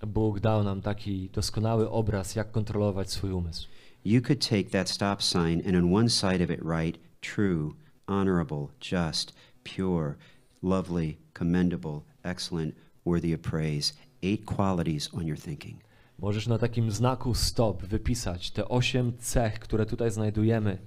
Bóg 0.08 0.40
dał 0.40 0.64
nam 0.64 0.82
taki 0.82 1.30
doskonały 1.30 1.90
obraz, 1.90 2.36
jak 2.36 2.52
kontrolować 2.52 3.12
swój 3.12 3.32
umysł. 3.32 3.68
You 4.06 4.22
could 4.22 4.50
take 4.50 4.64
that 4.64 4.90
stop 4.90 5.24
sign 5.24 5.62
and 5.68 5.76
on 5.76 5.96
one 5.96 6.10
side 6.10 6.44
of 6.44 6.50
it 6.50 6.60
write 6.62 7.00
true, 7.22 7.74
honorable, 8.08 8.68
just, 8.80 9.34
pure, 9.64 10.16
lovely, 10.64 11.18
commendable, 11.34 12.02
excellent, 12.24 12.76
worthy 13.06 13.34
of 13.34 13.42
praise. 13.42 13.94
Eight 14.24 14.46
qualities 14.46 15.14
on 15.14 15.28
your 15.28 15.40
thinking. 15.40 15.80
Możesz 16.20 16.48
na 16.48 16.58
takim 16.58 16.92
znaku 16.92 17.34
stop 17.34 17.84
wypisać 17.84 18.52
te 18.52 18.70
osiem 18.70 19.14
cech, 19.18 19.60
które 19.60 19.86
tutaj 19.86 20.12
znajdujemy. 20.12 20.78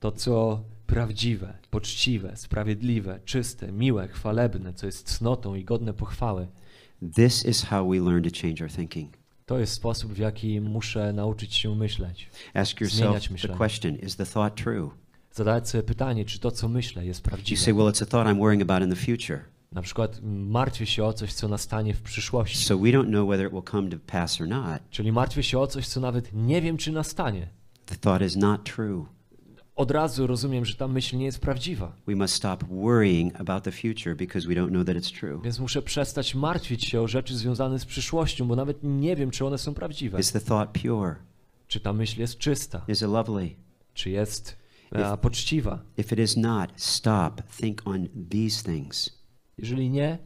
To, 0.00 0.12
co 0.12 0.62
prawdziwe, 0.88 1.58
poczciwe, 1.70 2.36
sprawiedliwe, 2.36 3.20
czyste, 3.24 3.72
miłe, 3.72 4.08
chwalebne, 4.08 4.72
co 4.72 4.86
jest 4.86 5.16
cnotą 5.16 5.54
i 5.54 5.64
godne 5.64 5.94
pochwały. 5.94 6.48
This 7.14 7.46
is 7.46 7.62
how 7.62 7.88
we 7.88 7.96
learn 7.96 8.22
to 8.22 8.30
change 8.42 8.64
our 8.64 8.72
thinking. 8.72 9.16
To 9.46 9.58
jest 9.58 9.72
sposób, 9.72 10.12
w 10.12 10.18
jaki 10.18 10.60
muszę 10.60 11.12
nauczyć 11.12 11.54
się 11.54 11.76
myśleć. 11.76 12.30
Ask 12.54 12.80
yourself 12.80 13.28
the 13.42 13.48
question 13.48 13.96
Is 13.96 14.16
the 14.16 14.26
thought 14.26 14.62
true? 14.62 14.90
Zadać 15.32 15.68
sobie 15.68 15.82
pytanie, 15.82 16.24
czy 16.24 16.38
to, 16.38 16.50
co 16.50 16.68
myślę, 16.68 17.06
jest 17.06 17.20
You 17.20 17.24
prawdziwe. 17.30 17.60
say, 17.62 17.74
Well, 17.74 17.86
it's 17.86 18.02
a 18.02 18.06
thought 18.06 18.30
I'm 18.30 18.38
worrying 18.38 18.62
about 18.70 18.82
in 18.82 18.90
the 18.90 18.96
future. 18.96 19.40
Na 19.72 19.82
przykład 19.82 20.20
martwię 20.22 20.86
się 20.86 21.04
o 21.04 21.12
coś, 21.12 21.32
co 21.32 21.48
nastanie 21.48 21.94
w 21.94 22.02
przyszłości. 22.02 22.64
So 22.64 22.78
we 22.78 22.88
don't 22.88 23.08
know 23.08 23.28
whether 23.28 23.46
it 23.46 23.52
will 23.52 23.62
come 23.70 23.90
to 23.90 23.96
pass 24.06 24.40
or 24.40 24.48
not. 24.48 24.82
Czyli 24.90 25.12
martwię 25.12 25.42
się 25.42 25.58
o 25.58 25.66
coś, 25.66 25.88
co 25.88 26.00
nawet 26.00 26.32
nie 26.32 26.62
wiem, 26.62 26.76
czy 26.76 26.92
nastanie. 26.92 27.48
The 27.86 27.96
thought 27.96 28.26
is 28.26 28.36
not 28.36 28.64
true. 28.64 29.17
Od 29.78 29.90
razu 29.90 30.26
rozumiem, 30.26 30.64
że 30.64 30.74
ta 30.74 30.88
myśl 30.88 31.16
nie 31.16 31.24
jest 31.24 31.38
prawdziwa. 31.38 31.92
We 32.06 32.16
must 32.16 32.34
stop 32.34 32.64
worrying 32.64 33.40
about 33.40 33.64
the 33.64 33.72
future 33.72 34.16
because 34.16 34.48
we 34.48 34.54
don't 34.54 34.68
know 34.68 34.86
that 34.86 34.96
it's 34.96 35.20
true. 35.20 35.40
Więc 35.44 35.58
muszę 35.58 35.82
przestać 35.82 36.34
martwić 36.34 36.84
się 36.84 37.00
o 37.00 37.08
rzeczy 37.08 37.36
związane 37.36 37.78
z 37.78 37.84
przyszłością, 37.84 38.48
bo 38.48 38.56
nawet 38.56 38.78
nie 38.82 39.16
wiem, 39.16 39.30
czy 39.30 39.46
one 39.46 39.58
są 39.58 39.74
prawdziwe. 39.74 40.20
Is 40.20 40.32
the 40.32 40.40
thought 40.40 40.82
pure? 40.82 41.14
Czy 41.68 41.80
ta 41.80 41.92
myśl 41.92 42.20
jest 42.20 42.38
czysta? 42.38 42.84
Is 42.88 43.02
it 43.02 43.08
lovely? 43.08 43.50
Czy 43.94 44.10
jest 44.10 44.56
e, 44.92 45.16
poczciwa? 45.16 45.82
If 45.96 46.14
it 46.14 46.20
is 46.20 46.36
not, 46.36 46.70
stop. 46.76 47.42
Think 47.56 47.82
on 47.84 48.08
these 48.30 48.72
things. 48.72 49.10
Jeżeli 49.58 49.90
nie, 49.90 50.18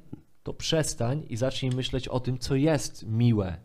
to 0.43 0.55
przestań 0.55 1.23
i 1.29 1.37
zacznij 1.37 1.71
myśleć 1.71 2.09
o 2.09 2.21
tym, 2.21 2.39
co 2.39 2.55
jest 2.55 3.07
miłe 3.07 3.57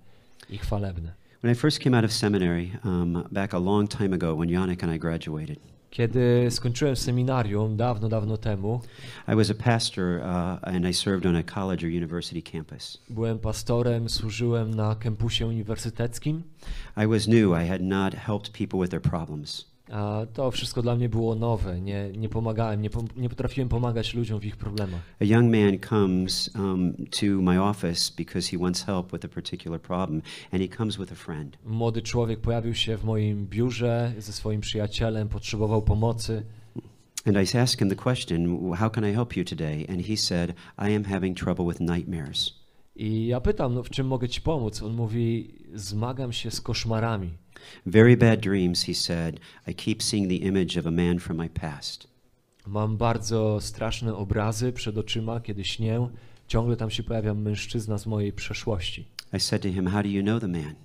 i 0.49 0.57
chwalebne. 0.57 1.13
When 1.39 1.53
I 1.53 1.55
first 1.55 1.79
came 1.79 1.97
out 1.97 2.05
of 2.05 2.13
seminary, 2.13 2.71
um, 2.85 3.23
back 3.31 3.53
a 3.53 3.59
long 3.59 3.89
time 3.89 4.15
ago, 4.15 4.35
when 4.35 4.49
Yannick 4.49 4.83
and 4.83 4.95
I 4.95 4.99
graduated, 4.99 5.76
Kiedy 5.89 6.47
skończyłem 6.51 6.95
seminarium 6.95 7.77
dawno, 7.77 8.09
dawno 8.09 8.37
temu, 8.37 8.81
I 9.27 9.35
was 9.35 9.51
a 9.51 9.53
pastor 9.53 10.19
uh, 10.19 10.59
and 10.61 10.85
I 10.85 10.93
served 10.93 11.25
on 11.25 11.35
a 11.35 11.43
college 11.43 11.85
or 11.85 11.89
university 11.89 12.51
campus. 12.51 12.97
byłem 13.09 13.39
pastorem, 13.39 14.09
służyłem 14.09 14.73
na 14.73 14.95
kampusie 14.95 15.47
uniwersyteckim. 15.47 16.43
I 16.97 17.07
was 17.07 17.27
new. 17.27 17.53
I 17.63 17.67
had 17.67 17.81
not 17.81 18.13
helped 18.13 18.51
people 18.51 18.79
with 18.79 18.89
their 18.91 19.01
problems. 19.01 19.76
A 19.91 20.25
to 20.33 20.51
wszystko 20.51 20.81
dla 20.81 20.95
mnie 20.95 21.09
było 21.09 21.35
nowe. 21.35 21.81
Nie, 21.81 22.09
nie 22.17 22.29
pomagałem, 22.29 22.81
nie, 22.81 22.89
pom- 22.89 23.17
nie 23.17 23.29
potrafiłem 23.29 23.69
pomagać 23.69 24.13
ludziom 24.13 24.39
w 24.39 24.45
ich 24.45 24.57
problemach. 24.57 25.01
A 25.21 25.25
young 25.25 25.51
man 25.55 25.79
comes 25.89 26.49
um, 26.55 26.93
to 26.93 27.25
my 27.25 27.63
office 27.63 28.13
because 28.17 28.51
he 28.51 28.57
wants 28.57 28.83
help 28.83 29.11
with 29.11 29.25
a 29.25 29.27
particular 29.27 29.81
problem, 29.81 30.21
and 30.51 30.61
he 30.61 30.77
comes 30.77 30.97
with 30.97 31.11
a 31.11 31.15
friend. 31.15 31.57
Młody 31.65 32.01
człowiek 32.01 32.39
pojawił 32.39 32.75
się 32.75 32.97
w 32.97 33.03
moim 33.03 33.47
biurze 33.47 34.13
ze 34.17 34.33
swoim 34.33 34.61
przyjacielem, 34.61 35.29
potrzebował 35.29 35.81
pomocy. 35.81 36.43
And 37.25 37.35
I 37.35 37.57
asked 37.57 37.79
him 37.79 37.89
the 37.89 37.95
question, 37.95 38.71
How 38.75 38.89
can 38.89 39.05
I 39.09 39.13
help 39.13 39.37
you 39.37 39.43
today? 39.43 39.85
And 39.89 40.05
he 40.05 40.17
said, 40.17 40.53
I 40.79 40.95
am 40.95 41.03
having 41.03 41.37
trouble 41.37 41.65
with 41.65 41.79
nightmares. 41.79 42.53
I 42.95 43.27
ja 43.27 43.41
pytam, 43.41 43.73
no, 43.73 43.83
w 43.83 43.89
czym 43.89 44.07
mogę 44.07 44.29
ci 44.29 44.41
pomóc? 44.41 44.83
On 44.83 44.93
mówi, 44.93 45.53
zmagam 45.73 46.33
się 46.33 46.51
z 46.51 46.61
koszmarami. 46.61 47.29
Very 47.85 48.17
bad 48.17 48.39
dreams, 48.39 48.83
he 48.83 48.93
said. 48.93 49.39
I 49.67 49.73
keep 49.73 50.03
seeing 50.03 50.29
the 50.29 50.47
image 50.47 50.79
of 50.79 50.85
a 50.85 50.91
man 50.91 51.19
from 51.19 51.37
my 51.37 51.49
past. 51.49 52.07
Mam 52.67 52.97
bardzo 52.97 53.61
straszne 53.61 54.15
obrazy 54.15 54.73
przed 54.73 54.97
oczyma, 54.97 55.39
kiedy 55.39 55.65
śnię. 55.65 56.09
Ciągle 56.47 56.77
tam 56.77 56.89
się 56.89 57.03
pojawia 57.03 57.33
mężczyzna 57.33 57.97
z 57.97 58.05
mojej 58.05 58.33
przeszłości. 58.33 59.07
I 59.33 59.39
said 59.39 59.61
to 59.61 59.69
him, 59.69 59.87
How 59.87 60.03
do 60.03 60.09
you 60.09 60.23
know 60.23 60.41
the 60.41 60.47
man? 60.47 60.75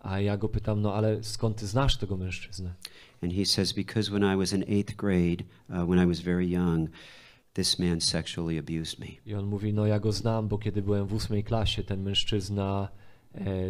A 0.00 0.20
ja 0.20 0.36
go 0.36 0.48
pytam, 0.48 0.82
no 0.82 0.94
ale 0.94 1.22
skąd 1.22 1.56
ty 1.56 1.66
znasz 1.66 1.96
tego 1.96 2.16
mężczyznę? 2.16 2.74
And 3.22 3.32
he 3.32 3.46
says, 3.46 3.72
Because 3.72 4.10
when 4.10 4.34
I 4.34 4.36
was 4.36 4.52
in 4.52 4.64
eighth 4.68 4.96
grade, 4.96 5.44
uh, 5.70 5.88
when 5.88 6.04
I 6.04 6.06
was 6.06 6.20
very 6.20 6.50
young, 6.50 6.88
this 7.54 7.78
man 7.78 8.00
sexually 8.00 8.58
abused 8.58 8.98
me. 8.98 9.06
I 9.26 9.34
on 9.34 9.46
mówi, 9.46 9.72
no 9.72 9.86
ja 9.86 10.00
go 10.00 10.12
znam, 10.12 10.48
bo 10.48 10.58
kiedy 10.58 10.82
byłem 10.82 11.06
w 11.06 11.14
ósmej 11.14 11.44
klasie, 11.44 11.84
ten 11.84 12.02
mężczyzna 12.02 12.88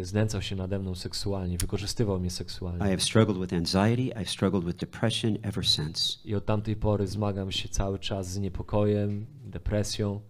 znęcał 0.01 0.41
się 0.41 0.55
nade 0.55 0.79
mną 0.79 0.95
seksualnie, 0.95 1.57
wykorzystywał 1.57 2.19
mnie 2.19 2.27
I 2.27 2.31
seksualnie. 2.31 2.79
have 2.79 2.99
struggled 2.99 3.37
with 3.37 3.53
anxiety, 3.53 4.13
I've 4.15 4.29
struggled 4.29 4.65
with 4.65 4.77
depression 4.77 5.37
ever 5.41 5.67
since. 5.67 6.19
I 6.25 6.35
od 6.35 6.45
tamtej 6.45 6.75
pory 6.75 7.07
zmagam 7.07 7.51
się 7.51 7.69
cały 7.69 7.99
czas 7.99 8.31
z 8.31 8.37
niepokojem, 8.37 9.25
depresją. 9.45 10.21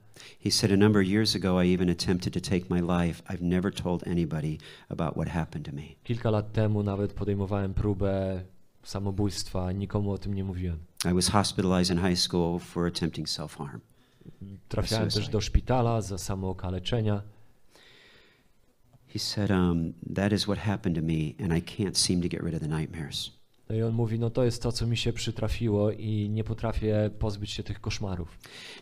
He 0.44 0.52
said, 0.52 0.72
A 0.72 0.78
number 0.78 1.02
of 1.02 1.08
years 1.08 1.36
ago, 1.36 1.64
I 1.64 1.74
even 1.74 1.90
attempted 1.90 2.34
to 2.34 2.40
take 2.50 2.66
my 2.70 2.82
life. 2.82 3.24
I've 3.30 3.42
never 3.42 3.74
told 3.74 4.08
anybody 4.08 4.58
about 4.90 5.14
what 5.14 5.28
happened 5.28 5.66
to 5.66 5.76
me. 5.76 5.82
Kilka 6.04 6.30
lat 6.30 6.52
temu 6.54 6.84
nawet 6.84 7.14
podejmowałem 7.14 7.74
próbę 7.74 8.42
samobójstwa, 8.84 9.72
nikomu 9.72 10.12
o 10.12 10.18
tym 10.18 10.34
nie 10.34 10.44
mówiłem. 10.44 10.78
I 11.12 11.14
was 11.14 11.30
hospitalized 11.30 11.98
in 11.98 12.04
high 12.04 12.20
school 12.20 12.60
for 12.60 12.88
attempting 12.88 13.30
self 13.30 13.56
harm. 13.58 13.80
Trafiałem 14.70 15.10
też 15.10 15.30
do 15.30 15.42
szpitala 15.42 16.02
za 16.02 16.18
samookaleczenia. 16.18 17.22
He 19.16 19.20
said, 19.20 19.50
um, 19.52 19.94
That 20.16 20.34
is 20.34 20.46
what 20.48 20.58
happened 20.58 20.96
to 20.98 21.02
me, 21.02 21.36
and 21.40 21.54
I 21.54 21.62
can't 21.62 21.98
seem 21.98 22.22
to 22.22 22.28
get 22.28 22.44
rid 22.44 22.54
of 22.54 22.60
the 22.60 22.68
nightmares. 22.68 23.32
No 23.70 23.76
i 23.76 23.82
on 23.82 23.94
mówi, 23.94 24.20
no 24.20 24.30
to 24.30 24.44
jest 24.44 24.62
to, 24.62 24.72
co 24.72 24.88
mi 24.88 24.98
się 24.98 25.14
przytrafiło 25.14 25.92
i 25.92 26.30
nie 26.30 26.44
potrafię 26.44 27.10
pozbyć 27.20 27.52
się 27.52 27.64
tych 27.64 27.82
koszmarów. 27.82 28.38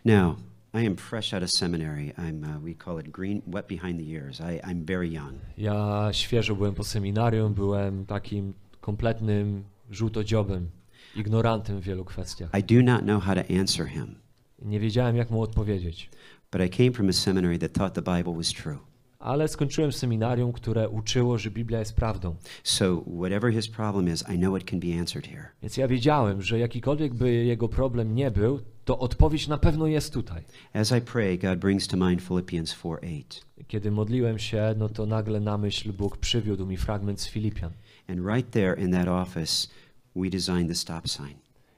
Now, 0.05 0.35
I 0.73 0.87
am 0.87 0.95
fresh 0.95 1.33
out 1.33 1.43
of 1.43 1.49
seminary. 1.51 2.13
I'm, 2.17 2.43
uh, 2.57 2.63
we 2.63 2.73
call 2.85 2.99
it 2.99 3.09
green, 3.11 3.41
wet 3.47 3.67
behind 3.67 3.99
the 3.99 4.05
ears. 4.15 4.39
I, 4.39 4.59
I'm 4.67 4.85
very 4.85 5.07
young. 5.09 5.33
Ja 5.57 6.09
świeżo 6.11 6.55
byłem 6.55 6.73
po 6.73 6.83
seminarium, 6.83 7.53
byłem 7.53 8.05
takim 8.05 8.53
kompletnym 8.81 9.63
żółtodziobem, 9.91 10.69
ignorantem 11.15 11.79
w 11.79 11.83
wielu 11.83 12.05
kwestiach. 12.05 12.49
I 12.59 12.63
do 12.75 12.91
not 12.93 13.01
know 13.01 13.23
how 13.23 13.35
to 13.35 13.41
answer 13.59 13.87
him, 13.87 14.15
Nie 14.61 14.79
wiedziałem, 14.79 15.15
jak 15.15 15.29
mu 15.29 15.41
odpowiedzieć. 15.41 16.09
but 16.51 16.61
I 16.61 16.69
came 16.69 16.91
from 16.91 17.09
a 17.09 17.13
seminary 17.13 17.59
that 17.59 17.73
thought 17.73 17.93
the 17.93 18.17
Bible 18.17 18.33
was 18.33 18.53
true. 18.53 18.77
Ale 19.23 19.47
skończyłem 19.47 19.91
seminarium, 19.91 20.53
które 20.53 20.89
uczyło, 20.89 21.37
że 21.37 21.51
Biblia 21.51 21.79
jest 21.79 21.95
prawdą. 21.95 22.35
So, 22.63 23.03
whatever 23.19 23.53
his 23.53 23.67
problem 23.67 24.13
is, 24.13 24.23
I 24.33 24.37
know 24.37 24.61
it 24.61 24.69
can 24.69 24.79
be 24.79 24.99
answered 24.99 25.27
here. 25.27 25.45
Więc 25.61 25.77
ja 25.77 25.87
wiedziałem, 25.87 26.41
że 26.41 26.59
jakikolwiek 26.59 27.13
by 27.13 27.33
jego 27.33 27.69
problem 27.69 28.15
nie 28.15 28.31
był, 28.31 28.59
to 28.85 28.99
odpowiedź 28.99 29.47
na 29.47 29.57
pewno 29.57 29.87
jest 29.87 30.13
tutaj. 30.13 30.43
As 30.73 30.91
I 30.91 31.01
pray, 31.01 31.37
God 31.37 31.59
brings 31.59 31.87
to 31.87 31.97
mind 31.97 32.21
Philippians 32.21 32.75
4:8. 32.75 33.23
Kiedy 33.67 33.91
modliłem 33.91 34.39
się, 34.39 34.75
no 34.77 34.89
to 34.89 35.05
nagle 35.05 35.39
na 35.39 35.57
myśl 35.57 35.93
Bóg 35.93 36.17
przywiódł 36.17 36.65
mi 36.65 36.77
fragment 36.77 37.21
z 37.21 37.27
Filipian. 37.27 37.71
And 38.07 38.19
right 38.35 38.51
there 38.51 38.81
in 38.81 38.91
that 38.91 39.07
office, 39.07 39.67
we 40.15 40.29
designed 40.29 40.67
the 40.67 40.75
stop 40.75 41.07
sign. 41.07 41.35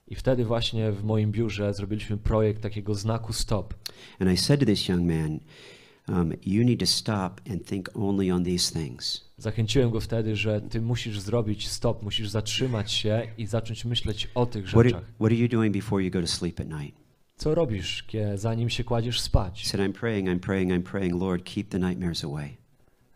I 0.07 0.15
wtedy 0.15 0.45
właśnie 0.45 0.91
w 0.91 1.03
moim 1.03 1.31
biurze 1.31 1.73
zrobiliśmy 1.73 2.17
projekt 2.17 2.61
takiego 2.61 2.95
znaku 2.95 3.33
stop. 3.33 3.73
And 4.19 4.31
I 4.31 4.37
said 4.37 4.59
to 4.59 4.65
this 4.65 4.89
young 4.89 5.07
man, 5.07 5.39
um, 6.07 6.33
You 6.45 6.63
need 6.65 6.79
to 6.79 6.85
stop 6.85 7.41
and 7.51 7.65
think 7.65 7.89
only 7.93 8.31
on 8.31 8.43
these 8.43 8.73
things. 8.79 9.25
Zachęciłem 9.37 9.89
go 9.91 9.99
wtedy, 9.99 10.35
że 10.35 10.61
ty 10.61 10.81
musisz 10.81 11.19
zrobić 11.19 11.67
stop, 11.67 12.03
musisz 12.03 12.29
zatrzymać 12.29 12.91
się 12.91 13.27
i 13.37 13.45
zacząć 13.45 13.85
myśleć 13.85 14.27
o 14.35 14.45
tych 14.45 14.65
What 14.65 14.79
are, 14.79 14.89
rzeczach. 14.89 15.03
what 15.19 15.25
are 15.31 15.35
you 15.35 15.47
doing 15.49 15.73
before 15.75 16.03
you 16.03 16.11
go 16.11 16.21
to 16.21 16.27
sleep 16.27 16.59
at 16.59 16.67
night? 16.69 16.99
Co 17.37 17.55
robisz, 17.55 18.03
kie- 18.07 18.37
zanim 18.37 18.69
się 18.69 18.83
kładziesz 18.83 19.19
spać? 19.21 19.67
said, 19.67 19.81
I'm 19.89 19.93
praying, 19.93 20.27
I'm 20.29 20.39
praying, 20.39 20.71
I'm 20.71 20.83
praying, 20.91 21.21
Lord, 21.21 21.43
keep 21.43 21.69
the 21.69 21.79
nightmares 21.79 22.23
away. 22.23 22.57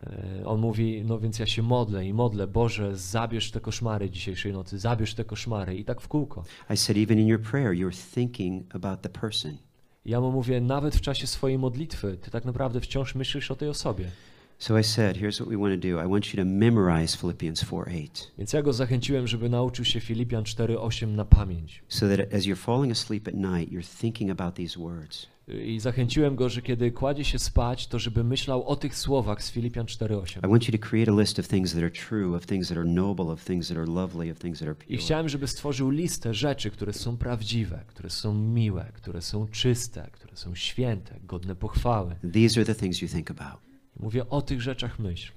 E, 0.03 0.45
On 0.45 0.59
mówi, 0.59 1.03
no 1.05 1.19
więc 1.19 1.39
ja 1.39 1.45
się 1.45 1.61
modlę 1.61 2.05
i 2.05 2.13
modlę, 2.13 2.47
Boże, 2.47 2.97
zabierz 2.97 3.51
te 3.51 3.59
koszmary 3.59 4.09
dzisiejszej 4.09 4.53
nocy, 4.53 4.79
zabierz 4.79 5.13
te 5.13 5.25
koszmary 5.25 5.75
i 5.77 5.85
tak 5.85 6.01
w 6.01 6.07
kółko. 6.07 6.43
I 6.73 6.77
said, 6.77 6.97
Even 6.97 7.19
in 7.19 7.27
your 7.27 7.41
prayer, 7.41 7.73
you're 7.73 8.13
thinking 8.15 8.75
about 8.75 9.01
the 9.01 9.09
person. 9.09 9.57
Ja 10.05 10.21
mu 10.21 10.31
mówię, 10.31 10.61
nawet 10.61 10.95
w 10.95 11.01
czasie 11.01 11.27
swojej 11.27 11.57
modlitwy, 11.57 12.17
ty 12.21 12.31
tak 12.31 12.45
naprawdę 12.45 12.81
wciąż 12.81 13.15
myślisz 13.15 13.51
o 13.51 13.55
tej 13.55 13.69
osobie. 13.69 14.11
So 14.59 14.79
I 14.79 14.83
said, 14.83 15.17
Here's 15.17 15.35
what 15.35 15.49
we 15.49 15.57
want 15.57 15.81
to 15.81 15.87
do. 15.87 16.03
I 16.05 16.07
want 16.07 16.33
you 16.33 16.43
to 16.43 16.45
memorize 16.45 17.17
Philippians 17.17 17.63
4:8. 17.63 18.07
Więc 18.37 18.53
ja 18.53 18.61
go 18.61 18.73
zachęciłem, 18.73 19.27
żeby 19.27 19.49
nauczył 19.49 19.85
się 19.85 19.99
Filipian 19.99 20.43
4:8 20.43 21.07
na 21.07 21.25
pamięć. 21.25 21.83
So 21.87 22.07
that 22.07 22.33
as 22.33 22.43
you're 22.43 22.55
falling 22.55 22.91
asleep 22.91 23.27
at 23.27 23.33
night, 23.33 23.71
you're 23.71 23.99
thinking 24.01 24.31
about 24.31 24.55
these 24.55 24.79
words. 24.79 25.27
I 25.65 25.79
zachęciłem 25.79 26.35
go, 26.35 26.49
że 26.49 26.61
kiedy 26.61 26.91
kładzie 26.91 27.25
się 27.25 27.39
spać, 27.39 27.87
to 27.87 27.99
żeby 27.99 28.23
myślał 28.23 28.67
o 28.67 28.75
tych 28.75 28.95
słowach 28.95 29.43
z 29.43 29.51
Filipian 29.51 29.85
I 29.85 29.89
4:8. 29.89 30.49
want 30.49 30.67
you 30.67 30.77
to 30.79 30.87
create 30.87 31.11
a 31.11 31.19
list 31.19 31.39
of 31.39 31.47
things 31.47 31.73
that 31.73 31.81
are 31.81 31.91
true, 31.91 32.35
of 32.35 32.45
things 32.45 32.67
that 32.67 32.77
are 32.77 32.89
noble, 32.89 33.25
of 33.25 33.43
things 33.43 33.67
that 33.67 33.77
are 33.77 33.87
lovely, 33.87 34.31
of 34.31 34.39
things 34.39 34.59
that 34.59 34.67
are 34.67 34.77
I 34.89 34.97
chciałem, 34.97 35.29
żeby 35.29 35.47
stworzył 35.47 35.89
listę 35.89 36.33
rzeczy, 36.33 36.71
które 36.71 36.93
są 36.93 37.17
prawdziwe, 37.17 37.83
które 37.87 38.09
są 38.09 38.33
miłe, 38.33 38.85
które 38.93 39.21
są 39.21 39.47
czyste, 39.47 40.09
które 40.11 40.37
są 40.37 40.55
święte, 40.55 41.19
godne 41.23 41.55
pochwały. 41.55 42.15
These 42.33 42.59
are 42.59 42.65
the 42.65 42.75
things 42.75 43.01
you 43.01 43.07
think 43.07 43.31
about. 43.31 43.61
Mówię 43.99 44.29
o 44.29 44.41
tych 44.41 44.61
rzeczach 44.61 44.99
myśl. 44.99 45.31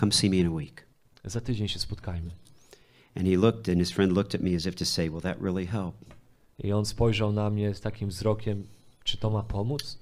Come 0.00 0.12
see 0.12 0.30
me 0.30 0.36
in 0.36 0.46
a 0.46 0.50
week. 0.50 0.86
Za 1.24 1.40
tydzień 1.40 1.68
się 1.68 1.78
spotkajmy. 1.78 2.30
And 3.16 3.26
he 3.26 3.36
looked, 3.36 3.68
and 3.68 3.78
his 3.78 3.90
friend 3.90 4.12
looked 4.12 4.34
at 4.34 4.40
me 4.40 4.56
as 4.56 4.66
if 4.66 4.72
to 4.72 4.84
say, 4.84 5.10
Will 5.10 5.20
that 5.20 5.40
really 5.42 5.66
help? 5.66 5.94
I 6.64 6.72
on 6.72 6.86
spojrzał 6.86 7.32
na 7.32 7.50
mnie 7.50 7.74
z 7.74 7.80
takim 7.80 8.08
wzrokiem, 8.08 8.64
czy 9.08 9.16
to 9.16 9.30
ma 9.30 9.42
pomóc? 9.42 9.98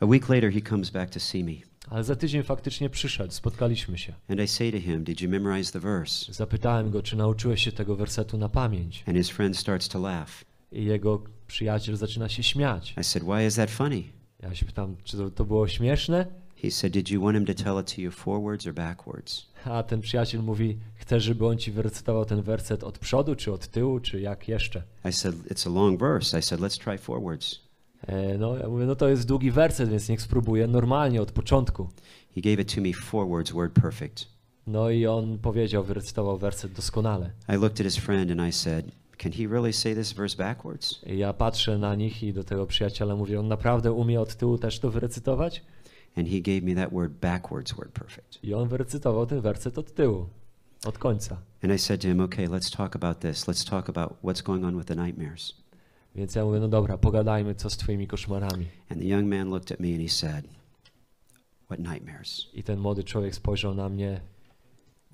A 0.00 0.06
week 0.06 0.28
later, 0.28 0.52
he 0.52 0.60
comes 0.60 0.90
back 0.90 1.10
to 1.10 1.20
see 1.20 1.44
me. 1.44 1.52
Ale 1.90 2.04
za 2.04 2.16
tydzień 2.16 2.42
faktycznie 2.42 2.90
przyszedł, 2.90 3.32
spotkaliśmy 3.32 3.98
się. 3.98 4.14
And 4.28 4.40
I 4.40 4.48
say 4.48 4.72
to 4.72 4.80
him, 4.80 5.04
Did 5.04 5.20
you 5.20 5.28
memorize 5.30 5.72
the 5.72 5.80
verse? 5.80 6.32
Zapytałem 6.32 6.90
go, 6.90 7.02
czy 7.02 7.16
nauczyłeś 7.16 7.64
się 7.64 7.72
tego 7.72 7.96
wersetu 7.96 8.38
na 8.38 8.48
pamięć. 8.48 9.04
And 9.06 9.16
his 9.16 9.30
friend 9.30 9.56
starts 9.56 9.88
to 9.88 9.98
laugh. 9.98 10.30
I 10.72 10.84
jego 10.84 11.22
przyjaciel 11.46 11.96
zaczyna 11.96 12.28
się 12.28 12.42
śmiać. 12.42 12.94
I 13.00 13.04
said, 13.04 13.24
Why 13.24 13.46
is 13.46 13.54
that 13.54 13.70
funny? 13.70 14.02
Ja 14.40 14.54
się 14.54 14.66
pytam, 14.66 14.96
czy 15.04 15.16
to, 15.16 15.30
to 15.30 15.44
było 15.44 15.68
śmieszne? 15.68 16.26
He 16.62 16.70
said, 16.70 16.92
Did 16.92 17.10
you 17.10 17.22
want 17.22 17.36
him 17.36 17.46
to 17.46 17.64
tell 17.64 17.80
it 17.80 17.94
to 17.94 18.00
you 18.00 18.10
forwards 18.10 18.66
or 18.66 18.74
backwards? 18.74 19.46
A 19.64 19.82
ten 19.82 20.00
przyjaciel 20.00 20.42
mówi, 20.42 20.78
chcesz, 20.94 21.24
żeby 21.24 21.46
on 21.46 21.58
ci 21.58 21.72
wyrecytował 21.72 22.24
ten 22.24 22.42
werset 22.42 22.84
od 22.84 22.98
przodu, 22.98 23.34
czy 23.36 23.52
od 23.52 23.68
tyłu, 23.68 24.00
czy 24.00 24.20
jak 24.20 24.48
jeszcze? 24.48 24.82
I 25.04 25.12
said, 25.12 25.34
It's 25.34 25.68
a 25.68 25.70
long 25.70 26.00
verse. 26.00 26.38
I 26.38 26.42
said, 26.42 26.60
Let's 26.60 26.84
try 26.84 26.98
forwards. 26.98 27.71
E, 28.06 28.38
no, 28.38 28.56
ja 28.56 28.68
mówię, 28.68 28.86
no 28.86 28.96
to 28.96 29.08
jest 29.08 29.26
długi 29.26 29.50
werset, 29.50 29.90
więc 29.90 30.08
niech 30.08 30.22
spróbuję 30.22 30.66
normalnie, 30.66 31.22
od 31.22 31.32
początku. 31.32 31.88
He 32.34 32.40
gave 32.40 32.60
it 32.60 32.74
to 32.74 32.80
me 32.80 32.92
forwards, 32.92 33.52
word 33.52 33.72
perfect. 33.72 34.26
No 34.66 34.90
i 34.90 35.06
on 35.06 35.38
powiedział, 35.38 35.84
wyrecytował 35.84 36.38
werset 36.38 36.72
doskonale. 36.72 37.30
I 37.48 37.52
looked 37.52 37.80
at 37.80 37.86
his 37.92 37.96
friend 37.96 38.30
and 38.30 38.48
I 38.48 38.52
said, 38.52 38.84
Can 39.18 39.32
he 39.32 39.46
really 39.46 39.72
say 39.72 39.94
this 39.94 40.12
verse 40.12 40.36
backwards? 40.36 41.00
Ja 41.06 41.32
patrzę 41.32 41.78
na 41.78 41.94
nich 41.94 42.22
i 42.22 42.32
do 42.32 42.44
tego 42.44 42.66
przyjaciela 42.66 43.16
mówię, 43.16 43.40
on 43.40 43.48
naprawdę 43.48 43.92
umie 43.92 44.20
od 44.20 44.36
tyłu 44.36 44.58
też 44.58 44.78
to 44.78 44.90
wyrecytować? 44.90 45.62
And 46.16 46.28
he 46.28 46.40
gave 46.40 46.62
me 46.62 46.74
that 46.74 46.92
word 46.92 47.12
backwards, 47.12 47.72
word 47.72 47.92
perfect. 47.92 48.38
I 48.42 48.54
on 48.54 48.68
wyrecytował 48.68 49.26
ten 49.26 49.40
werset 49.40 49.78
od 49.78 49.94
tyłu, 49.94 50.26
od 50.84 50.98
końca. 50.98 51.36
And 51.64 51.72
I 51.72 51.78
said 51.78 52.00
to 52.00 52.08
him, 52.08 52.20
Okay, 52.20 52.46
let's 52.46 52.76
talk 52.76 52.96
about 52.96 53.20
this. 53.20 53.46
Let's 53.46 53.70
talk 53.70 53.88
about 53.88 54.12
what's 54.22 54.42
going 54.42 54.64
on 54.64 54.76
with 54.76 54.88
the 54.88 54.94
nightmares. 54.94 55.61
Więc 56.14 56.34
ja 56.34 56.44
mówię, 56.44 56.60
no 56.60 56.68
dobra, 56.68 56.98
pogadajmy, 56.98 57.54
co 57.54 57.70
z 57.70 57.76
twoimi 57.76 58.06
koszmarami. 58.06 58.66
And 58.88 59.00
the 59.00 59.06
young 59.06 59.26
man 59.26 59.50
looked 59.50 59.72
at 59.72 59.80
me 59.80 59.88
and 59.88 60.00
he 60.00 60.08
said, 60.08 60.44
What 61.64 61.78
nightmares? 61.78 62.46
I 62.54 62.62
ten 62.62 62.78
młody 62.78 63.04
człowiek 63.04 63.34
spojrzał 63.34 63.74
na 63.74 63.88
mnie, 63.88 64.20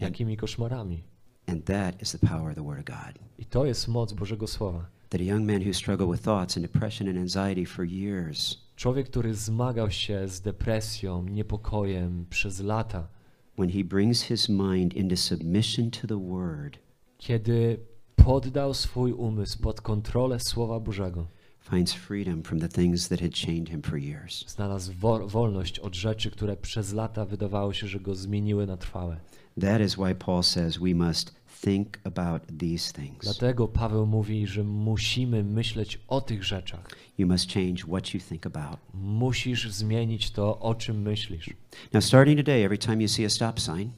jakimi 0.01 0.37
koszmarami? 0.37 1.03
And 1.47 1.65
that 1.65 2.03
is 2.03 2.13
the 2.13 2.29
power 2.29 2.51
of 2.51 2.55
the 2.55 2.65
Word 2.65 2.79
of 2.79 2.85
God. 2.85 3.19
I 3.39 3.45
to 3.45 3.67
jest 3.67 3.89
moc 3.89 4.13
Bożego 4.13 4.47
Słowa. 4.47 4.87
That 5.09 5.21
a 5.21 5.25
young 5.25 5.47
man 5.47 5.63
who 5.63 5.73
struggled 5.73 6.11
with 6.11 6.25
thoughts 6.25 6.57
and 6.57 6.67
depression 6.67 7.09
and 7.09 7.19
anxiety 7.19 7.67
for 7.67 7.85
years, 7.85 8.69
Człowiek, 8.79 9.11
który 9.11 9.35
zmagał 9.35 9.91
się 9.91 10.29
z 10.29 10.41
depresją, 10.41 11.23
niepokojem 11.23 12.27
przez 12.31 12.61
lata, 12.61 13.09
when 13.57 13.71
he 13.71 13.85
brings 13.85 14.23
his 14.23 14.49
mind 14.49 14.95
into 14.95 15.17
submission 15.17 15.91
to 15.91 16.07
the 16.07 16.29
Word, 16.29 16.79
kiedy 17.17 17.79
poddał 18.25 18.75
swój 18.75 19.13
umysł 19.13 19.59
pod 19.59 19.81
kontrolę 19.81 20.41
Słowa 20.41 20.81
Bożego, 20.81 21.27
finds 21.71 21.93
freedom 21.93 22.43
from 22.43 22.61
the 22.61 22.69
things 22.69 23.09
that 23.09 23.21
had 23.21 23.35
chained 23.47 23.69
him 23.69 23.83
for 23.83 23.99
years. 23.99 24.45
znalazł 24.49 24.93
wo- 25.01 25.29
wolność 25.29 25.79
od 25.79 25.95
rzeczy, 25.95 26.31
które 26.31 26.57
przez 26.57 26.93
lata 26.93 27.25
wydawało 27.25 27.73
się, 27.73 27.87
że 27.87 28.01
go 28.01 28.15
zmieniły 28.15 28.67
na 28.67 28.77
trwałe. 28.77 29.17
That 29.61 29.81
is 29.81 29.95
why 29.95 30.15
Paul 30.15 30.43
says 30.43 30.79
we 30.79 30.95
must 30.95 31.35
think 31.65 31.99
about 32.05 32.43
these 32.59 32.93
things. 32.93 33.19
Dlatego 33.25 33.69
Paweł 33.69 34.07
mówi, 34.07 34.47
że 34.47 34.65
musimy 34.65 35.45
myśleć 35.45 36.01
o 36.09 36.21
tych 36.21 36.45
rzeczach. 36.45 36.89
You 37.19 37.27
must 37.27 37.53
change 37.53 37.83
what 37.89 38.15
you 38.15 38.21
think 38.21 38.47
about. 38.47 38.79
Musisz 38.95 39.71
zmienić 39.71 40.31
to, 40.31 40.59
o 40.59 40.75
czym 40.75 41.03
myślisz. 41.03 41.51
Now, 41.93 42.05
starting 42.05 42.39
today, 42.39 42.65
every 42.65 42.79
time 42.79 43.03
you 43.03 43.09
see 43.09 43.25
a 43.27 43.29
stop 43.31 43.61
sign, 43.61 43.91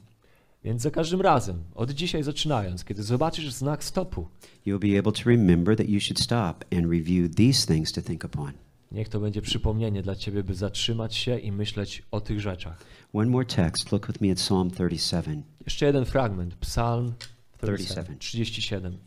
Więc 0.63 0.81
za 0.81 0.91
każdym 0.91 1.21
razem, 1.21 1.63
od 1.75 1.91
dzisiaj 1.91 2.23
zaczynając, 2.23 2.83
kiedy 2.83 3.03
zobaczysz 3.03 3.53
znak 3.53 3.83
stopu, 3.83 4.27
you'll 4.65 4.91
be 4.91 4.99
able 4.99 5.11
to 5.11 5.29
remember 5.29 5.77
that 5.77 5.89
you 5.89 5.99
should 5.99 6.19
stop 6.19 6.65
and 6.77 6.91
review 6.91 7.35
these 7.35 7.67
things 7.67 7.91
to 7.91 8.01
think 8.01 8.23
upon. 8.23 8.51
niech 8.91 9.09
to 9.09 9.19
będzie 9.19 9.41
przypomnienie 9.41 10.01
dla 10.01 10.15
ciebie, 10.15 10.43
by 10.43 10.55
zatrzymać 10.55 11.15
się 11.15 11.39
i 11.39 11.51
myśleć 11.51 12.03
o 12.11 12.21
tych 12.21 12.39
rzeczach. 12.39 12.83
One 13.13 13.29
more 13.29 13.45
text. 13.45 13.91
Look 13.91 14.07
with 14.07 14.21
me 14.21 14.31
at 14.31 14.37
Psalm 14.37 14.71
37. 14.71 15.43
Jeszcze 15.65 15.85
jeden 15.85 16.05
fragment, 16.05 16.55
Psalm 16.55 17.13
37. 17.61 18.17
37. 18.17 18.97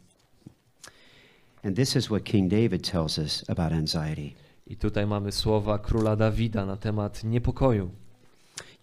And 1.65 1.77
this 1.77 1.97
is 1.97 2.07
what 2.07 2.25
King 2.25 2.51
David 2.51 2.91
tells 2.91 3.19
us 3.19 3.45
about 3.51 3.73
anxiety. 3.73 4.31
I 4.67 4.77
tutaj 4.77 5.07
mamy 5.07 5.33
słowa 5.33 5.79
króla 5.79 6.17
Dawida 6.17 6.67
na 6.67 6.77
temat 6.77 7.25
niepokoju. 7.25 7.91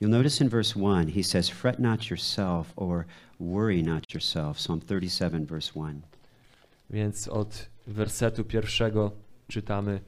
You'll 0.02 0.10
notice 0.10 0.42
in 0.42 0.50
verse 0.50 0.76
1, 0.76 1.10
he 1.10 1.22
says, 1.22 1.48
Fret 1.48 1.80
not 1.80 2.10
yourself 2.10 2.74
or 2.76 3.06
worry 3.38 3.84
not 3.84 4.12
yourself. 4.16 4.60
Psalm 4.60 4.82
37, 4.82 5.46
verse 5.46 5.76
1. 5.76 6.02
Więc 6.90 7.28
od 7.28 7.70
wersetu 7.88 8.44
pierwszego 8.44 9.12
czytamy 9.48 10.02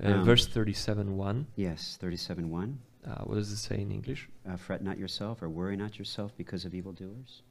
Um, 0.00 0.24
verse 0.24 0.50
37:1. 0.50 1.44
Yes, 1.56 1.98
37, 1.98 2.50
1. 2.50 2.76
Uh, 3.04 3.26
what 3.26 3.34
does 3.34 3.52
it 3.52 3.58
say 3.58 3.80
in 3.80 3.90
English? 3.90 4.28
Uh, 4.46 4.56
Fret 4.56 4.82
not 4.82 4.98
yourself 4.98 5.42
or 5.42 5.48
worry 5.48 5.76
not 5.76 5.98
yourself 5.98 6.32
because 6.36 6.68
of 6.68 6.74
evildoers. 6.74 7.42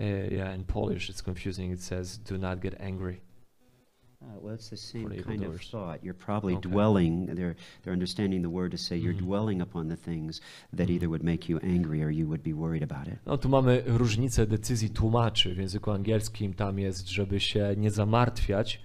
Uh, 0.00 0.04
yeah, 0.30 0.54
in 0.54 0.64
Polish 0.64 1.10
it's 1.10 1.22
confusing. 1.22 1.72
It 1.72 1.80
says, 1.80 2.18
"Do 2.28 2.38
not 2.38 2.60
get 2.62 2.74
angry." 2.80 3.20
Uh, 4.22 4.44
well, 4.44 4.54
it's 4.54 4.70
the 4.70 4.76
same 4.76 5.08
kind 5.22 5.42
of 5.44 5.60
thought. 5.60 5.98
You're 6.04 6.18
probably 6.26 6.54
Okay. 6.54 6.70
dwelling, 6.70 7.26
they're, 7.26 7.54
they're 7.82 7.92
understanding 7.92 8.42
the 8.42 8.50
word 8.50 8.70
to 8.72 8.78
say 8.78 8.98
you're 8.98 9.14
Mhm. 9.14 9.24
dwelling 9.26 9.60
upon 9.62 9.88
the 9.88 9.96
things 9.96 10.40
that 10.76 10.88
Mhm. 10.88 10.94
either 10.94 11.08
would 11.08 11.22
make 11.24 11.48
you 11.52 11.58
angry 11.62 12.04
or 12.04 12.10
you 12.12 12.26
would 12.26 12.42
be 12.42 12.54
worried 12.54 12.82
about 12.92 13.08
it. 13.08 13.14
No 13.26 13.38
tu 13.38 13.48
mamy 13.48 13.82
różnicę 13.86 14.46
decyzji 14.46 14.90
tłumaczy. 14.90 15.54
W 15.54 15.58
języku 15.58 15.90
angielskim 15.90 16.54
tam 16.54 16.78
jest, 16.78 17.08
żeby 17.08 17.40
się 17.40 17.74
nie 17.76 17.90
zamartwiać, 17.90 18.80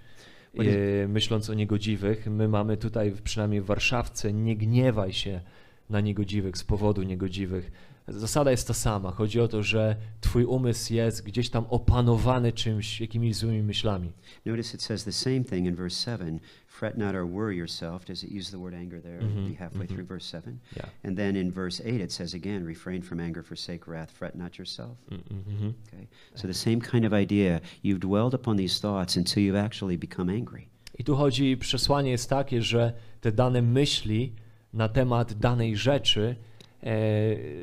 is- 0.54 0.68
e, 1.04 1.08
myśląc 1.08 1.50
o 1.50 1.54
niegodziwych. 1.54 2.28
My 2.28 2.48
mamy 2.48 2.78
tutaj, 2.78 3.14
przynajmniej 3.24 3.62
w 3.62 3.66
Warszawce, 3.66 4.34
nie 4.34 4.56
gniewaj 4.58 5.14
się 5.14 5.42
na 5.90 6.02
niegodziwych 6.02 6.58
z 6.58 6.64
powodu 6.64 7.04
niegodziwych. 7.04 7.72
Zasada 8.08 8.52
jest 8.52 8.68
ta 8.68 8.74
sama. 8.74 9.12
Chodzi 9.12 9.40
o 9.40 9.48
to, 9.48 9.64
że 9.64 9.96
twój 10.22 10.44
umysł 10.46 10.94
jest 10.94 11.24
gdzieś 11.24 11.50
tam 11.50 11.66
opanowany 11.70 12.54
czymś, 12.54 13.02
jakimiś 13.02 13.36
złymi 13.36 13.64
myślami. 13.64 14.12
Notice 14.46 14.76
it 14.76 14.84
says 14.84 15.04
the 15.04 15.12
same 15.12 15.44
thing 15.44 15.68
in 15.68 15.76
verse 15.76 16.12
7 16.12 16.40
fret 16.78 16.98
not 16.98 17.16
or 17.16 17.26
worry 17.26 17.56
yourself. 17.56 18.06
Does 18.06 18.24
it 18.24 18.32
use 18.32 18.52
the 18.52 18.58
word 18.58 18.74
anger 18.74 19.02
there? 19.02 19.20
Mhm, 19.20 19.48
Be 19.48 19.56
halfway 19.56 19.86
mhm. 19.86 19.96
through 19.96 20.08
verse 20.08 20.26
7. 20.26 20.60
Yeah. 20.76 20.90
And 21.04 21.18
then 21.18 21.36
in 21.36 21.52
verse 21.52 21.82
8 21.86 22.02
it 22.02 22.12
says 22.12 22.34
again, 22.34 22.66
refrain 22.66 23.02
from 23.02 23.20
anger, 23.20 23.44
forsake 23.44 23.88
wrath, 23.88 24.12
fret 24.12 24.36
not 24.36 24.58
yourself. 24.58 24.98
Mm, 25.12 25.24
mm, 25.30 25.44
mhm. 25.48 25.74
Okay? 25.88 26.08
So 26.36 26.48
the 26.48 26.54
same 26.54 26.80
kind 26.82 27.06
of 27.06 27.14
idea. 27.14 27.62
You've 27.82 28.00
dwelled 28.00 28.34
upon 28.34 28.58
these 28.58 28.80
thoughts 28.80 29.18
until 29.18 29.44
you've 29.44 29.66
actually 29.66 29.98
become 29.98 30.30
angry. 30.30 30.68
I 31.00 31.04
tu 31.04 31.16
chodzi, 31.16 31.58
przesłanie 31.58 32.12
jest 32.12 32.30
takie, 32.30 32.62
że 32.62 32.94
te 33.22 33.32
dane 33.32 33.62
myśli 33.62 34.34
na 34.74 34.90
temat 34.90 35.34
danej 35.34 35.78
rzeczy 35.78 36.36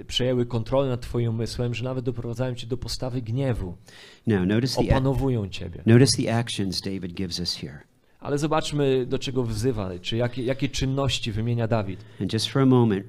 przejęły 0.07 0.47
kontrolę 0.47 0.89
nad 0.89 1.01
twoim 1.01 1.31
umysłem, 1.31 1.75
że 1.75 1.85
nawet 1.85 2.05
doprowadzają 2.05 2.55
cię 2.55 2.67
do 2.67 2.77
postawy 2.77 3.23
gniewu, 3.23 3.75
Now, 4.27 4.47
notice 4.47 4.83
the, 4.83 4.91
opanowują 4.91 5.49
ciebie. 5.49 5.83
notice 5.87 6.23
the 6.23 6.35
actions 6.39 6.81
David 6.81 7.15
gives 7.15 7.41
us 7.41 7.57
here. 7.57 7.79
Ale 8.25 8.39
zobaczmy, 8.39 9.07
do 9.07 9.19
czego 9.19 9.43
wzywa, 9.43 9.91
czy 10.01 10.17
jakie, 10.17 10.43
jakie 10.43 10.69
czynności 10.69 11.33
wymienia 11.33 11.69
Dawid. 11.69 12.05
Moment, 12.67 13.07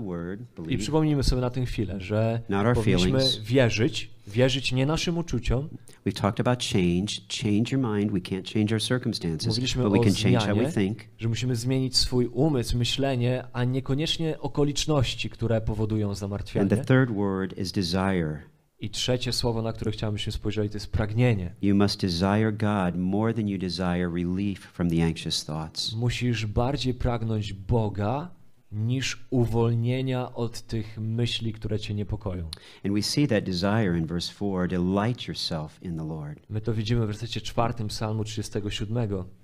word, 0.00 0.40
I 0.68 0.78
przypomnijmy 0.78 1.22
sobie 1.22 1.42
na 1.42 1.50
tę 1.50 1.66
chwilę, 1.66 2.00
że 2.00 2.40
powinniśmy 2.74 3.10
feelings. 3.10 3.38
wierzyć, 3.38 4.10
wierzyć 4.26 4.72
nie 4.72 4.86
naszym 4.86 5.18
uczuciom. 5.18 5.68
We've 6.06 6.20
talked 6.20 6.40
about 6.40 6.64
change. 6.64 7.06
Change 7.42 7.76
your 7.76 7.94
mind. 7.94 8.12
We 8.12 8.20
can't 8.20 8.54
change 8.54 8.74
our 8.74 8.82
circumstances, 8.82 9.46
Mówiliśmy 9.46 9.82
but 9.82 9.92
we 9.92 9.98
o 9.98 10.02
can 10.02 10.14
change 10.14 10.46
how 10.46 10.56
we 10.56 10.70
zmianie, 10.70 10.72
think. 10.72 10.98
że 11.18 11.28
musimy 11.28 11.56
zmienić 11.56 11.96
swój 11.96 12.26
umysł, 12.26 12.78
myślenie, 12.78 13.44
a 13.52 13.64
niekoniecznie 13.64 14.40
okoliczności, 14.40 15.30
które 15.30 15.60
powodują 15.60 16.14
And 16.60 16.70
the 16.70 16.84
third 16.84 17.10
word 17.10 17.58
is 17.58 17.72
desire. 17.72 18.49
I 18.80 18.90
trzecie 18.90 19.32
słowo, 19.32 19.62
na 19.62 19.72
które 19.72 19.90
chciałbyśmy 19.90 20.32
spojrzeć, 20.32 20.72
to 20.72 20.76
jest 20.76 20.92
pragnienie. 20.92 21.54
You 21.62 21.74
must 21.74 22.00
desire 22.00 22.52
God 22.52 23.00
more 23.00 23.34
than 23.34 23.48
you 23.48 23.58
desire 23.58 24.10
relief 24.14 24.60
from 24.60 24.90
the 24.90 25.04
anxious 25.04 25.44
thoughts. 25.44 25.94
Musisz 25.94 26.46
bardziej 26.46 26.94
pragnąć 26.94 27.52
Boga 27.52 28.30
niż 28.72 29.26
uwolnienia 29.30 30.34
od 30.34 30.60
tych 30.60 30.98
myśli, 30.98 31.52
które 31.52 31.78
cię 31.78 31.94
niepokoją. 31.94 32.50
And 32.84 32.94
we 32.94 33.02
see 33.02 33.28
that 33.28 33.44
desire 33.44 33.98
in 33.98 34.06
verse 34.06 34.32
4 34.34 34.68
delight 34.68 35.28
yourself 35.28 35.82
in 35.82 35.96
the 35.96 36.06
Lord, 36.06 36.50
My 36.50 36.60
to 36.60 36.74
widzimy 36.74 37.04
w 37.04 37.06
wersecie 37.06 37.40
czwartym 37.40 37.88
Psalmu 37.88 38.24
37. 38.24 38.96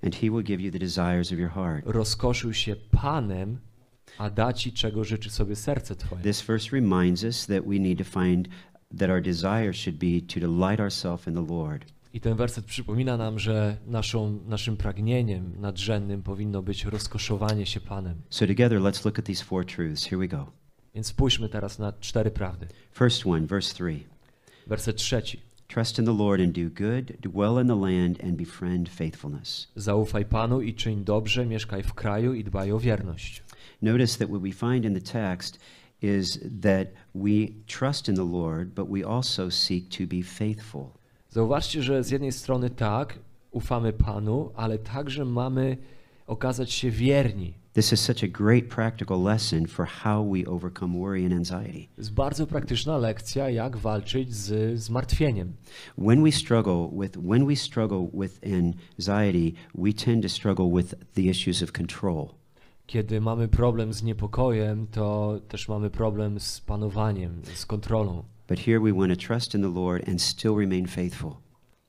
and 0.03 0.15
He 0.15 0.31
will 0.31 0.43
give 0.43 0.61
you 0.61 0.71
the 0.71 0.79
desires 0.79 1.33
of 1.33 1.39
your 1.39 1.51
heart. 1.51 1.83
Rozkoszył 1.85 2.53
się 2.53 2.75
Panem, 2.75 3.57
a 4.17 4.29
da 4.29 4.53
ci, 4.53 4.71
czego 4.71 5.03
życzy 5.03 5.29
sobie 5.29 5.55
serce 5.55 5.95
twoje. 5.95 6.23
This 6.23 6.41
verse 6.41 6.69
reminds 6.71 7.23
us 7.23 7.45
that 7.47 7.65
we 7.65 7.79
need 7.79 7.97
to 7.97 8.21
find 8.21 8.47
that 8.97 9.09
our 9.09 9.21
desire 9.21 9.73
should 9.73 9.99
be 9.99 10.21
to 10.21 10.39
delight 10.39 10.79
ourselves 10.79 11.27
in 11.27 11.33
the 11.33 11.53
Lord. 11.53 11.85
I 12.13 12.19
ten 12.19 12.37
werset 12.37 12.65
przypomina 12.65 13.17
nam, 13.17 13.39
że 13.39 13.77
naszą, 13.87 14.39
naszym 14.47 14.77
pragnieniem 14.77 15.53
nadrzędnym 15.59 16.23
powinno 16.23 16.61
być 16.61 16.85
rozkoszowanie 16.85 17.65
się 17.65 17.79
Panem. 17.79 18.21
So, 18.29 18.47
together, 18.47 18.79
let's 18.79 19.05
look 19.05 19.19
at 19.19 19.25
these 19.25 19.43
four 19.43 19.65
truths. 19.65 20.05
Here 20.05 20.17
we 20.17 20.27
go. 20.27 20.51
Więc 20.95 21.07
spójrzmy 21.07 21.49
teraz 21.49 21.79
na 21.79 21.93
cztery 21.99 22.31
prawdy. 22.31 22.67
First 22.93 23.27
one, 23.27 23.47
verse 23.47 23.73
3 23.73 23.99
Werset 24.67 24.95
trzeci. 24.95 25.41
Trust 25.67 25.99
in 25.99 26.05
the 26.05 26.13
Lord 26.17 26.41
and 26.41 26.51
do 26.51 26.69
good, 26.85 27.05
dwell 27.19 27.61
in 27.61 27.67
the 27.67 27.75
land 27.75 28.23
and 28.23 28.35
befriend 28.35 28.89
faithfulness. 28.89 29.67
Zaufaj 29.75 30.25
Panu 30.25 30.61
i 30.61 30.73
czyń 30.73 31.03
dobrze, 31.03 31.45
mieszkaj 31.45 31.83
w 31.83 31.93
kraju 31.93 32.33
i 32.33 32.43
dbaj 32.43 32.71
o 32.71 32.79
wierność. 32.79 33.43
Notice 33.81 34.17
that 34.17 34.29
what 34.29 34.41
we 34.41 34.51
find 34.51 34.85
in 34.85 34.93
the 34.93 35.11
text 35.11 35.59
is 36.01 36.39
that 36.61 36.87
we 37.15 37.47
trust 37.67 38.09
in 38.09 38.15
the 38.15 38.25
Lord, 38.25 38.73
but 38.75 38.89
we 38.89 39.03
also 39.03 39.49
seek 39.49 39.89
to 39.89 40.07
be 40.07 40.23
faithful. 40.23 40.91
Zauważcie, 41.29 41.83
że 41.83 42.03
z 42.03 42.11
jednej 42.11 42.31
strony 42.31 42.69
tak, 42.69 43.19
ufamy 43.51 43.93
Panu, 43.93 44.51
ale 44.55 44.77
także 44.77 45.25
mamy 45.25 45.77
okazać 46.27 46.71
się 46.71 46.91
wierni. 46.91 47.53
This 47.73 47.93
is 47.93 47.99
such 47.99 48.23
a 48.23 48.27
great 48.27 48.69
practical 48.69 49.23
lesson 49.23 49.67
for 49.67 49.85
how 49.85 50.23
we 50.23 50.45
overcome 50.45 50.99
worry 50.99 51.25
and 51.25 51.33
anxiety. 51.33 51.87
Jest 51.97 52.13
bardzo 52.13 52.47
praktyczna 52.47 52.97
lekcja, 52.97 53.49
jak 53.49 53.77
walczyć 53.77 54.35
z 54.35 54.79
zmartwieniem. 54.79 55.53
When 55.97 56.23
we 56.23 56.31
struggle 56.31 56.89
with 57.01 57.17
when 57.17 57.45
we 57.45 57.55
struggle 57.55 58.07
with 58.13 58.39
anxiety, 58.43 59.53
we 59.75 59.93
tend 59.93 60.23
to 60.23 60.29
struggle 60.29 60.71
with 60.71 60.95
the 61.13 61.21
issues 61.21 61.63
of 61.63 61.71
control. 61.71 62.29
Kiedy 62.87 63.21
mamy 63.21 63.47
problem 63.47 63.93
z 63.93 64.03
niepokojem, 64.03 64.87
to 64.87 65.39
też 65.47 65.69
mamy 65.69 65.89
problem 65.89 66.39
z 66.39 66.61
panowaniem, 66.61 67.41
z 67.53 67.65
kontrolą. 67.65 68.23
But 68.47 68.59
here 68.59 68.79
we 68.79 68.93
want 68.93 69.19
to 69.19 69.27
trust 69.27 69.55
in 69.55 69.61
the 69.61 69.81
Lord 69.81 70.09
and 70.09 70.21
still 70.21 70.55
remain 70.55 70.87
faithful. 70.87 71.31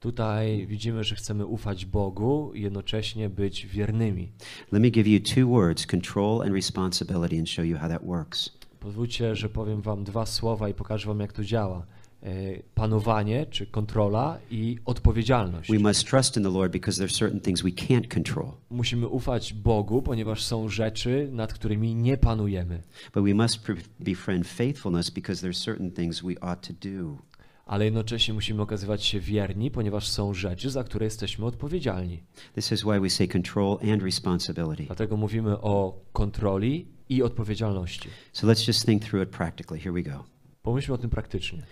Tutaj 0.00 0.66
widzimy, 0.66 1.04
że 1.04 1.14
chcemy 1.14 1.46
ufać 1.46 1.86
Bogu 1.86 2.52
i 2.54 2.62
jednocześnie 2.62 3.30
być 3.30 3.66
wiernymi. 3.66 4.32
Let 4.72 4.82
me 4.82 4.90
give 4.90 5.06
you 5.06 5.20
two 5.20 5.48
words, 5.48 5.86
control 5.86 6.42
and 6.42 6.52
responsibility 6.52 7.38
and 7.38 7.48
show 7.48 7.64
you 7.64 7.78
how 7.78 7.88
that 7.88 8.06
works. 8.06 8.50
Pozwólcie, 8.80 9.36
że 9.36 9.48
powiem 9.48 9.82
wam 9.82 10.04
dwa 10.04 10.26
słowa 10.26 10.68
i 10.68 10.74
pokażę 10.74 11.06
wam, 11.08 11.20
jak 11.20 11.32
to 11.32 11.44
działa. 11.44 11.86
E, 12.22 12.62
Panowanie, 12.74 13.46
czy 13.46 13.66
kontrola 13.66 14.38
i 14.50 14.78
odpowiedzialność. 14.84 15.70
We 15.70 15.78
must 15.78 16.06
trust 16.06 16.36
in 16.36 16.42
the 16.42 16.50
Lord 16.50 16.72
because 16.72 17.04
there's 17.04 17.18
certain 17.18 17.40
things 17.40 17.62
we 17.62 17.70
can't 17.70 18.08
control. 18.14 18.52
Musimy 18.70 19.08
ufać 19.08 19.52
Bogu, 19.52 20.02
ponieważ 20.02 20.44
są 20.44 20.68
rzeczy, 20.68 21.28
nad 21.32 21.52
którymi 21.52 21.94
nie 21.94 22.16
panujemy. 22.16 22.82
But 23.14 23.24
we 23.24 23.34
must 23.34 23.60
befriend 24.00 24.48
faithfulness 24.48 25.10
because 25.10 25.48
there's 25.48 25.64
certain 25.64 25.90
things 25.90 26.22
we 26.22 26.42
ought 26.42 26.68
to 26.68 26.88
do. 26.88 27.18
Ale 27.66 27.84
jednocześnie 27.84 28.34
musimy 28.34 28.62
okazywać 28.62 29.04
się 29.04 29.20
wierni, 29.20 29.70
ponieważ 29.70 30.08
są 30.08 30.34
rzeczy, 30.34 30.70
za 30.70 30.84
które 30.84 31.04
jesteśmy 31.04 31.46
odpowiedzialni. 31.46 32.22
This 32.54 32.72
is 32.72 32.82
why 32.82 33.00
we 33.00 33.10
say 33.10 33.28
control 33.28 33.78
and 33.92 34.02
responsibility. 34.02 34.84
Dlatego 34.86 35.16
mówimy 35.16 35.60
o 35.60 36.00
kontroli 36.12 36.86
i 37.08 37.22
odpowiedzialności. 37.22 38.08
So 38.32 38.46
let's 38.46 38.68
just 38.68 38.86
think 38.86 39.04
through 39.04 39.28
it 39.28 39.36
practically. 39.36 39.80
Here 39.80 39.92
we 39.92 40.02
go. 40.02 40.24
Pomyślmy 40.62 40.94
o 40.94 40.98
tym 40.98 41.10
praktycznie. 41.10 41.62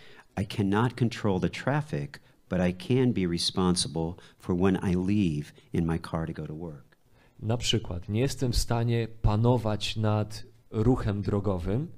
I 0.41 0.47
cannot 0.47 0.97
control 0.97 1.41
the 1.41 1.51
traffic, 1.51 2.21
but 2.49 2.61
I 2.61 2.73
can 2.73 3.13
be 3.13 3.27
responsible 3.27 4.15
for 4.39 4.55
when 4.55 4.77
I 4.77 4.95
leave 4.95 5.53
in 5.73 5.87
my 5.87 5.99
car 5.99 6.27
to 6.27 6.33
go 6.33 6.47
to 6.47 6.55
work. 6.55 6.97
Na 7.41 7.57
przykład, 7.57 8.09
nie 8.09 8.21
jestem 8.21 8.53
w 8.53 8.57
stanie 8.57 9.09
panować 9.23 9.97
nad 9.97 10.45
ruchem 10.71 11.23
drogowym, 11.23 11.89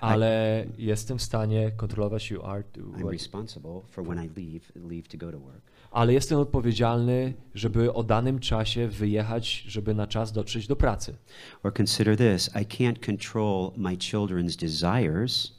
ale 0.00 0.64
jestem 0.78 1.18
w 1.18 1.22
stanie 1.22 1.70
kontrolować 1.70 2.30
you 2.30 2.42
are 2.42 2.62
to, 2.62 2.80
I'm 2.80 3.10
responsible 3.10 3.80
for 3.90 4.04
when 4.04 4.18
I 4.18 4.28
leave 4.40 4.72
leave 4.74 5.08
to 5.08 5.18
go 5.18 5.32
to 5.32 5.38
work. 5.38 5.62
ale 5.90 6.12
jestem 6.12 6.38
odpowiedzialny, 6.38 7.34
żeby 7.54 7.92
o 7.92 8.02
danym 8.02 8.38
czasie 8.38 8.88
wyjechać, 8.88 9.64
żeby 9.68 9.94
na 9.94 10.06
czas 10.06 10.32
dotrzeć 10.32 10.66
do 10.66 10.76
pracy. 10.76 11.16
Or 11.62 11.72
consider 11.78 12.16
this, 12.16 12.48
I 12.48 12.66
can't 12.66 13.06
control 13.06 13.72
my 13.76 13.96
children's 13.96 14.56
desires. 14.56 15.52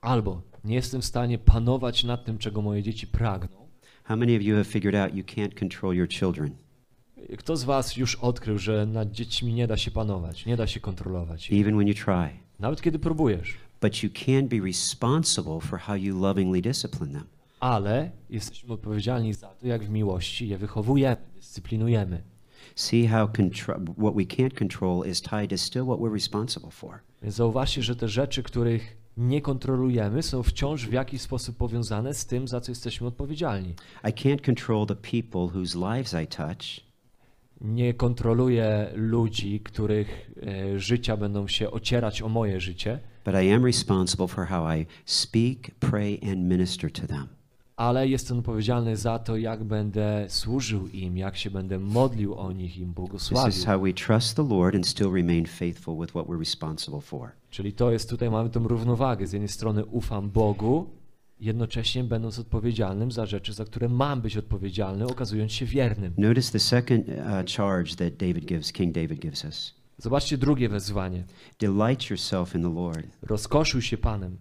Albo 0.00 0.42
nie 0.66 0.74
jestem 0.74 1.02
w 1.02 1.04
stanie 1.04 1.38
panować 1.38 2.04
nad 2.04 2.24
tym, 2.24 2.38
czego 2.38 2.62
moje 2.62 2.82
dzieci 2.82 3.06
pragną. 3.06 3.66
How 4.04 4.16
many 4.16 4.36
of 4.36 4.42
you 4.42 4.54
have 4.54 4.64
figured 4.64 4.94
out 4.94 5.14
you 5.14 5.24
can't 5.24 5.58
control 5.58 5.94
your 5.94 6.08
children? 6.08 6.50
Kto 7.38 7.56
z 7.56 7.64
was 7.64 7.96
już 7.96 8.14
odkrył, 8.14 8.58
że 8.58 8.86
nad 8.86 9.10
dziećmi 9.10 9.54
nie 9.54 9.66
da 9.66 9.76
się 9.76 9.90
panować, 9.90 10.46
nie 10.46 10.56
da 10.56 10.66
się 10.66 10.80
kontrolować? 10.80 11.52
Even 11.52 11.74
when 11.74 11.88
you 11.88 11.94
try. 11.94 12.28
Nawet 12.58 12.82
kiedy 12.82 12.98
próbujesz. 12.98 13.54
But 13.80 14.02
you 14.02 14.10
can 14.26 14.48
be 14.48 14.66
responsible 14.66 15.60
for 15.60 15.78
how 15.78 15.96
you 15.96 16.20
lovingly 16.20 16.62
discipline 16.62 17.12
them. 17.12 17.24
Ale 17.60 18.10
jesteśmy 18.30 18.74
odpowiedzialni 18.74 19.34
za 19.34 19.48
to, 19.48 19.66
jak 19.66 19.84
w 19.84 19.90
miłości 19.90 20.48
je 20.48 20.58
wychowujemy, 20.58 21.16
dyscyplinujemy. 21.34 22.22
See 22.74 23.06
how 23.06 23.28
what 23.98 24.14
we 24.14 24.24
can't 24.24 24.54
control 24.58 25.06
is 25.06 25.22
tied 25.22 25.50
to 25.50 25.58
still 25.58 25.84
what 25.84 25.98
we're 25.98 26.12
responsible 26.12 26.70
for. 26.70 26.98
Więc 27.22 27.34
zauważcie, 27.34 27.82
że 27.82 27.96
te 27.96 28.08
rzeczy, 28.08 28.42
których 28.42 28.96
nie 29.16 29.40
kontrolujemy, 29.40 30.22
są 30.22 30.42
wciąż 30.42 30.86
w 30.86 30.92
jakiś 30.92 31.20
sposób 31.22 31.56
powiązane 31.56 32.14
z 32.14 32.26
tym, 32.26 32.48
za 32.48 32.60
co 32.60 32.72
jesteśmy 32.72 33.06
odpowiedzialni. 33.06 33.74
I 34.04 34.08
can't 34.08 34.40
control 34.40 34.86
the 34.86 34.96
people 34.96 35.58
whose 35.60 35.78
lives 35.78 36.14
I 36.24 36.26
touch, 36.26 36.86
Nie 37.60 37.94
kontroluję 37.94 38.90
ludzi, 38.94 39.60
których 39.60 40.30
e, 40.42 40.78
życia 40.78 41.16
będą 41.16 41.48
się 41.48 41.70
ocierać 41.70 42.22
o 42.22 42.28
moje 42.28 42.60
życie, 42.60 43.00
but 43.24 43.34
I 43.34 43.52
am 43.52 43.64
responsible 43.64 44.28
for 44.28 44.46
how 44.46 44.76
I 44.76 44.86
speak, 45.04 45.70
pray, 45.80 46.20
and 46.32 46.38
minister 46.38 46.92
to 46.92 47.06
them. 47.06 47.35
Ale 47.76 48.08
jestem 48.08 48.38
odpowiedzialny 48.38 48.96
za 48.96 49.18
to, 49.18 49.36
jak 49.36 49.64
będę 49.64 50.26
służył 50.28 50.88
im, 50.88 51.16
jak 51.16 51.36
się 51.36 51.50
będę 51.50 51.78
modlił 51.78 52.34
o 52.34 52.52
nich, 52.52 52.78
im 52.78 52.84
This 52.84 52.90
is 52.90 52.94
błogosławił. 52.94 53.64
how 53.66 53.80
we 53.80 53.92
trust 53.92 54.36
the 54.36 54.48
Lord 54.48 54.74
and 54.74 54.86
still 54.86 55.12
remain 55.12 55.46
faithful 55.46 55.98
with 56.00 56.10
what 56.10 56.26
we're 56.26 56.38
responsible 56.38 57.00
for. 57.00 57.30
Czyli 57.50 57.72
to 57.72 57.90
jest 57.92 58.10
tutaj, 58.10 58.30
mamy 58.30 58.50
tą 58.50 58.68
równowagę. 58.68 59.26
Z 59.26 59.32
jednej 59.32 59.48
strony 59.48 59.84
ufam 59.84 60.30
Bogu, 60.30 60.86
jednocześnie 61.40 62.04
będąc 62.04 62.38
odpowiedzialnym 62.38 63.12
za 63.12 63.26
rzeczy, 63.26 63.52
za 63.52 63.64
które 63.64 63.88
mam 63.88 64.20
być 64.20 64.36
odpowiedzialny, 64.36 65.06
okazując 65.06 65.52
się 65.52 65.66
wiernym. 65.66 66.12
Notice 66.18 66.52
the 66.52 66.58
second 66.58 67.08
uh, 67.08 67.14
charge 67.56 67.94
that 67.96 68.16
David 68.16 68.44
gives, 68.44 68.72
King 68.72 68.94
David 68.94 69.20
gives 69.20 69.44
us. 69.44 69.74
Zobaczcie 69.98 70.38
drugie 70.38 70.68
wezwanie. 70.68 71.24
Delight 71.58 72.10
yourself 72.10 72.54
in 72.54 72.62
the 72.62 72.74
Lord. 72.74 73.06
Rozkoszuj 73.22 73.82
się 73.82 73.96
Panem. 73.96 74.36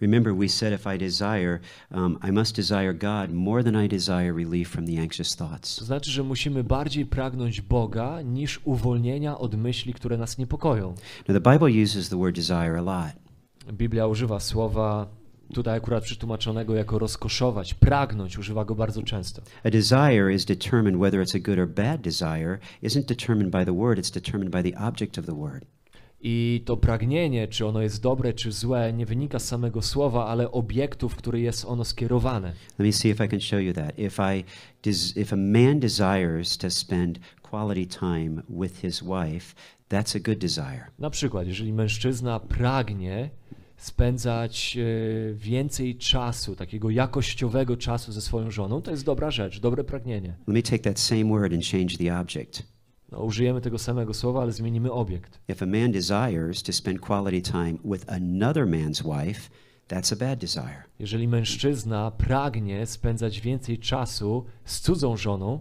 Remember, 0.00 0.34
we 0.34 0.48
said 0.48 0.72
if 0.72 0.94
I 0.94 0.98
desire, 0.98 1.60
um, 1.90 2.18
I 2.28 2.32
must 2.32 2.56
desire 2.56 2.92
God 2.92 3.32
more 3.32 3.62
than 3.62 3.84
I 3.84 3.88
desire 3.88 4.32
relief 4.32 4.68
from 4.68 4.86
the 4.86 4.98
anxious 4.98 5.36
thoughts. 5.36 5.76
To 5.76 5.84
znaczy, 5.84 6.10
że 6.10 6.22
musimy 6.22 6.64
bardziej 6.64 7.06
pragnąć 7.06 7.60
Boga 7.60 8.22
niż 8.22 8.60
uwolnienia 8.64 9.38
od 9.38 9.54
myśli, 9.54 9.94
które 9.94 10.18
nas 10.18 10.38
niepokoją. 10.38 10.94
Now, 11.28 11.42
the 11.42 11.52
Bible 11.52 11.82
uses 11.82 12.08
the 12.08 12.18
word 12.18 12.36
desire 12.36 12.78
a 12.78 12.82
lot. 12.82 13.12
Biblia 13.72 14.06
używa 14.06 14.40
słowa 14.40 15.06
tutaj 15.54 15.76
akurat 15.76 16.04
przetłumaczonego 16.04 16.74
jako 16.74 16.98
rozkoszować, 16.98 17.74
pragnąć, 17.74 18.38
używa 18.38 18.64
go 18.64 18.74
bardzo 18.74 19.02
często. 19.02 19.42
A 19.64 19.70
desire 19.70 20.34
is 20.34 20.44
determined 20.44 21.00
whether 21.00 21.20
it's 21.20 21.36
a 21.36 21.40
good 21.40 21.58
or 21.58 21.68
bad 21.68 22.00
desire 22.00 22.58
isn't 22.82 23.04
determined 23.04 23.50
by 23.50 23.64
the 23.64 23.74
word, 23.74 23.98
it's 23.98 24.14
determined 24.14 24.50
by 24.50 24.72
the 24.72 24.78
object 24.78 25.18
of 25.18 25.26
the 25.26 25.34
word. 25.34 25.64
I 26.26 26.62
to 26.64 26.76
pragnienie, 26.76 27.48
czy 27.48 27.66
ono 27.66 27.82
jest 27.82 28.02
dobre, 28.02 28.32
czy 28.32 28.52
złe, 28.52 28.92
nie 28.92 29.06
wynika 29.06 29.38
z 29.38 29.46
samego 29.46 29.82
słowa, 29.82 30.26
ale 30.26 30.50
obiektu, 30.50 31.08
w 31.08 31.16
który 31.16 31.40
jest 31.40 31.64
ono 31.64 31.84
skierowane. 31.84 32.52
Let 32.78 32.86
me 32.86 32.92
see 32.92 33.08
if 33.08 33.24
I 33.24 33.28
can 33.28 33.40
show 33.40 33.60
you 33.60 33.72
that. 33.72 33.98
If 33.98 34.36
I 34.36 34.44
if 35.20 35.34
a 35.34 35.36
man 35.36 35.80
desires 35.80 36.58
to 36.58 36.70
spend 36.70 37.18
quality 37.42 37.86
time 37.86 38.42
with 38.48 38.80
his 38.80 39.02
wife, 39.02 39.54
that's 39.88 40.16
a 40.16 40.20
good 40.20 40.38
desire. 40.38 40.84
Na 40.98 41.10
przykład, 41.10 41.46
jeżeli 41.46 41.72
mężczyzna 41.72 42.40
pragnie 42.40 43.30
spędzać 43.76 44.76
e, 44.76 45.34
więcej 45.34 45.96
czasu, 45.96 46.56
takiego 46.56 46.90
jakościowego 46.90 47.76
czasu 47.76 48.12
ze 48.12 48.20
swoją 48.20 48.50
żoną, 48.50 48.82
to 48.82 48.90
jest 48.90 49.04
dobra 49.04 49.30
rzecz, 49.30 49.60
dobre 49.60 49.84
pragnienie. 49.84 50.28
Let 50.46 50.56
me 50.56 50.62
take 50.62 50.78
that 50.78 51.00
same 51.00 51.24
word 51.24 51.52
and 51.52 51.64
change 51.64 51.96
the 51.98 52.20
object. 52.20 52.73
No, 53.14 53.20
użyjemy 53.24 53.60
tego 53.60 53.78
samego 53.78 54.14
słowa, 54.14 54.42
ale 54.42 54.52
zmienimy 54.52 54.92
obiekt. 54.92 55.40
If 55.48 55.64
a 55.64 55.66
man 55.66 55.92
desires 55.92 56.62
to 56.62 56.72
spend 56.72 57.00
quality 57.00 57.42
time 57.42 57.74
with 57.84 58.04
another 58.12 58.66
man's 58.66 59.02
wife, 59.02 59.50
that's 59.88 60.12
a 60.12 60.16
bad 60.16 60.38
desire. 60.38 60.82
Jeżeli 60.98 61.28
mężczyzna 61.28 62.10
pragnie 62.10 62.86
spędzać 62.86 63.40
więcej 63.40 63.78
czasu 63.78 64.44
z 64.64 64.80
cudzą 64.80 65.16
żoną, 65.16 65.60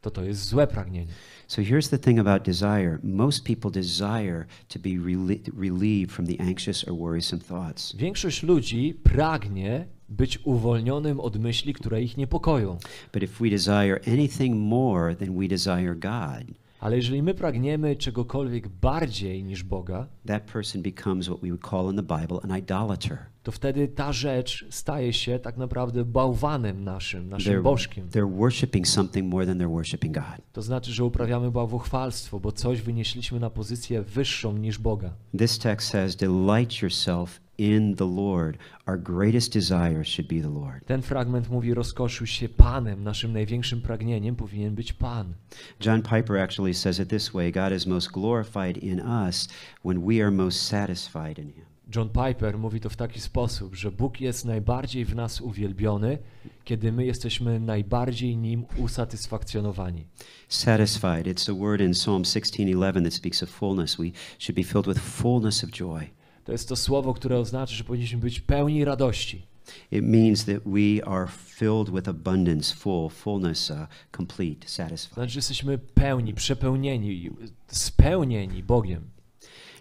to 0.00 0.10
to 0.10 0.24
jest 0.24 0.44
złe 0.44 0.66
pragnienie. 0.66 1.12
So 1.46 1.62
here's 1.62 1.90
the 1.90 1.98
thing 1.98 2.18
about 2.18 2.42
desire. 2.42 2.98
Most 3.02 3.44
people 3.44 3.70
desire 3.70 4.46
to 4.68 4.78
be 4.78 4.90
relie- 4.90 5.50
relieved 5.58 6.12
from 6.12 6.26
the 6.26 6.40
anxious 6.40 6.88
or 6.88 6.98
worrisome 6.98 7.42
thoughts. 7.42 7.96
Większość 7.96 8.42
ludzi 8.42 8.94
pragnie 9.02 9.86
być 10.08 10.38
uwolnionym 10.44 11.20
od 11.20 11.38
myśli, 11.38 11.74
które 11.74 12.02
ich 12.02 12.16
niepokoją. 12.16 12.78
But 13.12 13.22
if 13.22 13.44
we 13.44 13.50
desire 13.50 14.00
anything 14.12 14.56
more 14.56 15.16
than 15.16 15.38
we 15.38 15.48
desire 15.48 15.94
God, 15.94 16.56
Ale 16.86 16.96
jeżeli 16.96 17.22
my 17.22 17.34
pragniemy 17.34 17.96
czegokolwiek 17.96 18.68
bardziej 18.68 19.44
niż 19.44 19.64
Boga, 19.64 20.06
that 20.26 20.42
person 20.52 20.82
becomes 20.82 21.28
what 21.28 21.42
we 21.42 21.48
would 21.48 21.70
call 21.70 21.90
in 21.90 21.96
the 21.96 22.20
Bible 22.20 22.38
an 22.42 22.58
idolater. 22.58 23.18
To 23.46 23.52
wtedy 23.52 23.88
ta 23.88 24.12
rzecz 24.12 24.66
staje 24.70 25.12
się 25.12 25.38
tak 25.38 25.56
naprawdę 25.56 26.04
bałwanem 26.04 26.84
naszym, 26.84 27.28
naszym 27.28 27.52
They're, 27.52 27.62
bożkiem. 27.62 28.08
they're 28.08 28.36
worshiping 28.36 28.88
something 28.88 29.28
more 29.28 29.46
than 29.46 29.58
they're 29.58 29.70
worshiping 29.70 30.14
God. 30.14 30.40
To 30.52 30.62
znaczy, 30.62 30.92
że 30.92 31.04
uprawiamy 31.04 31.50
bałwochwalstwo, 31.50 32.40
bo 32.40 32.52
coś 32.52 32.80
wynieśliśmy 32.82 33.40
na 33.40 33.50
pozycję 33.50 34.02
wyższą 34.02 34.56
niż 34.56 34.78
Boga. 34.78 35.10
This 35.38 35.58
text 35.58 35.88
says, 35.88 36.16
Delight 36.16 36.82
yourself 36.82 37.40
in 37.58 37.94
the 37.96 38.04
Lord. 38.04 38.58
Our 38.86 38.98
greatest 38.98 39.52
desire 39.52 40.04
should 40.04 40.28
be 40.28 40.40
the 40.40 40.54
Lord. 40.60 40.86
Ten 40.86 41.02
fragment 41.02 41.50
mówi: 41.50 41.74
rozkoszuj 41.74 42.26
się 42.26 42.48
Panem. 42.48 43.04
Naszym 43.04 43.32
największym 43.32 43.82
pragnieniem 43.82 44.36
powinien 44.36 44.74
być 44.74 44.92
Pan. 44.92 45.34
John 45.80 46.02
Piper 46.02 46.36
actually 46.36 46.74
says 46.74 46.98
it 46.98 47.08
this 47.08 47.32
way 47.34 47.52
God 47.52 47.72
is 47.72 47.86
most 47.86 48.10
glorified 48.10 48.76
in 48.76 49.00
us 49.00 49.48
when 49.84 50.06
we 50.06 50.22
are 50.22 50.30
most 50.30 50.62
satisfied 50.62 51.38
in 51.38 51.48
Him. 51.48 51.65
John 51.94 52.08
Piper 52.08 52.58
mówi 52.58 52.80
to 52.80 52.90
w 52.90 52.96
taki 52.96 53.20
sposób, 53.20 53.74
że 53.74 53.92
Bóg 53.92 54.20
jest 54.20 54.44
najbardziej 54.44 55.04
w 55.04 55.14
nas 55.14 55.40
uwielbiony, 55.40 56.18
kiedy 56.64 56.92
my 56.92 57.06
jesteśmy 57.06 57.60
najbardziej 57.60 58.36
nim 58.36 58.64
usatysfakcjonowani. 58.76 60.06
Satisfied, 60.48 61.26
it's 61.26 61.50
a 61.50 61.54
word 61.54 61.80
in 61.80 61.92
Psalm 61.92 62.22
16:11 62.22 63.04
that 63.04 63.14
speaks 63.14 63.42
of 63.42 63.48
fullness. 63.48 63.96
We 63.96 64.10
should 64.38 64.56
be 64.56 64.64
filled 64.64 64.86
with 64.86 65.00
fullness 65.00 65.64
of 65.64 65.70
joy. 65.70 66.10
To 66.44 66.52
jest 66.52 66.68
to 66.68 66.76
słowo, 66.76 67.14
które 67.14 67.38
oznacza, 67.38 67.74
że 67.74 67.84
powinniśmy 67.84 68.18
być 68.18 68.40
pełni 68.40 68.84
radości. 68.84 69.46
It 69.92 70.04
means 70.04 70.44
that 70.44 70.62
we 70.64 71.04
are 71.04 71.26
filled 71.46 71.90
with 71.90 72.08
abundance, 72.08 72.74
full, 72.74 73.10
fullness, 73.10 73.70
uh, 73.70 73.76
complete, 74.16 74.68
satisfied. 74.68 75.14
znaczy, 75.14 75.32
że 75.32 75.38
jesteśmy 75.38 75.78
pełni, 75.78 76.34
przepełnieni, 76.34 77.30
spełnieni 77.66 78.62
Bogiem. 78.62 79.15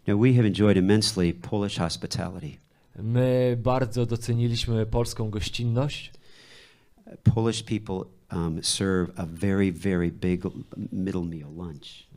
Now, 0.08 0.16
we 0.22 0.34
have 0.34 0.46
enjoyed 0.46 0.78
immensely 0.78 1.34
Polish 1.34 1.78
hospitality. 1.78 2.58
My 3.00 3.58
bardzo 3.58 4.06
doceniliśmy 4.06 4.86
polską 4.86 5.30
gościnność. 5.30 6.12
Polish 7.24 7.64
people 7.64 8.06
um, 8.32 8.64
serve 8.64 9.12
a 9.16 9.26
very, 9.26 9.72
very 9.72 10.12
big 10.12 10.44
middle 10.92 11.24
meal, 11.24 11.50
lunch. 11.56 12.08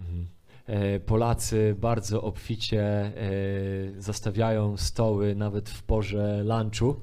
E, 0.67 1.01
Polacy 1.01 1.77
bardzo 1.81 2.23
obficie 2.23 2.83
e, 2.83 3.13
zastawiają 3.99 4.77
stoły 4.77 5.35
nawet 5.35 5.71
w 5.71 5.83
porze 5.83 6.45
lunchu. 6.45 7.01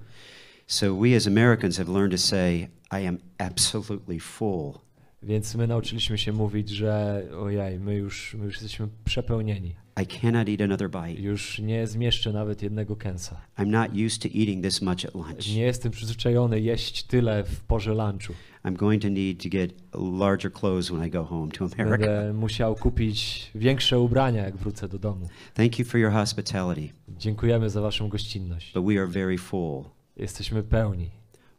So 0.68 0.96
we 0.96 1.16
as 1.16 1.28
Americans 1.28 1.78
have 1.78 1.92
learned 1.92 2.12
to 2.12 2.18
say, 2.18 2.70
I 2.92 3.08
am 3.08 3.18
absolutely 3.38 4.20
full. 4.20 4.85
Więc 5.26 5.56
my 5.56 5.68
nauczyliśmy 5.68 6.18
się 6.18 6.32
mówić, 6.34 6.70
że 6.70 7.24
ojej, 7.40 7.80
my 7.80 7.96
już, 7.96 8.36
my 8.40 8.46
już 8.46 8.54
jesteśmy 8.54 8.88
przepełnieni. 9.06 9.76
I 10.04 10.06
cannot 10.08 10.50
eat 10.50 10.62
another 10.62 10.90
bite. 10.90 11.22
Już 11.22 11.60
nie 11.60 11.88
zmieszczę 11.88 12.34
nawet 12.34 12.62
jednego 12.62 12.96
kęsa. 12.96 13.42
I'm 13.58 13.68
not 13.68 13.92
used 14.06 14.22
to 14.22 14.28
eating 14.40 14.64
this 14.64 14.82
much 14.82 15.06
at 15.06 15.16
lunch. 15.16 15.48
Nie 15.56 15.62
jestem 15.62 15.92
przyzwyczajony 15.92 16.62
jeść 16.62 17.04
tyle 17.04 17.44
w 17.44 17.60
porze 17.60 17.92
lunchu. 17.94 18.34
I'm 18.66 18.74
going 18.74 19.02
to 19.02 19.10
need 19.10 19.44
to 19.44 19.50
get 19.50 19.74
larger 20.20 20.52
clothes 20.52 20.90
when 20.90 21.08
I 21.08 21.10
go 21.12 21.24
home 21.24 21.52
to 21.52 21.66
America. 21.66 21.98
Będę 21.98 22.34
musiał 22.34 22.76
kupić 22.76 23.52
większe 23.56 24.00
ubrania, 24.00 24.44
jak 24.46 24.58
wrócę 24.58 24.88
do 24.88 25.00
domu. 25.00 25.30
Thank 25.54 25.80
you 25.80 25.86
for 25.86 26.00
your 26.00 26.12
hospitality, 26.12 26.90
Dziękujemy 27.10 27.70
za 27.70 27.82
waszą 27.82 28.10
gościnność. 28.10 28.74
but 28.74 28.86
we 28.86 29.02
are 29.02 29.08
very 29.08 29.38
full. 29.38 29.84
Jesteśmy 30.18 30.64
pełni. 30.64 31.10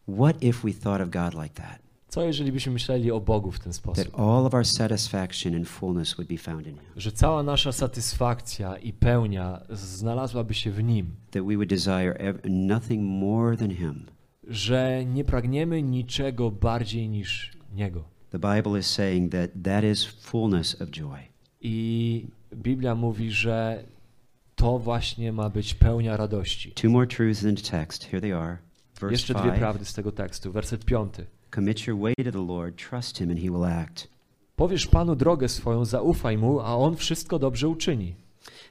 What 0.09 0.43
if 0.43 0.59
we 0.69 0.73
thought 0.75 1.01
of 1.03 1.11
God 1.11 1.43
like 1.43 1.55
that? 1.55 1.86
Co 2.17 2.25
jeżeli 2.25 2.53
byśmy 2.53 2.73
myśleli 2.73 3.11
o 3.11 3.21
Bogu 3.21 3.53
w 3.53 3.59
ten 3.59 3.73
That 3.73 3.75
sposób? 3.75 4.21
all 4.21 4.47
of 4.47 4.55
our 4.55 4.67
satisfaction 4.67 5.55
and 5.55 5.69
fullness 5.69 6.15
would 6.15 6.29
be 6.29 6.39
found 6.39 6.67
in 6.67 6.75
Him. 6.75 6.85
Że 6.97 7.13
cała 7.13 7.43
nasza 7.43 7.73
satysfakcja 7.73 8.77
i 8.77 8.93
pełnia 8.93 9.61
znalazłaby 9.71 10.55
się 10.55 10.71
w 10.71 10.83
Nim. 10.83 11.07
That 11.31 11.43
we 11.43 11.55
would 11.55 11.69
desire 11.69 12.35
nothing 12.49 13.03
more 13.03 13.57
than 13.57 13.71
Him. 13.71 14.07
Że 14.49 15.05
nie 15.05 15.25
pragniemy 15.25 15.83
niczego 15.83 16.51
bardziej 16.51 17.09
niż 17.09 17.53
Niego. 17.75 18.05
The 18.31 18.39
Bible 18.39 18.79
is 18.79 18.87
saying 18.87 19.33
that 19.33 19.51
that 19.65 19.85
is 19.85 20.05
fullness 20.05 20.83
of 20.83 20.91
joy. 20.91 21.19
I 21.61 22.27
Biblia 22.55 22.95
mówi, 22.95 23.31
że 23.31 23.85
to 24.55 24.79
właśnie 24.79 25.33
ma 25.33 25.51
być 25.51 25.75
pełnia 25.75 26.17
radości. 26.17 26.73
Two 26.73 26.91
more 26.91 27.07
truths 27.07 27.43
in 27.43 27.57
the 27.57 27.63
text. 27.63 28.05
Here 28.05 28.21
they 28.21 28.37
are. 28.37 28.59
Verse 29.01 29.13
Jeszcze 29.13 29.35
dwie 29.35 29.45
5 29.45 29.59
prawdy 29.59 29.85
z 29.85 29.95
tego 29.95 30.13
tekstu. 30.13 30.53
Werset 30.53 30.85
piąty. 30.85 31.27
Commit 31.51 31.87
your 31.87 31.97
way 31.97 32.15
to 32.15 32.33
the 32.33 32.47
Lord, 32.47 32.77
trust 32.77 33.19
Him, 33.19 33.31
and 33.31 33.39
He 33.39 33.51
will 33.51 33.65
act. 33.65 34.09
Powiesz 34.57 34.87
Panu 34.87 35.17
drogę 35.17 35.49
swoją, 35.49 35.85
zaufaj 35.85 36.39
Mu, 36.39 36.61
a 36.61 36.77
On 36.77 36.97
wszystko 36.97 37.39
dobrze 37.39 37.69
uczyni. 37.69 38.15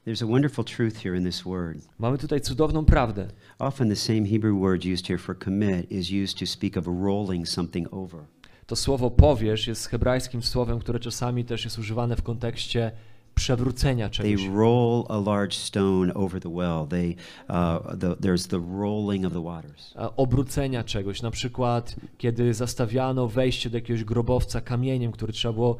There's 0.06 0.24
a 0.24 0.28
wonderful 0.28 0.64
truth 0.64 0.98
here 1.04 1.18
in 1.18 1.24
this 1.24 1.44
word. 1.44 1.78
Mamy 2.00 2.18
tutaj 2.18 2.42
cudowną 2.42 2.86
prawdę. 2.86 3.28
Often 3.60 3.90
the 3.90 3.96
same 3.96 4.26
Hebrew 4.26 4.60
word 4.60 4.86
used 4.86 5.08
here 5.08 5.18
for 5.18 5.36
commit 5.44 5.92
is 5.92 6.12
used 6.12 6.40
to 6.40 6.46
speak 6.46 6.78
of 6.78 6.86
rolling 6.88 7.48
something 7.48 7.88
over. 7.94 8.22
To 8.68 8.76
słowo 8.76 9.12
powiesz 9.12 9.68
jest 9.68 9.88
hebrajskim 9.88 10.44
słowem, 10.44 10.80
które 10.80 11.00
czasami 11.00 11.46
też 11.46 11.64
jest 11.66 11.80
używane 11.80 12.16
w 12.16 12.24
kontekście 12.24 12.92
przewrócenia 13.36 14.10
They 14.10 14.14
czegoś. 14.38 14.48
roll 14.56 15.04
a 15.10 15.18
large 15.18 15.54
stone 15.54 16.14
over 16.14 16.42
the 16.42 16.50
well. 16.50 16.88
They, 16.90 17.16
uh, 17.50 17.98
the, 18.00 18.16
there's 18.16 18.48
the 18.48 18.60
rolling 18.80 19.26
of 19.26 19.34
the 19.34 19.44
waters. 19.44 19.94
obrócenia 20.18 20.84
czegoś. 20.84 21.22
Na 21.22 21.32
przykład, 21.32 21.96
kiedy 22.18 22.54
zastawiano 22.54 23.28
wejście 23.28 23.70
do 23.70 23.78
jakiegoś 23.78 24.04
grobowca 24.04 24.62
kamieniem, 24.62 25.12
który 25.12 25.34
trzeba 25.34 25.54
było 25.54 25.78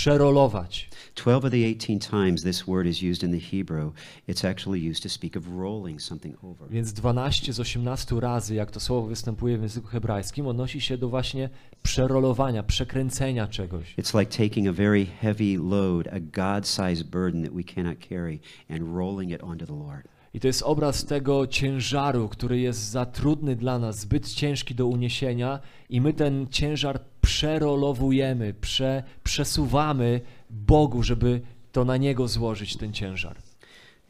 przerolować. 0.00 0.88
12 1.14 1.46
of 1.46 1.52
the 1.52 1.66
18 1.66 1.98
times 2.10 2.42
this 2.42 2.62
word 2.62 2.86
is 2.86 3.02
used 3.02 3.22
in 3.22 3.32
the 3.32 3.56
Hebrew, 3.56 3.92
it's 4.28 4.48
actually 4.50 4.90
used 4.90 5.02
to 5.02 5.08
speak 5.08 5.36
of 5.36 5.44
rolling 5.58 6.02
something 6.02 6.36
over. 6.44 6.70
Więc 6.70 6.92
12 6.92 7.52
z 7.52 7.60
18 7.60 8.20
razy, 8.20 8.54
jak 8.54 8.70
to 8.70 8.80
słowo 8.80 9.08
występuje 9.08 9.58
w 9.58 9.62
języku 9.62 9.86
hebrajskim, 9.86 10.46
odnosi 10.46 10.80
się 10.80 10.98
do 10.98 11.08
właśnie 11.08 11.48
przerolowania, 11.82 12.62
przekręcenia 12.62 13.46
czegoś. 13.46 13.94
It's 13.98 14.18
like 14.18 14.48
taking 14.48 14.68
a 14.68 14.72
very 14.72 15.06
heavy 15.06 15.58
load, 15.58 16.08
a 16.08 16.20
God-sized 16.20 17.06
burden 17.06 17.42
that 17.42 17.52
we 17.52 17.64
cannot 17.64 17.98
carry, 18.08 18.38
and 18.70 18.80
rolling 18.96 19.30
it 19.30 19.42
onto 19.42 19.66
the 19.66 19.76
Lord. 19.76 20.08
I 20.34 20.40
to 20.40 20.46
jest 20.46 20.62
obraz 20.62 21.04
tego 21.04 21.46
ciężaru, 21.46 22.28
który 22.28 22.60
jest 22.60 22.90
za 22.90 23.06
trudny 23.06 23.56
dla 23.56 23.78
nas, 23.78 23.98
zbyt 23.98 24.32
ciężki 24.32 24.74
do 24.74 24.86
uniesienia, 24.86 25.60
i 25.88 26.00
my 26.00 26.12
ten 26.12 26.46
ciężar 26.50 27.00
przerolowujemy, 27.20 28.54
prze, 28.54 29.02
przesuwamy 29.22 30.20
Bogu, 30.50 31.02
żeby 31.02 31.40
to 31.72 31.84
na 31.84 31.96
Niego 31.96 32.28
złożyć 32.28 32.76
ten 32.76 32.92
ciężar. 32.92 33.36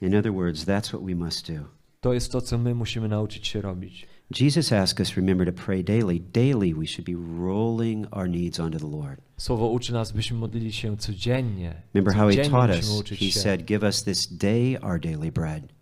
In 0.03 0.17
other 0.17 0.33
words, 0.33 0.65
that's 0.65 0.89
what 0.89 1.05
we 1.05 1.15
must 1.15 1.53
do. 1.53 1.65
To 2.01 2.13
jest 2.13 2.33
to, 2.33 2.41
co 2.41 2.59
my 2.59 2.75
musimy 2.75 3.09
nauczyć 3.09 3.49
się 3.49 3.61
robić. 3.61 4.07
Jesus 4.41 4.73
asked 4.73 5.01
us, 5.01 5.17
remember, 5.17 5.47
to 5.47 5.53
pray 5.53 5.83
daily. 5.83 6.21
Daily, 6.21 6.73
we 6.73 6.87
should 6.87 7.05
be 7.05 7.17
rolling 7.45 8.07
our 8.13 8.29
needs 8.29 8.61
onto 8.61 8.79
the 8.79 8.87
Lord. 8.87 9.21
Słowo 9.37 9.69
uczy 9.69 9.93
nas, 9.93 10.13
byśmy 10.13 10.39
modlili 10.39 10.73
się 10.73 10.97
codziennie. 10.97 11.83
Remember 11.95 12.15
how 12.15 12.29
he 12.29 12.51
taught 12.51 12.71
us? 12.71 13.03
He 13.19 13.33
said, 13.33 13.65
Give 13.65 13.83
us 13.83 14.05
this 14.05 14.27
day 14.27 14.79
our 14.83 15.01
daily 15.01 15.33
bread. 15.33 15.73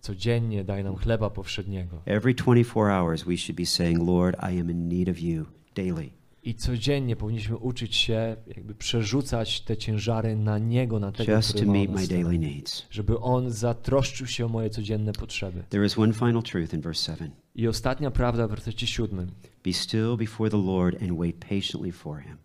Codziennie 0.00 0.64
daj 0.64 0.84
nam 0.84 0.96
chleba 0.96 1.30
powszedniego. 1.30 2.02
Every 2.06 2.34
24 2.34 2.90
hours, 2.90 3.24
we 3.24 3.36
should 3.36 3.56
be 3.56 3.66
saying, 3.66 3.98
Lord, 3.98 4.36
I 4.42 4.60
am 4.60 4.70
in 4.70 4.88
need 4.88 5.08
of 5.08 5.18
you 5.18 5.46
daily. 5.74 6.12
I 6.46 6.54
codziennie 6.54 7.16
powinniśmy 7.16 7.56
uczyć 7.56 7.96
się 7.96 8.36
jakby 8.56 8.74
przerzucać 8.74 9.60
te 9.60 9.76
ciężary 9.76 10.36
na 10.36 10.58
Niego, 10.58 11.00
na 11.00 11.12
tego, 11.12 11.32
just 11.32 11.48
który 11.48 11.66
to 11.66 11.72
meet 11.72 11.90
my 11.90 12.06
daily 12.06 12.38
needs. 12.38 12.86
Żeby 12.90 13.20
On 13.20 13.50
zatroszczył 13.50 14.26
się 14.26 14.46
o 14.46 14.48
moje 14.48 14.70
codzienne 14.70 15.12
potrzeby. 15.12 15.62
There 15.68 15.86
is 15.86 15.98
one 15.98 16.12
final 16.12 16.42
truth 16.42 16.74
in 16.74 16.80
verse 16.80 17.12
7 17.12 17.30
I 17.54 17.68
ostatnia 17.68 18.10
prawda 18.10 18.46
w 18.46 18.50
wersecie 18.50 18.86
siódmym. 18.86 19.30
Be 19.64 19.72
still 19.72 20.16
before 20.16 20.50
the 20.50 20.62
Lord 20.62 21.02
and 21.02 21.18
wait 21.18 21.36
patiently 21.36 21.92
for 21.92 22.22
him. 22.22 22.36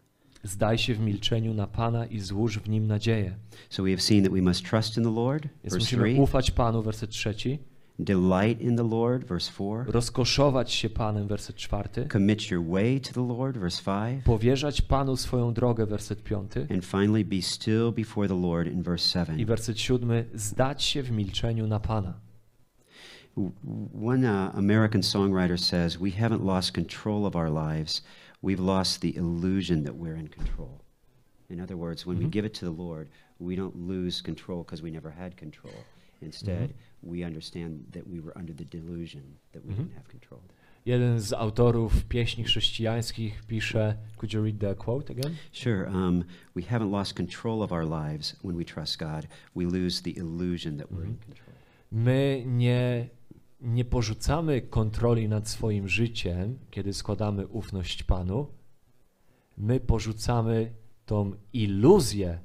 Zdaj 0.43 0.77
się 0.77 0.95
w 0.95 0.99
milczeniu 0.99 1.53
na 1.53 1.67
Pana 1.67 2.05
i 2.05 2.19
złóż 2.19 2.59
w 2.59 2.69
Nim 2.69 2.87
nadzieję. 2.87 3.35
So 3.69 3.83
we 3.83 3.89
have 3.89 4.01
seen 4.01 4.23
that 4.23 4.33
we 4.33 4.41
must 4.41 4.69
trust 4.69 4.97
in 4.97 5.03
the 5.03 5.13
Lord, 5.13 5.43
Więc 5.43 5.73
verse 5.73 5.77
musimy 5.77 6.13
3, 6.13 6.21
ufać 6.21 6.51
Panu, 6.51 6.83
werset 6.83 7.09
trzeci. 7.09 7.59
Delight 8.03 8.61
in 8.61 8.75
the 8.77 8.83
Lord, 8.83 9.25
verse 9.27 9.51
4, 9.51 9.85
Rozkoszować 9.91 10.71
się 10.71 10.89
Panem, 10.89 11.27
werset 11.27 11.55
czwarty. 11.55 12.07
commit 12.07 12.51
your 12.51 12.65
way 12.65 12.99
to 13.01 13.13
the 13.13 13.27
Lord, 13.33 13.57
verse 13.57 13.83
5, 13.83 14.23
Powierzać 14.25 14.81
Panu 14.81 15.17
swoją 15.17 15.53
drogę, 15.53 15.85
werset 15.85 16.23
piąty. 16.23 16.67
and 16.71 16.85
finally 16.85 17.25
be 17.25 17.41
still 17.41 17.91
before 17.91 18.27
the 18.27 18.41
Lord 18.41 18.67
in 18.67 18.83
verse 18.83 19.05
7. 19.25 19.39
I 19.39 19.45
werset 19.45 19.79
siódmy. 19.79 20.25
Zdać 20.33 20.83
się 20.83 21.03
w 21.03 21.11
milczeniu 21.11 21.67
na 21.67 21.79
Pana. 21.79 22.13
One 24.05 24.23
uh, 24.25 24.55
American 24.57 25.01
songwriter 25.03 25.57
says, 25.59 25.97
We 25.99 26.11
haven't 26.11 26.43
lost 26.43 26.73
control 26.73 27.25
of 27.25 27.35
our 27.35 27.49
lives, 27.49 28.03
we've 28.43 28.59
lost 28.63 29.01
the 29.01 29.15
illusion 29.15 29.83
that 29.83 29.93
we're 29.95 30.17
in 30.19 30.27
control. 30.27 30.79
In 31.49 31.61
other 31.61 31.77
words, 31.77 32.05
when 32.05 32.17
we 32.17 32.25
Mhm. 32.25 32.31
give 32.31 32.45
it 32.45 32.53
to 32.59 32.65
the 32.65 32.81
Lord, 32.83 33.07
we 33.39 33.55
don't 33.55 33.75
lose 33.75 34.21
control 34.23 34.63
because 34.63 34.83
we 34.83 34.91
never 34.91 35.11
had 35.11 35.35
control. 35.37 35.73
Instead, 36.21 36.73
we 37.03 37.25
understand 37.27 37.79
that 37.91 38.03
we 38.07 38.21
were 38.21 38.39
under 38.39 38.55
the 38.55 38.65
delusion 38.65 39.21
that 39.51 39.63
we 39.65 39.71
Mhm. 39.73 39.77
didn't 39.85 39.95
have 39.95 40.09
control. 40.11 40.41
Jeden 40.85 41.19
z 41.19 41.33
autorów 41.33 42.05
pieśni 42.05 42.43
chrześcijańskich 42.43 43.43
pisze, 43.47 43.97
could 44.17 44.33
you 44.33 44.43
read 44.43 44.59
the 44.59 44.75
quote 44.75 45.13
again? 45.13 45.35
Sure, 45.51 45.87
um, 45.89 46.23
we 46.55 46.61
haven't 46.61 46.91
lost 46.91 47.13
control 47.13 47.61
of 47.63 47.71
our 47.71 47.83
lives 47.89 48.35
when 48.43 48.57
we 48.57 48.65
trust 48.65 48.97
God. 48.99 49.27
We 49.55 49.65
lose 49.65 50.01
the 50.03 50.09
illusion 50.19 50.77
that 50.77 50.87
we're 50.91 51.03
in 51.05 51.09
Mhm. 51.11 51.25
control. 51.25 51.55
My 51.91 52.43
nie, 52.45 53.09
nie 53.61 53.85
porzucamy 53.85 54.61
kontroli 54.61 55.29
nad 55.29 55.49
swoim 55.49 55.87
życiem, 55.87 56.57
kiedy 56.71 56.93
składamy 56.93 57.47
ufność 57.47 58.03
Panu. 58.03 58.47
My 59.57 59.79
porzucamy 59.79 60.71
tą 61.05 61.31
iluzję, 61.53 62.39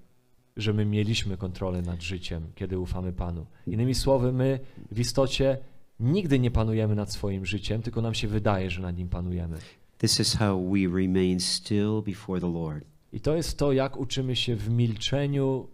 że 0.57 0.73
my 0.73 0.85
mieliśmy 0.85 1.37
kontrolę 1.37 1.83
nad 1.83 2.03
życiem, 2.03 2.43
kiedy 2.55 2.79
ufamy 2.79 3.13
Panu. 3.13 3.47
Innymi 3.67 3.95
słowy, 3.95 4.33
my 4.33 4.61
w 4.91 5.01
istocie 5.01 5.59
nigdy 6.01 6.39
nie 6.39 6.51
panujemy 6.51 6.95
nad 6.95 7.13
swoim 7.13 7.47
życiem, 7.47 7.83
tylko 7.83 8.03
nam 8.03 8.15
się 8.15 8.29
wydaje, 8.29 8.71
że 8.71 8.83
nad 8.83 8.97
nim 8.97 9.09
panujemy. 9.09 9.59
This 9.99 10.21
is 10.21 10.35
how 10.35 10.71
we 10.71 10.87
remain 11.03 11.41
still 11.41 12.03
before 12.07 12.41
the 12.41 12.53
Lord. 12.53 12.85
I 13.13 13.21
to 13.21 13.37
jest 13.37 13.59
to, 13.59 13.73
jak 13.73 13.97
uczymy 13.97 14.37
się 14.37 14.57
w 14.57 14.71
milczeniu 14.71 15.69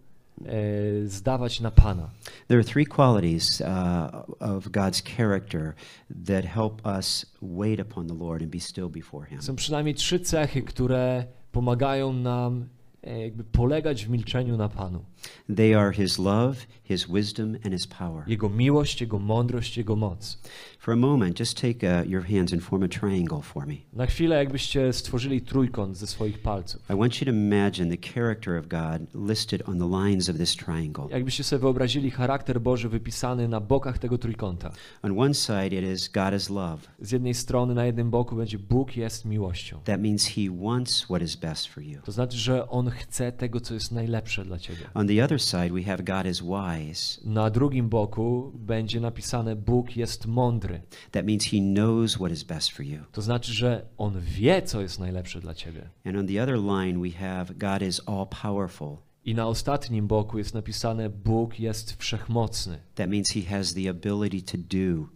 e, 0.45 1.07
zdawać 1.07 1.59
na 1.59 1.71
Pana. 1.71 2.09
There 2.47 2.59
are 2.59 2.69
three 2.69 2.85
qualities 2.85 3.61
uh, 3.61 3.67
of 4.39 4.67
God's 4.67 5.01
character 5.17 5.73
that 6.25 6.45
help 6.45 6.81
us 6.97 7.25
wait 7.41 7.79
upon 7.79 8.07
the 8.07 8.13
Lord 8.13 8.41
and 8.41 8.51
be 8.51 8.59
still 8.59 8.89
before 8.89 9.27
Him. 9.27 9.41
Są 9.41 9.55
przynajmniej 9.55 9.95
trzy 9.95 10.19
cechy, 10.19 10.61
które 10.61 11.25
pomagają 11.51 12.13
nam 12.13 12.65
jakby 13.03 13.43
polegać 13.43 14.05
w 14.05 14.09
milczeniu 14.09 14.57
na 14.57 14.69
Panu. 14.69 15.05
They 15.55 15.75
are 15.75 15.91
His 15.91 16.19
love, 16.19 16.55
His 16.83 17.07
wisdom, 17.09 17.55
and 17.65 17.73
His 17.73 17.87
power. 17.87 18.23
Jego 18.27 18.49
miłość, 18.49 19.01
Jego 19.01 19.19
mądrość, 19.19 19.77
Jego 19.77 19.95
moc. 19.95 20.37
For 20.79 20.93
a 20.93 20.97
moment, 20.97 21.39
just 21.39 21.61
take 21.61 21.83
uh, 21.83 22.09
your 22.09 22.23
hands 22.23 22.53
and 22.53 22.63
form 22.63 22.83
a 22.83 22.87
triangle 22.87 23.41
for 23.41 23.67
me. 23.67 23.75
Na 23.93 24.05
chwilę 24.05 24.35
jakbyście 24.35 24.93
stworzyli 24.93 25.41
trójkąt 25.41 25.97
ze 25.97 26.07
swoich 26.07 26.39
palców. 26.39 26.81
I 26.89 26.95
want 26.95 27.21
you 27.21 27.25
to 27.25 27.31
imagine 27.31 27.97
the 27.97 28.09
character 28.13 28.57
of 28.57 28.67
God 28.67 29.27
listed 29.29 29.69
on 29.69 29.79
the 29.79 30.05
lines 30.05 30.29
of 30.29 30.37
this 30.37 30.55
triangle. 30.55 31.07
Jakbyście 31.09 31.43
sobie 31.43 31.59
wyobrazili 31.59 32.11
charakter 32.11 32.61
Boży 32.61 32.89
wypisany 32.89 33.47
na 33.47 33.59
bokach 33.59 33.97
tego 33.97 34.17
trójkąta. 34.17 34.71
On 35.01 35.19
one 35.19 35.33
side, 35.33 35.67
it 35.67 35.93
is 35.93 36.09
God 36.09 36.33
is 36.37 36.49
love. 36.49 36.77
Z 36.99 37.11
jednej 37.11 37.33
strony 37.33 37.73
na 37.73 37.85
jednym 37.85 38.09
boku 38.09 38.35
będzie 38.35 38.59
Bóg 38.59 38.97
jest 38.97 39.25
miłością. 39.25 39.79
That 39.83 40.01
means 40.01 40.27
He 40.27 40.41
wants 40.63 41.03
what 41.03 41.21
is 41.21 41.35
best 41.35 41.67
for 41.67 41.83
you. 41.83 42.01
To 42.01 42.11
znaczy, 42.11 42.37
że 42.37 42.69
On 42.69 42.89
chce 42.89 43.31
tego, 43.31 43.61
co 43.61 43.73
jest 43.73 43.91
najlepsze 43.91 44.45
dla 44.45 44.59
ciebie. 44.59 44.81
On 44.93 45.07
the 45.07 45.12
other 45.21 45.41
side, 45.41 45.69
we 45.71 45.83
have 45.83 46.03
God 46.03 46.25
is 46.25 46.41
wise. 46.41 47.21
Na 47.25 47.49
drugim 47.49 47.89
boku 47.89 48.51
będzie 48.55 48.99
napisane 48.99 49.55
Bóg 49.55 49.97
jest 49.97 50.25
mądry. 50.25 50.81
That 51.11 51.25
means 51.25 51.45
He 51.45 51.57
knows 51.59 52.15
what 52.15 52.31
is 52.31 52.43
best 52.43 52.71
for 52.71 52.85
you. 52.85 52.99
To 53.11 53.21
znaczy, 53.21 53.53
że 53.53 53.85
On 53.97 54.21
wie, 54.21 54.61
co 54.61 54.81
jest 54.81 54.99
najlepsze 54.99 55.39
dla 55.39 55.53
ciebie. 55.53 55.89
And 56.05 56.17
on 56.17 56.27
the 56.27 56.43
other 56.43 56.57
line, 56.57 57.01
we 57.01 57.11
have 57.11 57.45
God 57.55 57.81
is 57.81 58.01
all 58.05 58.27
powerful. 58.41 58.97
I 59.25 59.35
na 59.35 59.47
ostatnim 59.47 60.07
boku 60.07 60.37
jest 60.37 60.53
napisane 60.53 61.09
Bóg 61.09 61.59
jest 61.59 62.01
wszechmocny. 62.01 62.79
That 62.95 63.09
means 63.09 63.29
He 63.29 63.41
has 63.41 63.73
the 63.73 63.89
ability 63.89 64.41
to 64.41 64.57
do 64.57 65.07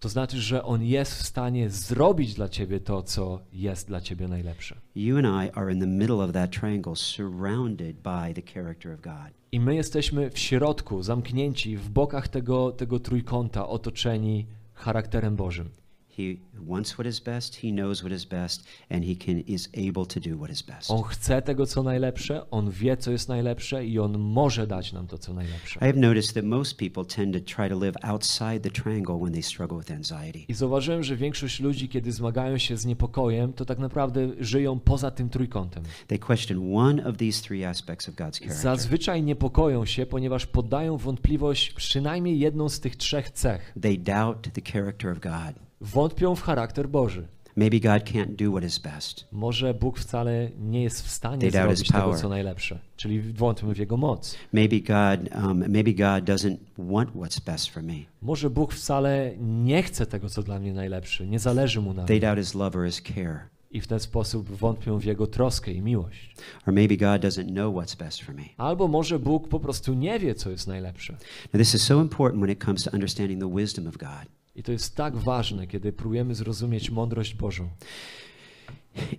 To 0.00 0.08
znaczy, 0.08 0.40
że 0.40 0.64
On 0.64 0.82
jest 0.82 1.14
w 1.14 1.26
stanie 1.26 1.70
zrobić 1.70 2.34
dla 2.34 2.48
ciebie 2.48 2.80
to, 2.80 3.02
co 3.02 3.40
jest 3.52 3.88
dla 3.88 4.00
ciebie 4.00 4.28
najlepsze. 4.28 4.76
You 4.94 5.16
and 5.16 5.26
I 5.26 5.58
are 5.58 5.72
in 5.72 5.80
the 5.80 5.86
middle 5.86 6.24
of 6.24 6.32
that 6.32 6.60
triangle, 6.60 6.96
surrounded 6.96 7.96
by 7.96 8.42
the 8.42 8.52
character 8.52 8.92
of 8.92 9.00
God. 9.00 9.32
I 9.52 9.60
my 9.60 9.74
jesteśmy 9.74 10.30
w 10.30 10.38
środku, 10.38 11.02
zamknięci 11.02 11.76
w 11.76 11.90
bokach 11.90 12.28
tego, 12.28 12.72
tego 12.72 13.00
trójkąta, 13.00 13.68
otoczeni 13.68 14.46
charakterem 14.74 15.36
Bożym. 15.36 15.70
He 16.18 16.36
wants 16.66 16.92
what 16.92 17.06
is 17.06 17.20
best, 17.20 17.56
He 17.56 17.68
knows 17.72 18.00
what 18.00 18.12
is 18.12 18.24
best, 18.24 18.64
and 18.90 19.04
He 19.04 19.16
can, 19.16 19.40
is 19.40 19.68
able 19.74 20.06
to 20.06 20.20
do 20.20 20.36
what 20.36 20.50
is 20.50 20.62
best. 20.62 20.90
On 20.90 21.02
chce 21.02 21.42
tego, 21.42 21.66
co 21.66 21.82
najlepsze, 21.82 22.50
On 22.50 22.70
wie, 22.70 22.96
co 22.96 23.10
jest 23.10 23.28
najlepsze 23.28 23.86
i 23.86 23.98
On 23.98 24.18
może 24.18 24.66
dać 24.66 24.92
nam 24.92 25.06
to, 25.06 25.18
co 25.18 25.34
najlepsze. 25.34 25.80
I 25.80 25.84
have 25.84 25.96
noticed 25.96 26.34
that 26.34 26.44
most 26.44 26.76
people 26.76 27.04
tend 27.04 27.34
to 27.34 27.54
try 27.54 27.68
to 27.68 27.78
live 27.78 27.96
outside 28.02 28.60
the 28.60 28.70
triangle 28.70 29.18
when 29.18 29.32
they 29.32 29.42
struggle 29.42 29.78
with 29.78 29.90
anxiety. 29.90 30.38
I 30.48 30.54
zauważyłem, 30.54 31.02
że 31.02 31.16
większość 31.16 31.60
ludzi, 31.60 31.88
kiedy 31.88 32.12
zmagają 32.12 32.58
się 32.58 32.76
z 32.76 32.86
niepokojem, 32.86 33.52
to 33.52 33.64
tak 33.64 33.78
naprawdę 33.78 34.28
żyją 34.40 34.80
poza 34.80 35.10
tym 35.10 35.28
trójkątem. 35.28 35.82
They 36.06 36.18
question 36.18 36.76
one 36.76 37.06
of 37.06 37.16
these 37.16 37.42
three 37.42 37.64
aspects 37.64 38.08
of 38.08 38.14
God's 38.14 38.38
character. 38.38 38.62
Zazwyczaj 38.62 39.22
niepokoją 39.22 39.86
się, 39.86 40.06
ponieważ 40.06 40.46
poddają 40.46 40.96
wątpliwość 40.96 41.72
przynajmniej 41.72 42.38
jedną 42.38 42.68
z 42.68 42.80
tych 42.80 42.96
trzech 42.96 43.30
cech. 43.30 43.74
They 43.82 43.98
doubt 43.98 44.52
the 44.52 44.72
character 44.72 45.10
of 45.10 45.18
God. 45.20 45.67
Wątpią 45.80 46.34
w 46.34 46.42
charakter 46.42 46.88
Boży. 46.88 47.28
Maybe 47.56 47.80
God 47.80 48.04
can't 48.04 48.36
do 48.36 48.50
what 48.50 48.64
is 48.64 48.78
best. 48.78 49.24
Może 49.32 49.74
Bóg 49.74 49.98
wcale 49.98 50.50
nie 50.58 50.82
jest 50.82 51.06
w 51.06 51.10
stanie 51.10 51.38
They 51.38 51.50
his 51.50 51.60
zrobić 51.60 51.88
tego, 51.88 52.04
power. 52.04 52.20
co 52.20 52.28
najlepsze. 52.28 52.78
Czyli 52.96 53.20
wątpią 53.20 53.74
w 53.74 53.76
Jego 53.76 53.96
moc. 53.96 54.36
Maybe 54.52 54.80
God, 54.80 55.44
um, 55.44 55.58
maybe 55.58 55.92
God 55.92 56.24
doesn't 56.24 56.56
want 56.78 57.10
what's 57.10 57.44
best 57.44 57.70
for 57.70 57.82
me. 57.82 57.94
Może 58.22 58.50
Bóg 58.50 58.74
wcale 58.74 59.32
nie 59.38 59.82
chce 59.82 60.06
tego, 60.06 60.28
co 60.28 60.42
dla 60.42 60.58
mnie 60.58 60.72
najlepsze. 60.72 61.26
Nie 61.26 61.38
zależy 61.38 61.80
Mu 61.80 61.94
na 61.94 62.04
They 62.04 62.20
doubt 62.20 62.38
His 62.38 62.54
love 62.54 62.78
or 62.78 62.86
His 62.86 63.02
care. 63.02 63.40
I 63.70 63.80
w 63.80 63.86
ten 63.86 64.00
sposób 64.00 64.50
wątpią 64.50 64.98
w 64.98 65.04
Jego 65.04 65.26
troskę 65.26 65.72
i 65.72 65.82
miłość. 65.82 66.34
Or 66.66 66.74
maybe 66.74 66.96
God 66.96 67.22
doesn't 67.22 67.50
know 67.52 67.74
what's 67.74 67.96
best 67.96 68.22
for 68.22 68.34
me. 68.34 68.42
Albo 68.56 68.88
może 68.88 69.18
Bóg 69.18 69.48
po 69.48 69.60
prostu 69.60 69.94
nie 69.94 70.18
wie, 70.18 70.34
co 70.34 70.50
jest 70.50 70.66
najlepsze. 70.66 71.12
Now, 71.12 71.52
this 71.52 71.74
is 71.74 71.82
so 71.82 72.00
important 72.02 72.42
when 72.42 72.52
it 72.52 72.64
comes 72.64 72.84
to 72.84 72.90
understanding 72.90 73.40
the 73.40 73.54
wisdom 73.56 73.86
of 73.86 73.96
God. 73.96 74.37
I 74.58 74.62
to 74.62 74.72
jest 74.72 74.96
tak 74.96 75.16
ważne, 75.16 75.66
kiedy 75.66 75.92
próbujemy 75.92 76.34
zrozumieć 76.34 76.90
mądrość 76.90 77.34
Bożą. 77.34 77.68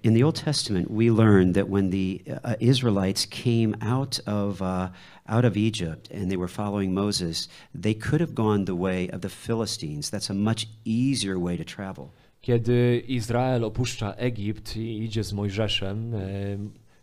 In 0.03 0.15
the 0.15 0.25
Old 0.25 0.43
Testament, 0.43 0.87
we 0.89 1.11
learn 1.23 1.53
that 1.53 1.69
when 1.69 1.89
the 1.91 2.33
uh, 2.33 2.55
Israelites 2.59 3.27
came 3.27 3.73
out 3.81 4.19
of, 4.25 4.61
uh, 4.61 4.89
out 5.25 5.45
of 5.45 5.57
Egypt 5.57 6.11
and 6.11 6.29
they 6.29 6.37
were 6.37 6.47
following 6.47 6.93
Moses, 6.93 7.49
they 7.81 7.95
could 7.95 8.21
have 8.21 8.33
gone 8.33 8.65
the 8.65 8.75
way 8.75 9.09
of 9.09 9.21
the 9.21 9.29
Philistines. 9.29 10.09
That's 10.09 10.29
a 10.29 10.33
much 10.33 10.67
easier 10.85 11.39
way 11.39 11.57
to 11.57 11.63
travel. 11.63 12.05
Kiedy 12.41 13.03
Izrael 13.07 13.63
opuszcza 13.63 14.13
Egipt 14.13 14.77
i 14.77 15.03
idzie 15.03 15.23
z 15.23 15.33
Mojżeszem 15.33 16.11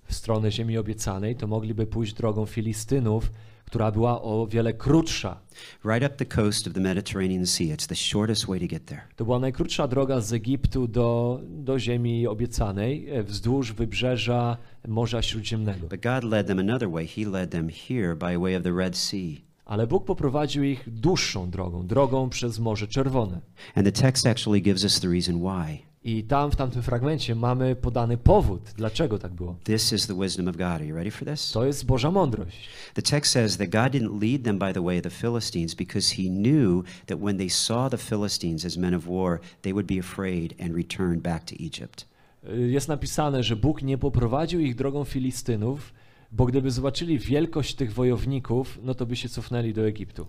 w 0.05 0.15
stronę 0.15 0.53
ziemi 0.53 0.79
obiecanej, 0.79 1.37
to 1.37 1.47
mogliby 1.47 1.87
pójść 1.87 2.13
drogą 2.13 2.47
Filistynów, 2.47 3.31
która 3.67 3.91
była 3.91 4.23
o 4.23 4.47
wiele 4.47 4.73
krótsza. 4.73 5.41
Right 5.85 6.07
up 6.07 6.17
the 6.17 6.37
coast 6.37 6.67
of 6.67 6.73
the 6.73 6.81
Mediterranean 6.81 7.47
Sea. 7.47 7.75
It's 7.75 7.89
the 7.89 7.95
shortest 7.95 8.47
way 8.47 8.61
to 8.61 8.67
get 8.67 8.85
there. 8.85 9.03
To 9.17 9.25
była 9.25 9.39
najkrótsza 9.39 9.89
droga 9.89 10.21
z 10.21 10.33
Egiptu 10.33 10.89
do, 10.89 11.41
do 11.43 11.79
ziemi 11.79 12.27
obiecanej, 12.27 13.11
e, 13.11 13.23
wzdłuż 13.23 13.73
wybrzeża 13.73 14.57
Morza 14.89 15.23
Śródziemnego. 15.23 15.89
But 15.89 16.03
God 16.03 16.25
led 16.25 16.47
them 16.47 16.59
another 16.59 16.91
way. 16.91 17.07
He 17.07 17.31
led 17.31 17.51
them 17.51 17.69
here 17.89 18.17
by 18.17 18.39
way 18.39 18.57
of 18.57 18.63
the 18.63 18.73
Red 18.73 18.97
Sea. 18.97 19.47
Ale 19.65 19.87
Bóg 19.87 20.05
poprowadził 20.05 20.65
ich 20.65 20.85
dłuższą 20.87 21.51
drogą, 21.51 21.87
drogą 21.87 22.29
przez 22.29 22.59
Morze 22.59 22.87
Czerwone. 22.87 23.41
And 23.75 23.87
the 23.87 24.03
text 24.03 24.27
actually 24.27 24.61
gives 24.63 24.85
us 24.85 25.01
the 25.01 25.09
reason 25.09 25.41
why. 25.41 25.79
I 26.07 26.25
tam 26.25 26.51
w 26.51 26.57
tamtym 26.57 26.83
fragmencie 26.83 27.35
mamy 27.35 27.77
podany 27.77 28.17
powód, 28.17 28.61
dlaczego 28.77 29.19
tak 29.19 29.33
było. 29.33 29.57
This 29.65 29.93
is 29.93 30.07
the 30.07 30.21
wisdom 30.21 30.49
of 30.49 30.57
God. 30.57 30.67
Are 30.67 30.87
you 30.87 30.97
ready 30.97 31.11
for 31.11 31.29
this? 31.29 31.51
To 31.53 31.67
jest 31.67 31.87
Boża 31.87 32.11
mądrość. 32.11 32.69
The 32.95 33.03
text 33.03 33.33
says 33.33 33.57
that 33.57 33.69
God 33.71 33.93
didn't 33.93 34.21
lead 34.23 34.45
them 34.45 34.59
by 34.59 34.73
the 34.73 34.83
way 34.83 34.97
of 34.99 35.03
the 35.03 35.11
Philistines 35.11 35.75
because 35.75 36.15
he 36.15 36.23
knew 36.23 36.85
that 37.07 37.19
when 37.19 37.39
they 37.39 37.51
saw 37.51 37.91
the 37.91 37.99
Philistines 37.99 38.65
as 38.65 38.77
men 38.77 38.95
of 38.95 39.09
war, 39.09 39.41
they 39.63 39.73
would 39.73 39.87
be 39.87 39.99
afraid 40.01 40.55
and 40.61 40.75
return 40.75 41.21
back 41.21 41.45
to 41.45 41.55
Egypt. 41.59 42.07
Y, 42.49 42.71
Jest 42.71 42.89
napisane, 42.89 43.43
że 43.43 43.57
Bóg 43.57 43.83
nie 43.83 43.99
poprowadził 43.99 44.61
ich 44.61 44.75
drogą 44.75 45.05
Filistynów, 45.05 45.93
bo 46.33 46.47
gdyby 46.47 46.71
zobaczyli 46.71 47.19
wielkość 47.19 47.75
tych 47.75 47.93
wojowników, 47.93 48.79
no 48.83 48.95
to 48.95 49.07
by 49.07 49.17
się 49.17 49.29
cofnęli 49.29 49.73
do 49.73 49.87
Egiptu. 49.87 50.27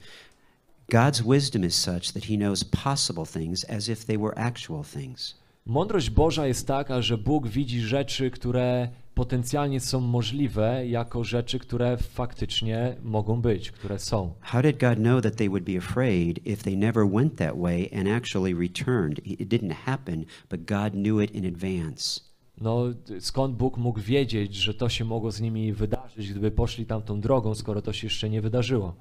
God's 0.92 1.34
wisdom 1.34 1.66
is 1.66 1.76
such 1.76 2.12
that 2.14 2.24
he 2.24 2.38
knows 2.38 2.64
possible 2.64 3.26
things 3.26 3.66
as 3.70 3.90
if 3.90 4.06
they 4.06 4.18
were 4.18 4.38
actual 4.38 4.84
things. 4.84 5.47
Mądrość 5.68 6.10
Boża 6.10 6.48
jest 6.48 6.68
taka, 6.68 7.02
że 7.02 7.18
Bóg 7.18 7.48
widzi 7.48 7.82
rzeczy, 7.82 8.32
które 8.32 8.90
potencjalnie 9.14 9.80
są 9.80 10.00
możliwe, 10.00 10.88
jako 10.88 11.24
rzeczy, 11.24 11.60
które 11.60 11.98
faktycznie 11.98 12.96
mogą 13.04 13.42
być, 13.42 13.72
które 13.72 14.00
są. 14.00 14.34
How 14.42 14.62
did 14.62 14.80
God 14.80 14.96
know 14.96 15.24
that 15.24 15.36
they 15.36 15.50
would 15.50 15.64
be 15.64 15.78
afraid 15.78 16.48
if 16.48 16.64
they 16.64 16.78
never 16.78 17.10
went 17.10 17.36
that 17.36 17.58
way 17.58 17.90
and 18.00 18.08
actually 18.08 18.54
returned? 18.54 19.28
It 19.28 19.50
didn't 19.50 19.74
happen, 19.74 20.26
but 20.50 20.66
God 20.66 20.94
knew 20.94 21.24
it 21.24 21.32
in 21.36 21.46
advance. 21.46 22.22
No, 22.62 22.84
skąd 23.20 23.56
Bóg 23.56 23.78
mógł 23.78 24.00
wiedzieć, 24.00 24.56
że 24.56 24.74
to 24.74 24.90
się 24.90 25.06
mogło 25.06 25.32
z 25.32 25.42
nimi 25.42 25.74
wydarzyć, 25.74 26.32
gdyby 26.32 26.52
poszli 26.52 26.86
tamtą 26.86 27.22
drogą, 27.22 27.56
skoro 27.56 27.82
to 27.82 27.94
się 27.94 28.08
jeszcze 28.08 28.30
nie 28.30 28.42
wydarzyło? 28.42 28.96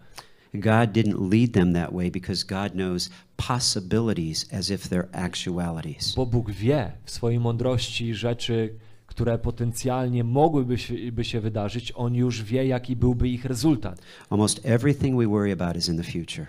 God 0.54 0.92
didn't 0.92 1.30
lead 1.30 1.52
them 1.52 1.72
that 1.72 1.92
way 1.92 2.10
because 2.10 2.44
God 2.46 2.72
knows 2.72 3.10
possibilities 3.36 4.54
as 4.54 4.70
if 4.70 4.88
they're 4.88 5.08
actualities. 5.12 6.14
Bo 6.14 6.26
Bóg 6.26 6.50
wie 6.50 6.92
w 7.04 7.10
swojej 7.10 7.40
mądrości 7.40 8.14
rzeczy, 8.14 8.74
które 9.06 9.38
potencjalnie 9.38 10.24
mogłyby 10.24 10.78
się, 10.78 11.12
by 11.12 11.24
się 11.24 11.40
wydarzyć, 11.40 11.92
On 11.94 12.14
już 12.14 12.42
wie, 12.42 12.66
jaki 12.66 12.96
byłby 12.96 13.28
ich 13.28 13.44
rezultat. 13.44 14.00
Almost 14.30 14.60
everything 14.64 15.18
we 15.18 15.26
worry 15.26 15.52
about 15.52 15.76
is 15.76 15.88
in 15.88 15.96
the 15.96 16.02
future. 16.02 16.46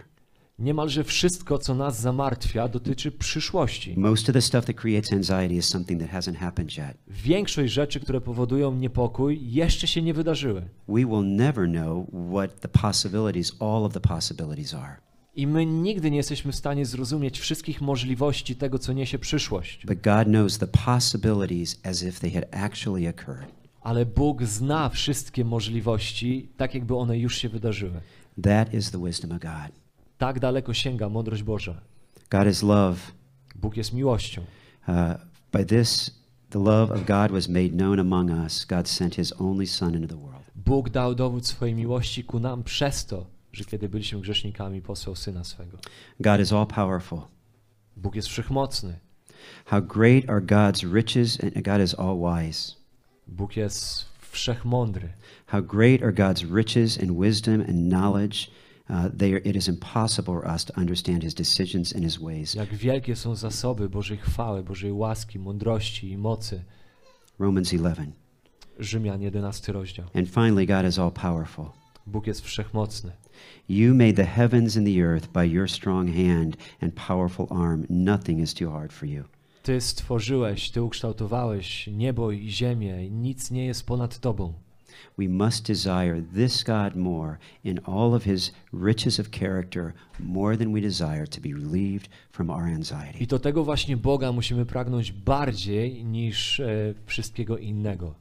Niemalże 0.59 1.03
wszystko, 1.03 1.57
co 1.57 1.75
nas 1.75 2.01
zamartwia, 2.01 2.67
dotyczy 2.67 3.11
przyszłości. 3.11 3.93
Most 3.97 4.29
of 4.29 4.33
the 4.33 4.41
stuff 4.41 4.65
that 4.65 4.75
creates 4.75 5.13
anxiety 5.13 5.53
is 5.55 5.65
something 5.65 6.01
that 6.01 6.11
hasn't 6.11 6.35
happened 6.35 6.77
yet. 6.77 6.97
Większość 7.07 7.73
rzeczy, 7.73 7.99
które 7.99 8.21
powodują 8.21 8.75
niepokój, 8.75 9.51
jeszcze 9.51 9.88
się 9.88 10.01
nie 10.01 10.13
wydarzyły. 10.13 10.61
We 10.88 11.05
will 11.05 11.23
never 11.25 11.69
know 11.69 12.07
what 12.31 12.59
the 12.59 12.67
possibilities, 12.67 13.55
all 13.59 13.85
of 13.85 13.93
the 13.93 13.99
possibilities 13.99 14.73
are. 14.73 15.06
I 15.38 15.47
my 15.47 15.65
nigdy 15.65 16.11
nie 16.11 16.17
jesteśmy 16.17 16.51
w 16.51 16.55
stanie 16.55 16.85
zrozumieć 16.85 17.39
wszystkich 17.39 17.81
możliwości 17.81 18.55
tego, 18.55 18.79
co 18.79 18.93
niesie 18.93 19.19
przyszłość. 19.19 19.85
But 19.85 20.01
God 20.01 20.27
knows 20.27 20.57
the 20.57 20.67
possibilities 20.67 21.79
as 21.83 22.03
if 22.03 22.19
they 22.19 22.31
had 22.31 22.45
actually 22.51 23.09
occurred. 23.09 23.47
Ale 23.81 24.05
Bóg 24.05 24.43
zna 24.43 24.89
wszystkie 24.89 25.45
możliwości, 25.45 26.49
tak 26.57 26.73
jakby 26.73 26.95
one 26.95 27.17
już 27.17 27.38
się 27.38 27.49
wydarzyły. 27.49 28.01
That 28.41 28.73
is 28.73 28.91
the 28.91 29.03
wisdom 29.05 29.31
of 29.31 29.39
God. 29.39 29.71
Tak 30.17 30.39
daleko 30.39 30.73
sięga 30.73 31.09
mądrość 31.09 31.43
Boża. 31.43 31.81
God 32.29 32.47
is 32.47 32.63
love. 32.63 32.97
Bóg 33.55 33.77
jest 33.77 33.93
miłością. 33.93 34.41
Uh, 34.88 34.95
by 35.51 35.65
this, 35.65 36.11
the 36.49 36.59
love 36.59 36.93
of 36.93 37.05
God 37.05 37.31
was 37.31 37.49
made 37.49 37.69
known 37.69 37.99
among 37.99 38.31
us. 38.45 38.65
God 38.65 38.89
sent 38.89 39.15
his 39.15 39.33
only 39.39 39.67
Son 39.67 39.95
into 39.95 40.07
the 40.07 40.21
world. 40.21 40.43
Bóg 40.55 40.89
dał 40.89 41.15
dowód 41.15 41.47
swojej 41.47 41.75
miłości 41.75 42.23
ku 42.23 42.39
nam 42.39 42.63
przez 42.63 43.05
to, 43.05 43.36
że 43.57 43.65
kiedy 43.65 43.89
byliśmy 43.89 44.21
grzesznikami, 44.21 44.81
posłał 44.81 45.15
Syna 45.15 45.43
swego. 45.43 45.77
God 46.19 46.41
is 46.41 46.53
all 46.53 46.67
powerful. 46.67 47.21
Bóg 47.95 48.15
jest 48.15 48.27
wszechmocny. 48.27 48.99
How 49.65 49.81
great 49.81 50.29
are 50.29 50.41
God's 50.41 50.95
riches, 50.95 51.43
and 51.43 51.65
God 51.65 51.81
is 51.81 51.95
all 51.95 52.17
wise. 52.17 52.73
Bóg 53.27 53.57
jest 53.57 54.05
wszechmądry. 54.31 55.09
How 55.47 55.61
great 55.61 56.03
are 56.03 56.13
God's 56.13 56.55
riches 56.55 56.99
and 56.99 57.19
wisdom 57.19 57.61
and 57.61 57.89
knowledge. 57.89 58.51
Uh, 58.89 59.09
they 59.17 59.33
are, 59.33 59.41
it 59.43 59.55
is 59.55 59.67
impossible 59.67 60.33
for 60.33 60.47
us 60.53 60.65
to 60.65 60.79
understand 60.79 61.23
his 61.23 61.33
decisions 61.33 61.95
and 61.95 62.03
his 62.03 62.17
ways. 62.17 62.53
Jak 62.53 62.73
wielkie 62.73 63.15
są 63.15 63.35
zasoby 63.35 63.89
Bożej 63.89 64.17
chwały, 64.17 64.63
Bożej 64.63 64.91
łaski, 64.91 65.39
mądrości 65.39 66.11
i 66.11 66.17
mocy. 66.17 66.63
Romans 67.39 67.71
11. 67.71 68.11
Rzymian 68.79 69.21
11 69.21 69.73
rozdział. 69.73 70.05
And 70.15 70.29
finally, 70.29 70.65
God 70.65 70.85
is 70.85 70.99
all 70.99 71.11
powerful. 71.11 71.65
Bóg 72.07 72.27
jest 72.27 72.41
wszechmocny. 72.41 73.11
You 73.69 73.95
made 73.95 74.13
the 74.13 74.25
heavens 74.25 74.77
and 74.77 74.87
the 74.87 75.03
earth 75.03 75.27
by 75.27 75.43
your 75.53 75.69
strong 75.69 76.09
hand 76.09 76.57
and 76.81 76.93
powerful 77.07 77.47
arm. 77.49 77.85
Nothing 77.89 78.39
is 78.39 78.53
too 78.53 78.71
hard 78.71 78.93
for 78.93 79.09
you. 79.09 79.23
Ty 79.63 79.81
stworzyłeś, 79.81 80.71
Ty 80.71 80.83
ukształtowałeś 80.83 81.87
niebo 81.87 82.31
i 82.31 82.49
ziemię 82.49 83.05
i 83.05 83.11
nic 83.11 83.51
nie 83.51 83.65
jest 83.65 83.85
ponad 83.85 84.19
Tobą. 84.19 84.53
We 85.17 85.27
must 85.27 85.65
desire 85.65 86.21
this 86.21 86.63
God 86.63 86.95
more 86.95 87.37
in 87.63 87.79
all 87.85 88.13
of 88.13 88.23
his 88.23 88.51
riches 88.73 89.19
of 89.19 89.31
character, 89.31 89.93
more 90.19 90.57
than 90.57 90.73
we 90.73 90.81
desire 90.81 91.27
to 91.27 91.41
be 91.41 91.49
relieved 91.49 92.09
from 92.31 92.49
our 92.49 92.63
anxiety. 92.63 93.19
I 93.19 93.27
do 93.27 93.39
tego 93.39 93.63
właśnie 93.63 93.97
Boga 93.97 94.31
musimy 94.31 94.65
pragnąć 94.65 95.11
bardziej 95.11 96.05
niż 96.05 96.59
e, 96.59 96.93
wszystkiego 97.05 97.57
innego. 97.57 98.15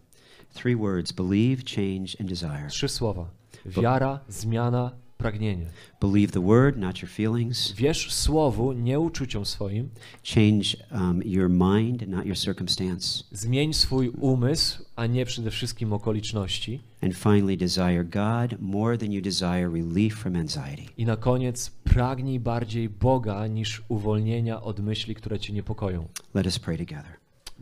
Three 0.55 0.77
words 0.77 1.13
believe, 1.13 1.63
change, 1.63 2.17
and 2.21 2.29
desire. 2.29 2.69
Trzy 2.69 2.89
słowa. 2.89 3.36
Wiara, 3.67 4.21
zmiana, 4.29 4.93
pragnienie. 5.19 5.67
Believe 6.01 6.33
the 6.33 6.41
word, 6.41 6.77
not 6.77 7.03
your 7.03 7.11
feelings. 7.11 7.73
Wierz 7.73 8.15
słowu, 8.15 8.73
nie 8.73 9.01
uczuciom 9.01 9.47
swoim. 9.47 9.91
Change 10.35 10.77
um, 10.93 11.23
your 11.25 11.51
mind, 11.51 12.09
not 12.09 12.27
your 12.27 12.37
circumstance. 12.37 13.25
Zmień 13.33 13.75
swój 13.75 14.09
umysł, 14.09 14.85
a 14.97 15.07
nie 15.07 15.27
przede 15.27 15.51
wszystkim 15.51 15.93
okoliczności. 15.93 16.81
And 17.03 17.15
finally, 17.15 17.57
desire 17.57 18.05
God 18.05 18.61
more 18.61 18.99
than 18.99 19.13
you 19.13 19.23
desire 19.23 19.71
relief 19.73 20.15
from 20.15 20.37
anxiety. 20.37 20.83
I 20.97 21.05
na 21.05 21.17
koniec 21.17 21.71
pragnij 21.71 22.41
bardziej 22.41 22.89
Boga 22.89 23.47
niż 23.47 23.83
uwolnienia 23.89 24.63
od 24.63 24.81
myśli, 24.81 25.15
które 25.15 25.39
cię 25.39 25.53
niepokoją. 25.53 26.09
Let 26.35 26.47
us 26.47 26.59
pray 26.59 26.79
together. 26.79 27.17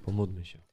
Pomódlmy 0.04 0.44
się. 0.44 0.63